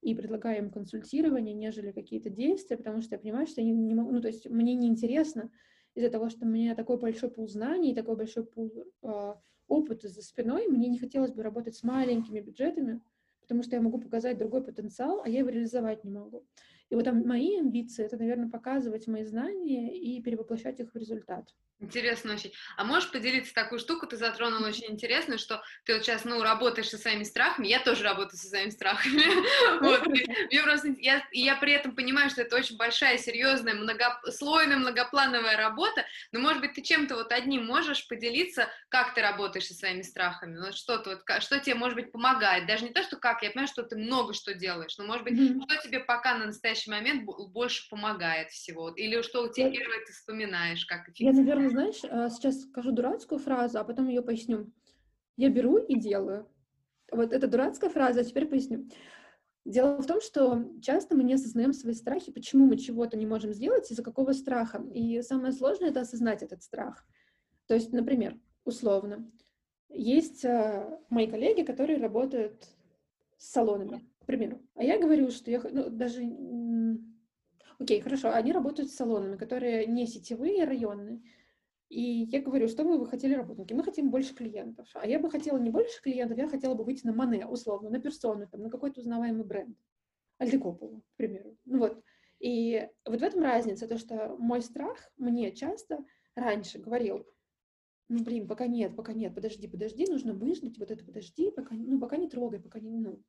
и 0.00 0.14
предлагаю 0.14 0.58
им 0.58 0.70
консультирование, 0.70 1.54
нежели 1.54 1.92
какие-то 1.92 2.30
действия, 2.30 2.76
потому 2.76 3.02
что 3.02 3.14
я 3.14 3.18
понимаю, 3.18 3.46
что 3.46 3.60
я 3.60 3.66
не, 3.66 3.72
не 3.72 3.94
могу, 3.94 4.12
ну, 4.12 4.20
то 4.20 4.28
есть 4.28 4.48
мне 4.48 4.74
неинтересно 4.74 5.50
из-за 5.94 6.10
того, 6.10 6.28
что 6.28 6.46
у 6.46 6.48
меня 6.48 6.74
такой 6.74 6.98
большой 6.98 7.30
пул 7.30 7.48
знаний, 7.48 7.94
такой 7.94 8.16
большой 8.16 8.44
пул 8.44 8.72
э, 9.02 9.34
опыта 9.66 10.08
за 10.08 10.22
спиной, 10.22 10.68
мне 10.68 10.88
не 10.88 10.98
хотелось 10.98 11.32
бы 11.32 11.42
работать 11.42 11.76
с 11.76 11.82
маленькими 11.82 12.40
бюджетами, 12.40 13.00
потому 13.40 13.62
что 13.62 13.76
я 13.76 13.82
могу 13.82 13.98
показать 13.98 14.38
другой 14.38 14.62
потенциал, 14.62 15.22
а 15.24 15.28
я 15.28 15.40
его 15.40 15.48
реализовать 15.48 16.04
не 16.04 16.10
могу. 16.10 16.46
И 16.90 16.94
вот 16.94 17.04
там 17.04 17.26
мои 17.26 17.58
амбиции— 17.58 18.04
это, 18.06 18.16
наверное, 18.16 18.48
показывать 18.48 19.06
мои 19.06 19.24
знания 19.24 19.94
и 19.94 20.22
перевоплощать 20.22 20.80
их 20.80 20.94
в 20.94 20.96
результат. 20.96 21.54
Интересно 21.80 22.32
очень. 22.32 22.52
А 22.76 22.82
можешь 22.82 23.12
поделиться 23.12 23.54
такую 23.54 23.78
штуку, 23.78 24.06
ты 24.06 24.16
затронула 24.16 24.66
очень 24.66 24.90
интересно, 24.90 25.38
что 25.38 25.62
ты 25.84 25.94
вот 25.94 26.02
сейчас, 26.02 26.24
ну, 26.24 26.42
работаешь 26.42 26.88
со 26.88 26.98
своими 26.98 27.22
страхами, 27.22 27.68
я 27.68 27.78
тоже 27.78 28.02
работаю 28.02 28.36
со 28.36 28.48
своими 28.48 28.70
страхами, 28.70 29.22
вот, 29.80 30.04
мне 30.06 30.62
просто, 30.64 30.88
я, 30.98 31.22
я 31.30 31.54
при 31.54 31.72
этом 31.72 31.94
понимаю, 31.94 32.30
что 32.30 32.42
это 32.42 32.56
очень 32.56 32.76
большая, 32.76 33.16
серьезная, 33.16 33.74
многослойная, 33.74 34.76
многоплановая 34.76 35.56
работа, 35.56 36.04
но, 36.32 36.40
может 36.40 36.60
быть, 36.62 36.72
ты 36.72 36.82
чем-то 36.82 37.14
вот 37.14 37.30
одним 37.30 37.64
можешь 37.66 38.08
поделиться, 38.08 38.68
как 38.88 39.14
ты 39.14 39.22
работаешь 39.22 39.66
со 39.66 39.74
своими 39.74 40.02
страхами, 40.02 40.58
вот 40.58 40.74
что-то 40.74 41.10
вот, 41.10 41.42
что 41.42 41.60
тебе, 41.60 41.76
может 41.76 41.94
быть, 41.94 42.10
помогает, 42.10 42.66
даже 42.66 42.86
не 42.86 42.92
то, 42.92 43.04
что 43.04 43.16
как, 43.16 43.44
я 43.44 43.50
понимаю, 43.50 43.68
что 43.68 43.84
ты 43.84 43.96
много 43.96 44.34
что 44.34 44.52
делаешь, 44.52 44.98
но, 44.98 45.04
может 45.04 45.22
быть, 45.22 45.36
что 45.36 45.76
тебе 45.80 46.00
пока 46.00 46.34
на 46.34 46.46
настоящий 46.46 46.77
момент 46.86 47.24
больше 47.24 47.88
помогает 47.90 48.50
всего, 48.50 48.90
или 48.90 49.20
что 49.22 49.42
у 49.42 49.52
тебя 49.52 49.70
первое 49.70 50.04
ты 50.06 50.12
вспоминаешь, 50.12 50.86
как 50.86 51.08
эффективно? 51.08 51.30
Я, 51.30 51.36
наверное, 51.36 51.70
знаешь, 51.70 52.00
а, 52.04 52.30
сейчас 52.30 52.62
скажу 52.62 52.92
дурацкую 52.92 53.38
фразу, 53.38 53.78
а 53.78 53.84
потом 53.84 54.08
ее 54.08 54.22
поясню. 54.22 54.72
Я 55.36 55.50
беру 55.50 55.78
и 55.78 55.98
делаю. 55.98 56.48
Вот 57.10 57.32
это 57.32 57.46
дурацкая 57.48 57.90
фраза, 57.90 58.20
а 58.20 58.24
теперь 58.24 58.46
поясню. 58.46 58.88
Дело 59.64 60.00
в 60.00 60.06
том, 60.06 60.20
что 60.20 60.64
часто 60.80 61.14
мы 61.14 61.24
не 61.24 61.34
осознаем 61.34 61.72
свои 61.72 61.94
страхи, 61.94 62.32
почему 62.32 62.66
мы 62.66 62.78
чего-то 62.78 63.16
не 63.16 63.26
можем 63.26 63.52
сделать, 63.52 63.90
из-за 63.90 64.02
какого 64.02 64.32
страха. 64.32 64.82
И 64.94 65.20
самое 65.22 65.52
сложное— 65.52 65.88
это 65.90 66.00
осознать 66.00 66.42
этот 66.42 66.62
страх. 66.62 67.06
То 67.66 67.74
есть, 67.74 67.92
например, 67.92 68.38
условно, 68.64 69.30
есть 69.90 70.44
э, 70.44 70.98
мои 71.10 71.26
коллеги, 71.26 71.62
которые 71.62 71.98
работают 71.98 72.66
с 73.36 73.50
салонами, 73.50 74.08
к 74.20 74.26
примеру. 74.26 74.60
А 74.74 74.82
я 74.82 74.98
говорю, 74.98 75.30
что 75.30 75.50
я 75.50 75.60
ну, 75.70 75.90
даже 75.90 76.22
Окей, 77.78 78.00
хорошо, 78.00 78.32
они 78.32 78.52
работают 78.52 78.90
с 78.90 78.96
салонами, 78.96 79.36
которые 79.36 79.86
не 79.86 80.06
сетевые, 80.06 80.64
районные. 80.64 81.22
И 81.88 82.26
я 82.30 82.42
говорю, 82.42 82.68
что 82.68 82.84
бы 82.84 82.98
вы 82.98 83.06
хотели 83.06 83.34
работники? 83.34 83.72
Мы 83.72 83.82
хотим 83.82 84.10
больше 84.10 84.34
клиентов. 84.34 84.88
А 84.94 85.06
я 85.06 85.18
бы 85.18 85.30
хотела 85.30 85.58
не 85.58 85.70
больше 85.70 86.02
клиентов, 86.02 86.36
я 86.36 86.48
хотела 86.48 86.74
бы 86.74 86.84
выйти 86.84 87.06
на 87.06 87.14
Мане, 87.14 87.46
условно, 87.46 87.88
на 87.88 88.00
персону, 88.00 88.46
там, 88.46 88.62
на 88.62 88.70
какой-то 88.70 89.00
узнаваемый 89.00 89.44
бренд. 89.44 89.78
Альдекопову, 90.38 91.00
к 91.00 91.16
примеру. 91.16 91.56
Ну 91.64 91.78
вот. 91.78 92.02
И 92.40 92.88
вот 93.04 93.20
в 93.20 93.24
этом 93.24 93.42
разница, 93.42 93.88
то, 93.88 93.96
что 93.96 94.36
мой 94.38 94.60
страх 94.60 95.10
мне 95.16 95.52
часто 95.52 96.04
раньше 96.34 96.78
говорил, 96.78 97.26
ну, 98.08 98.22
блин, 98.22 98.46
пока 98.48 98.66
нет, 98.66 98.96
пока 98.96 99.12
нет, 99.12 99.34
подожди, 99.34 99.66
подожди, 99.68 100.06
нужно 100.06 100.34
выждать, 100.34 100.78
вот 100.78 100.90
это 100.90 101.04
подожди, 101.04 101.50
пока, 101.50 101.74
ну, 101.74 101.98
пока 101.98 102.16
не 102.16 102.28
трогай, 102.28 102.60
пока 102.60 102.80
не, 102.80 102.98
ну, 102.98 103.22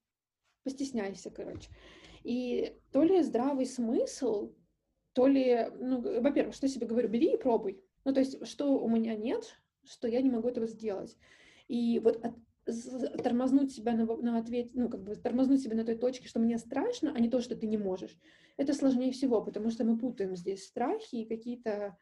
постесняйся, 0.63 1.29
короче. 1.29 1.69
И 2.23 2.75
то 2.91 3.03
ли 3.03 3.21
здравый 3.21 3.65
смысл, 3.65 4.53
то 5.13 5.27
ли, 5.27 5.67
ну, 5.79 6.01
во-первых, 6.21 6.55
что 6.55 6.67
я 6.67 6.73
себе 6.73 6.87
говорю, 6.87 7.09
бери 7.09 7.33
и 7.33 7.37
пробуй. 7.37 7.83
Ну, 8.05 8.13
то 8.13 8.19
есть, 8.19 8.45
что 8.47 8.79
у 8.79 8.89
меня 8.89 9.15
нет, 9.15 9.55
что 9.83 10.07
я 10.07 10.21
не 10.21 10.29
могу 10.29 10.47
этого 10.49 10.67
сделать. 10.67 11.17
И 11.67 11.99
вот 11.99 12.23
от, 12.23 12.35
тормознуть 13.23 13.71
себя 13.71 13.93
на, 13.93 14.05
на 14.05 14.37
ответ, 14.37 14.71
ну, 14.73 14.89
как 14.89 15.03
бы 15.03 15.15
тормознуть 15.15 15.61
себя 15.61 15.75
на 15.75 15.83
той 15.83 15.95
точке, 15.95 16.27
что 16.27 16.39
мне 16.39 16.57
страшно, 16.57 17.13
а 17.15 17.19
не 17.19 17.29
то, 17.29 17.41
что 17.41 17.55
ты 17.55 17.67
не 17.67 17.77
можешь. 17.77 18.17
Это 18.57 18.73
сложнее 18.73 19.11
всего, 19.11 19.41
потому 19.41 19.69
что 19.69 19.83
мы 19.83 19.97
путаем 19.97 20.35
здесь 20.35 20.65
страхи 20.65 21.15
и 21.15 21.25
какие-то 21.25 21.97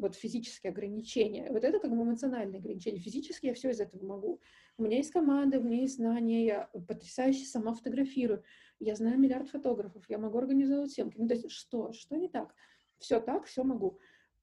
вот 0.00 0.16
физические 0.16 0.70
ограничения. 0.70 1.50
Вот 1.50 1.64
это 1.64 1.78
как 1.78 1.90
бы 1.90 2.02
эмоциональные 2.02 2.58
ограничения. 2.58 2.98
Физически 2.98 3.46
я 3.46 3.54
все 3.54 3.70
из 3.70 3.80
этого 3.80 4.04
могу. 4.04 4.40
У 4.78 4.82
меня 4.82 4.96
есть 4.96 5.12
команда, 5.12 5.58
у 5.58 5.62
меня 5.62 5.82
есть 5.82 5.96
знания, 5.96 6.44
я 6.46 6.70
потрясающе 6.88 7.44
сама 7.44 7.74
фотографирую. 7.74 8.42
Я 8.78 8.94
знаю 8.96 9.18
миллиард 9.18 9.48
фотографов, 9.48 10.04
я 10.08 10.18
могу 10.18 10.38
организовывать 10.38 10.92
съемки. 10.92 11.16
Ну, 11.18 11.28
то 11.28 11.34
есть 11.34 11.50
что? 11.50 11.92
Что 11.92 12.16
не 12.16 12.28
так? 12.28 12.54
Все 12.98 13.20
так, 13.20 13.44
все 13.44 13.62
могу. 13.62 13.98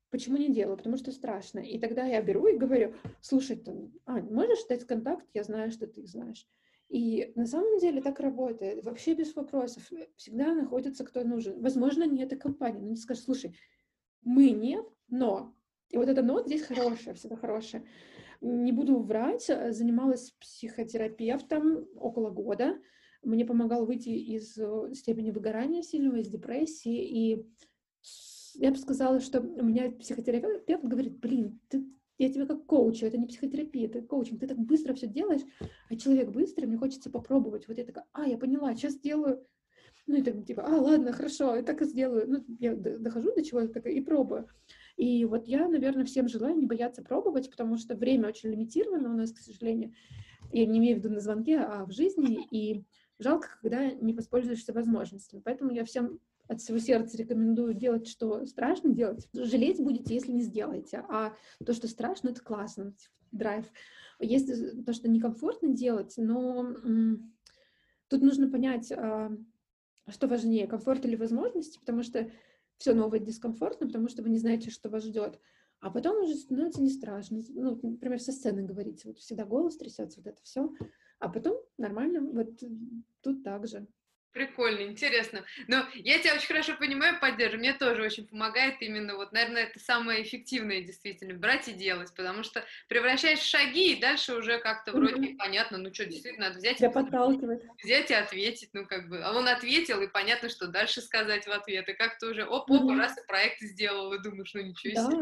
Почему 0.10 0.38
не 0.38 0.54
делаю? 0.54 0.78
Потому 0.78 0.96
что 0.98 1.12
страшно. 1.12 1.60
И 1.60 1.80
тогда 1.80 2.06
я 2.06 2.22
беру 2.22 2.48
и 2.48 2.58
говорю, 2.58 2.94
слушай, 3.20 3.58
ты, 3.58 3.92
Ань, 4.06 4.32
можешь 4.32 4.66
дать 4.70 4.86
контакт? 4.86 5.26
Я 5.34 5.44
знаю, 5.44 5.72
что 5.72 5.88
ты 5.88 6.06
знаешь. 6.06 6.48
И 6.88 7.34
на 7.36 7.46
самом 7.46 7.80
деле 7.80 8.02
так 8.02 8.20
работает. 8.20 8.84
Вообще 8.84 9.14
без 9.14 9.36
вопросов. 9.36 9.92
Всегда 10.16 10.54
находится 10.54 11.04
кто 11.04 11.24
нужен. 11.24 11.62
Возможно, 11.62 12.04
не 12.04 12.24
эта 12.24 12.38
компания, 12.38 12.80
но 12.80 12.88
не 12.88 12.96
скажешь, 12.96 13.24
слушай, 13.24 13.58
мы 14.22 14.52
нет, 14.52 14.86
но. 15.10 15.54
И 15.90 15.98
вот 15.98 16.10
это 16.10 16.22
но 16.22 16.42
здесь 16.44 16.64
хорошее, 16.64 17.16
всегда 17.16 17.36
хорошее. 17.36 17.86
Не 18.42 18.72
буду 18.72 19.00
врать, 19.00 19.46
занималась 19.46 20.32
психотерапевтом 20.40 21.88
около 21.96 22.30
года. 22.30 22.78
Мне 23.24 23.46
помогал 23.46 23.86
выйти 23.86 24.10
из 24.10 24.58
э, 24.58 24.94
степени 24.94 25.32
выгорания 25.32 25.82
сильного, 25.82 26.18
из 26.18 26.28
депрессии. 26.28 27.04
И 27.04 27.48
я 28.56 28.72
бы 28.72 28.78
сказала, 28.78 29.20
что 29.20 29.42
у 29.42 29.64
меня 29.64 29.92
психотерапевт 29.92 30.84
говорит, 30.84 31.20
блин, 31.20 31.60
ты, 31.68 31.84
я 32.18 32.32
тебе 32.32 32.46
как 32.46 32.66
коуч, 32.66 33.04
это 33.04 33.18
не 33.18 33.26
психотерапия, 33.26 33.88
это 33.88 34.02
коучинг, 34.02 34.40
ты 34.40 34.48
так 34.48 34.58
быстро 34.58 34.94
все 34.94 35.08
делаешь, 35.08 35.42
а 35.90 35.96
человек 35.96 36.30
быстрый, 36.30 36.66
мне 36.66 36.78
хочется 36.78 37.10
попробовать. 37.10 37.68
Вот 37.68 37.78
я 37.78 37.86
такая, 37.86 38.06
а, 38.14 38.28
я 38.28 38.38
поняла, 38.38 38.76
сейчас 38.76 38.94
сделаю. 38.94 39.46
Ну, 40.08 40.16
и 40.16 40.22
так, 40.22 40.46
типа, 40.46 40.64
а, 40.66 40.80
ладно, 40.80 41.12
хорошо, 41.12 41.56
я 41.56 41.64
так 41.64 41.82
и 41.82 41.86
сделаю. 41.86 42.30
Ну, 42.30 42.46
я 42.60 42.76
дохожу 42.76 43.34
до 43.34 43.44
чего-то 43.44 43.80
и 43.90 44.02
пробую. 44.02 44.48
И 44.98 45.24
вот 45.26 45.48
я, 45.48 45.68
наверное, 45.68 46.06
всем 46.06 46.28
желаю 46.28 46.58
не 46.58 46.66
бояться 46.66 47.04
пробовать, 47.04 47.50
потому 47.50 47.78
что 47.78 47.96
время 47.96 48.28
очень 48.28 48.50
лимитировано 48.50 49.14
у 49.14 49.18
нас, 49.18 49.32
к 49.32 49.38
сожалению. 49.38 49.94
Я 50.52 50.66
не 50.66 50.80
имею 50.80 50.96
в 50.96 51.00
виду 51.00 51.14
на 51.14 51.20
звонке, 51.20 51.60
а 51.60 51.86
в 51.86 51.92
жизни. 51.92 52.48
И 52.52 52.84
жалко, 53.20 53.48
когда 53.62 53.92
не 53.92 54.14
воспользуешься 54.14 54.74
возможностями. 54.74 55.42
Поэтому 55.44 55.72
я 55.72 55.86
всем 55.86 56.20
от 56.48 56.62
всего 56.62 56.80
сердца 56.80 57.18
рекомендую 57.18 57.74
делать, 57.74 58.08
что 58.08 58.46
страшно 58.46 58.94
делать. 58.94 59.28
Жалеть 59.34 59.82
будете, 59.82 60.16
если 60.16 60.32
не 60.32 60.42
сделаете. 60.42 61.04
А 61.10 61.34
то, 61.66 61.74
что 61.74 61.88
страшно, 61.88 62.30
это 62.30 62.42
классно, 62.42 62.94
драйв. 63.32 63.66
Есть 64.20 64.86
то, 64.86 64.94
что 64.94 65.10
некомфортно 65.10 65.70
делать, 65.70 66.16
но 66.18 66.74
тут 68.08 68.22
нужно 68.22 68.50
понять, 68.50 68.92
а, 68.92 69.32
что 70.08 70.28
важнее, 70.28 70.68
комфорт 70.68 71.06
или 71.06 71.16
возможности, 71.16 71.78
потому 71.80 72.02
что 72.02 72.32
все 72.78 72.94
новое 72.94 73.20
дискомфортно, 73.20 73.88
потому 73.88 74.08
что 74.08 74.24
вы 74.24 74.30
не 74.30 74.38
знаете, 74.38 74.70
что 74.70 74.90
вас 74.90 75.04
ждет. 75.04 75.40
А 75.80 75.92
потом 75.92 76.24
уже 76.24 76.36
становится 76.36 76.82
не 76.82 76.90
страшно. 76.90 77.42
Ну, 77.50 77.80
например, 77.82 78.20
со 78.20 78.32
сцены 78.32 78.64
говорить, 78.64 79.06
вот 79.06 79.20
всегда 79.20 79.46
голос 79.46 79.78
трясется, 79.78 80.20
вот 80.20 80.28
это 80.28 80.42
все. 80.44 80.74
А 81.20 81.30
потом 81.30 81.58
нормально, 81.78 82.22
вот 82.22 82.64
тут 83.22 83.44
также. 83.44 83.88
Прикольно, 84.38 84.82
интересно. 84.82 85.44
Но 85.68 85.84
я 85.96 86.20
тебя 86.20 86.36
очень 86.36 86.46
хорошо 86.46 86.76
понимаю, 86.78 87.20
поддерживаю. 87.20 87.60
Мне 87.60 87.74
тоже 87.74 88.04
очень 88.04 88.28
помогает 88.28 88.76
именно 88.82 89.16
вот, 89.16 89.32
наверное, 89.32 89.64
это 89.64 89.80
самое 89.80 90.22
эффективное 90.22 90.82
действительно, 90.82 91.34
брать 91.34 91.68
и 91.68 91.74
делать, 91.74 92.14
потому 92.16 92.44
что 92.44 92.64
превращаешь 92.88 93.40
в 93.40 93.50
шаги, 93.50 93.94
и 93.94 94.00
дальше 94.00 94.36
уже 94.36 94.60
как-то 94.60 94.92
вроде 94.92 95.32
mm-hmm. 95.32 95.38
понятно, 95.38 95.80
ну 95.80 95.92
что, 95.92 96.06
действительно, 96.06 96.50
надо 96.50 96.60
взять, 96.60 96.80
и, 96.80 96.88
взять 97.84 98.12
и 98.12 98.14
ответить, 98.14 98.70
ну 98.74 98.86
как 98.86 99.10
бы. 99.10 99.24
А 99.24 99.36
он 99.36 99.48
ответил, 99.48 100.04
и 100.04 100.08
понятно, 100.08 100.50
что 100.50 100.68
дальше 100.68 101.02
сказать 101.02 101.48
в 101.48 101.52
ответ. 101.52 101.90
И 101.90 101.94
как-то 101.94 102.30
уже 102.30 102.46
оп-оп, 102.46 102.84
mm-hmm. 102.84 103.00
раз 103.00 103.18
и 103.18 103.26
проект 103.28 103.60
сделал, 103.62 104.14
и 104.14 104.22
думаешь, 104.22 104.54
ну 104.54 104.62
ничего 104.62 104.94
себе. 104.94 105.18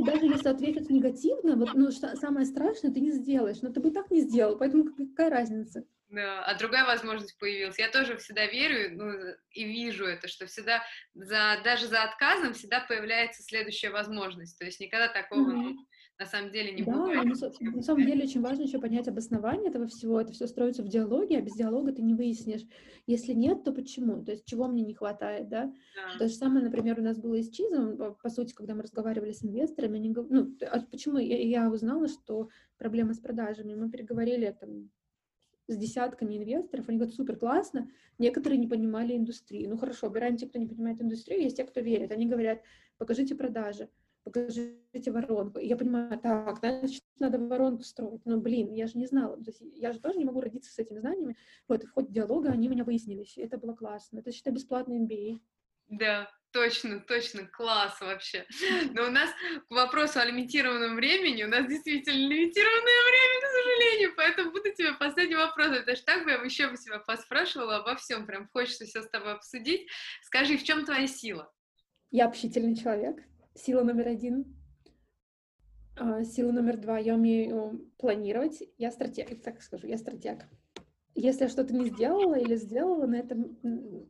Да. 0.00 0.12
даже 0.12 0.24
если 0.24 0.48
ответить 0.48 0.88
негативно, 0.88 1.56
вот, 1.56 1.74
ну, 1.74 1.90
самое 1.90 2.46
страшное 2.46 2.90
ты 2.90 3.00
не 3.00 3.12
сделаешь, 3.12 3.60
но 3.60 3.70
ты 3.70 3.80
бы 3.80 3.90
так 3.90 4.10
не 4.10 4.22
сделал, 4.22 4.56
поэтому 4.56 4.84
какая 4.84 5.28
разница? 5.28 5.84
Да, 6.08 6.44
а 6.44 6.56
другая 6.56 6.86
возможность 6.86 7.36
появилась. 7.38 7.78
Я 7.78 7.90
тоже 7.90 8.16
всегда 8.16 8.46
верю 8.46 8.96
ну, 8.96 9.12
и 9.50 9.64
вижу 9.64 10.06
это, 10.06 10.28
что 10.28 10.46
всегда 10.46 10.80
за, 11.14 11.60
даже 11.64 11.88
за 11.88 12.04
отказом 12.04 12.52
всегда 12.52 12.80
появляется 12.80 13.42
следующая 13.42 13.90
возможность. 13.90 14.56
То 14.56 14.64
есть 14.64 14.78
никогда 14.78 15.08
такого 15.08 15.50
mm-hmm. 15.50 15.74
на 16.20 16.26
самом 16.26 16.52
деле 16.52 16.72
не 16.72 16.84
да, 16.84 16.92
бывает. 16.92 17.24
На, 17.24 17.70
на 17.72 17.82
самом 17.82 18.06
деле 18.06 18.22
очень 18.22 18.40
важно 18.40 18.62
еще 18.62 18.78
понять 18.78 19.08
обоснование 19.08 19.68
этого 19.68 19.88
всего. 19.88 20.20
Это 20.20 20.30
все 20.30 20.46
строится 20.46 20.84
в 20.84 20.88
диалоге, 20.88 21.38
а 21.38 21.42
без 21.42 21.54
диалога 21.54 21.92
ты 21.92 22.02
не 22.02 22.14
выяснишь. 22.14 22.62
Если 23.08 23.32
нет, 23.32 23.64
то 23.64 23.72
почему? 23.72 24.24
То 24.24 24.30
есть 24.30 24.44
чего 24.46 24.68
мне 24.68 24.84
не 24.84 24.94
хватает, 24.94 25.48
да? 25.48 25.72
да. 25.96 26.18
То 26.18 26.28
же 26.28 26.34
самое, 26.34 26.64
например, 26.64 27.00
у 27.00 27.02
нас 27.02 27.18
было 27.18 27.34
и 27.34 27.42
с 27.42 27.50
Чизом, 27.50 28.14
по 28.22 28.28
сути, 28.30 28.54
когда 28.54 28.76
мы 28.76 28.82
разговаривали 28.82 29.32
с 29.32 29.44
инвесторами, 29.44 29.98
они, 29.98 30.10
ну, 30.10 30.56
а 30.70 30.80
почему 30.82 31.18
я, 31.18 31.36
я 31.42 31.68
узнала, 31.68 32.06
что 32.06 32.48
проблема 32.78 33.12
с 33.12 33.18
продажами? 33.18 33.74
Мы 33.74 33.90
переговорили 33.90 34.56
там 34.60 34.88
с 35.68 35.76
десятками 35.76 36.36
инвесторов, 36.36 36.88
они 36.88 36.98
говорят, 36.98 37.16
супер, 37.16 37.36
классно, 37.36 37.90
некоторые 38.18 38.58
не 38.58 38.66
понимали 38.66 39.16
индустрию. 39.16 39.70
Ну 39.70 39.76
хорошо, 39.76 40.06
убираем 40.06 40.36
те, 40.36 40.46
кто 40.46 40.58
не 40.58 40.66
понимает 40.66 41.00
индустрию, 41.00 41.42
есть 41.42 41.56
те, 41.56 41.64
кто 41.64 41.80
верит. 41.80 42.12
Они 42.12 42.26
говорят, 42.26 42.60
покажите 42.98 43.34
продажи, 43.34 43.88
покажите 44.24 45.10
воронку. 45.10 45.58
И 45.58 45.66
я 45.66 45.76
понимаю, 45.76 46.18
так, 46.18 46.58
значит, 46.58 47.04
надо 47.18 47.38
воронку 47.38 47.82
строить. 47.82 48.24
Но, 48.24 48.38
блин, 48.38 48.72
я 48.72 48.86
же 48.86 48.98
не 48.98 49.06
знала. 49.06 49.36
То 49.36 49.50
есть 49.50 49.62
я 49.74 49.92
же 49.92 50.00
тоже 50.00 50.18
не 50.18 50.24
могу 50.24 50.40
родиться 50.40 50.72
с 50.72 50.78
этими 50.78 50.98
знаниями. 50.98 51.36
Вот, 51.68 51.84
в 51.84 51.90
ходе 51.90 52.12
диалога 52.12 52.50
они 52.50 52.68
меня 52.68 52.84
выяснились. 52.84 53.36
Это 53.36 53.58
было 53.58 53.74
классно. 53.74 54.18
Это, 54.18 54.32
считай, 54.32 54.52
бесплатный 54.52 54.98
MBA. 54.98 55.40
Да, 55.88 56.28
точно, 56.56 57.00
точно, 57.00 57.46
класс 57.46 58.00
вообще. 58.00 58.46
Но 58.94 59.04
у 59.04 59.10
нас 59.10 59.28
к 59.68 59.70
вопросу 59.70 60.20
о 60.20 60.24
лимитированном 60.24 60.96
времени, 60.96 61.44
у 61.44 61.48
нас 61.48 61.66
действительно 61.68 62.16
лимитированное 62.16 63.00
время, 63.10 63.40
к 63.42 63.50
сожалению, 63.50 64.12
поэтому 64.16 64.52
буду 64.52 64.72
тебе 64.72 64.94
последний 64.94 65.36
вопрос, 65.36 65.76
потому 65.78 65.96
что 65.96 66.06
так 66.06 66.24
бы 66.24 66.30
я 66.30 66.36
еще 66.36 66.70
бы 66.70 66.78
себя 66.78 66.98
поспрашивала 66.98 67.76
обо 67.76 67.96
всем, 67.96 68.26
прям 68.26 68.48
хочется 68.48 68.86
все 68.86 69.02
с 69.02 69.10
тобой 69.10 69.34
обсудить. 69.34 69.86
Скажи, 70.22 70.56
в 70.56 70.64
чем 70.64 70.86
твоя 70.86 71.06
сила? 71.06 71.52
Я 72.10 72.24
общительный 72.24 72.74
человек, 72.74 73.22
сила 73.54 73.82
номер 73.82 74.08
один. 74.08 74.56
А, 75.98 76.24
сила 76.24 76.52
номер 76.52 76.78
два, 76.78 76.98
я 76.98 77.16
умею 77.16 77.92
планировать, 77.98 78.62
я 78.78 78.90
стратег, 78.90 79.42
так 79.42 79.60
скажу, 79.60 79.86
я 79.88 79.98
стратег. 79.98 80.46
Если 81.14 81.42
я 81.42 81.48
что-то 81.50 81.74
не 81.74 81.90
сделала 81.90 82.34
или 82.38 82.56
сделала, 82.56 83.06
на 83.06 83.16
этом, 83.16 83.58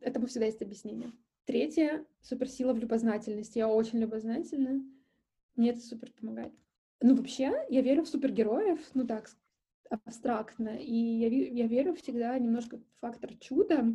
этому 0.01 0.29
всегда 0.29 0.47
есть 0.47 0.63
объяснение. 0.63 1.11
Третье— 1.47 2.05
суперсила 2.23 2.73
в 2.73 2.79
любознательности. 2.79 3.59
Я 3.59 3.69
очень 3.69 4.01
любознательна. 4.01 4.85
Мне 5.55 5.71
это 5.71 5.81
супер 5.81 6.13
помогает. 6.13 6.53
Ну, 7.01 7.15
вообще, 7.15 7.53
я 7.71 7.83
верю 7.83 8.03
в 8.03 8.09
супергероев, 8.09 8.81
ну 8.95 9.07
так, 9.07 9.31
абстрактно. 9.89 10.77
И 10.77 10.93
я, 10.93 11.29
я 11.29 11.67
верю 11.69 11.95
всегда 11.95 12.37
немножко 12.39 12.79
в 12.79 12.85
фактор 13.01 13.35
чуда. 13.39 13.95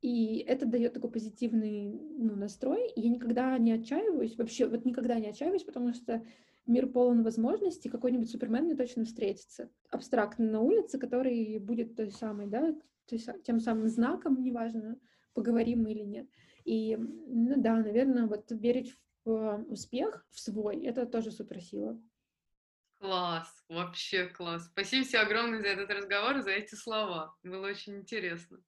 И 0.00 0.38
это 0.46 0.64
дает 0.64 0.94
такой 0.94 1.10
позитивный 1.10 2.00
ну, 2.16 2.36
настрой. 2.36 2.92
Я 2.94 3.10
никогда 3.10 3.58
не 3.58 3.72
отчаиваюсь, 3.72 4.36
вообще, 4.36 4.66
вот 4.66 4.84
никогда 4.84 5.18
не 5.18 5.28
отчаиваюсь, 5.28 5.64
потому 5.64 5.92
что 5.92 6.24
мир 6.66 6.86
полон 6.86 7.24
возможностей, 7.24 7.88
какой-нибудь 7.88 8.30
супермен 8.30 8.64
мне 8.64 8.76
точно 8.76 9.04
встретится. 9.04 9.70
Абстрактно 9.90 10.48
на 10.48 10.60
улице, 10.60 10.98
который 10.98 11.58
будет 11.58 11.96
той 11.96 12.12
самой, 12.12 12.46
да, 12.46 12.74
тем 13.06 13.58
самым 13.58 13.88
знаком, 13.88 14.40
неважно, 14.40 14.98
поговорим 15.34 15.82
мы 15.82 15.92
или 15.92 16.04
нет. 16.04 16.28
И, 16.64 16.96
ну 16.96 17.54
да, 17.56 17.76
наверное, 17.76 18.26
вот 18.26 18.50
верить 18.50 18.96
в 19.24 19.64
успех, 19.68 20.26
в 20.30 20.40
свой, 20.40 20.84
это 20.84 21.06
тоже 21.06 21.30
суперсила. 21.30 22.00
Класс, 22.98 23.64
вообще 23.68 24.26
класс. 24.26 24.66
Спасибо 24.66 25.06
тебе 25.06 25.20
огромное 25.20 25.60
за 25.60 25.68
этот 25.68 25.90
разговор, 25.90 26.42
за 26.42 26.50
эти 26.50 26.74
слова. 26.74 27.34
Было 27.42 27.68
очень 27.68 27.96
интересно. 27.96 28.62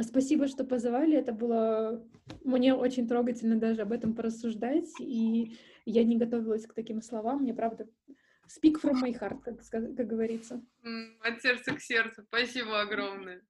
Спасибо, 0.00 0.48
что 0.48 0.64
позвали. 0.64 1.16
Это 1.16 1.32
было 1.32 2.04
мне 2.44 2.74
очень 2.74 3.08
трогательно 3.08 3.56
даже 3.56 3.82
об 3.82 3.92
этом 3.92 4.14
порассуждать. 4.14 4.88
И 5.00 5.56
я 5.84 6.04
не 6.04 6.16
готовилась 6.16 6.66
к 6.66 6.74
таким 6.74 7.00
словам. 7.00 7.42
Мне 7.42 7.54
правда 7.54 7.88
speak 8.48 8.80
from 8.82 9.00
my 9.02 9.12
heart, 9.12 9.40
как, 9.42 9.60
как 9.70 10.06
говорится. 10.06 10.62
От 11.20 11.40
сердца 11.40 11.74
к 11.74 11.80
сердцу. 11.80 12.24
Спасибо 12.24 12.80
огромное. 12.80 13.42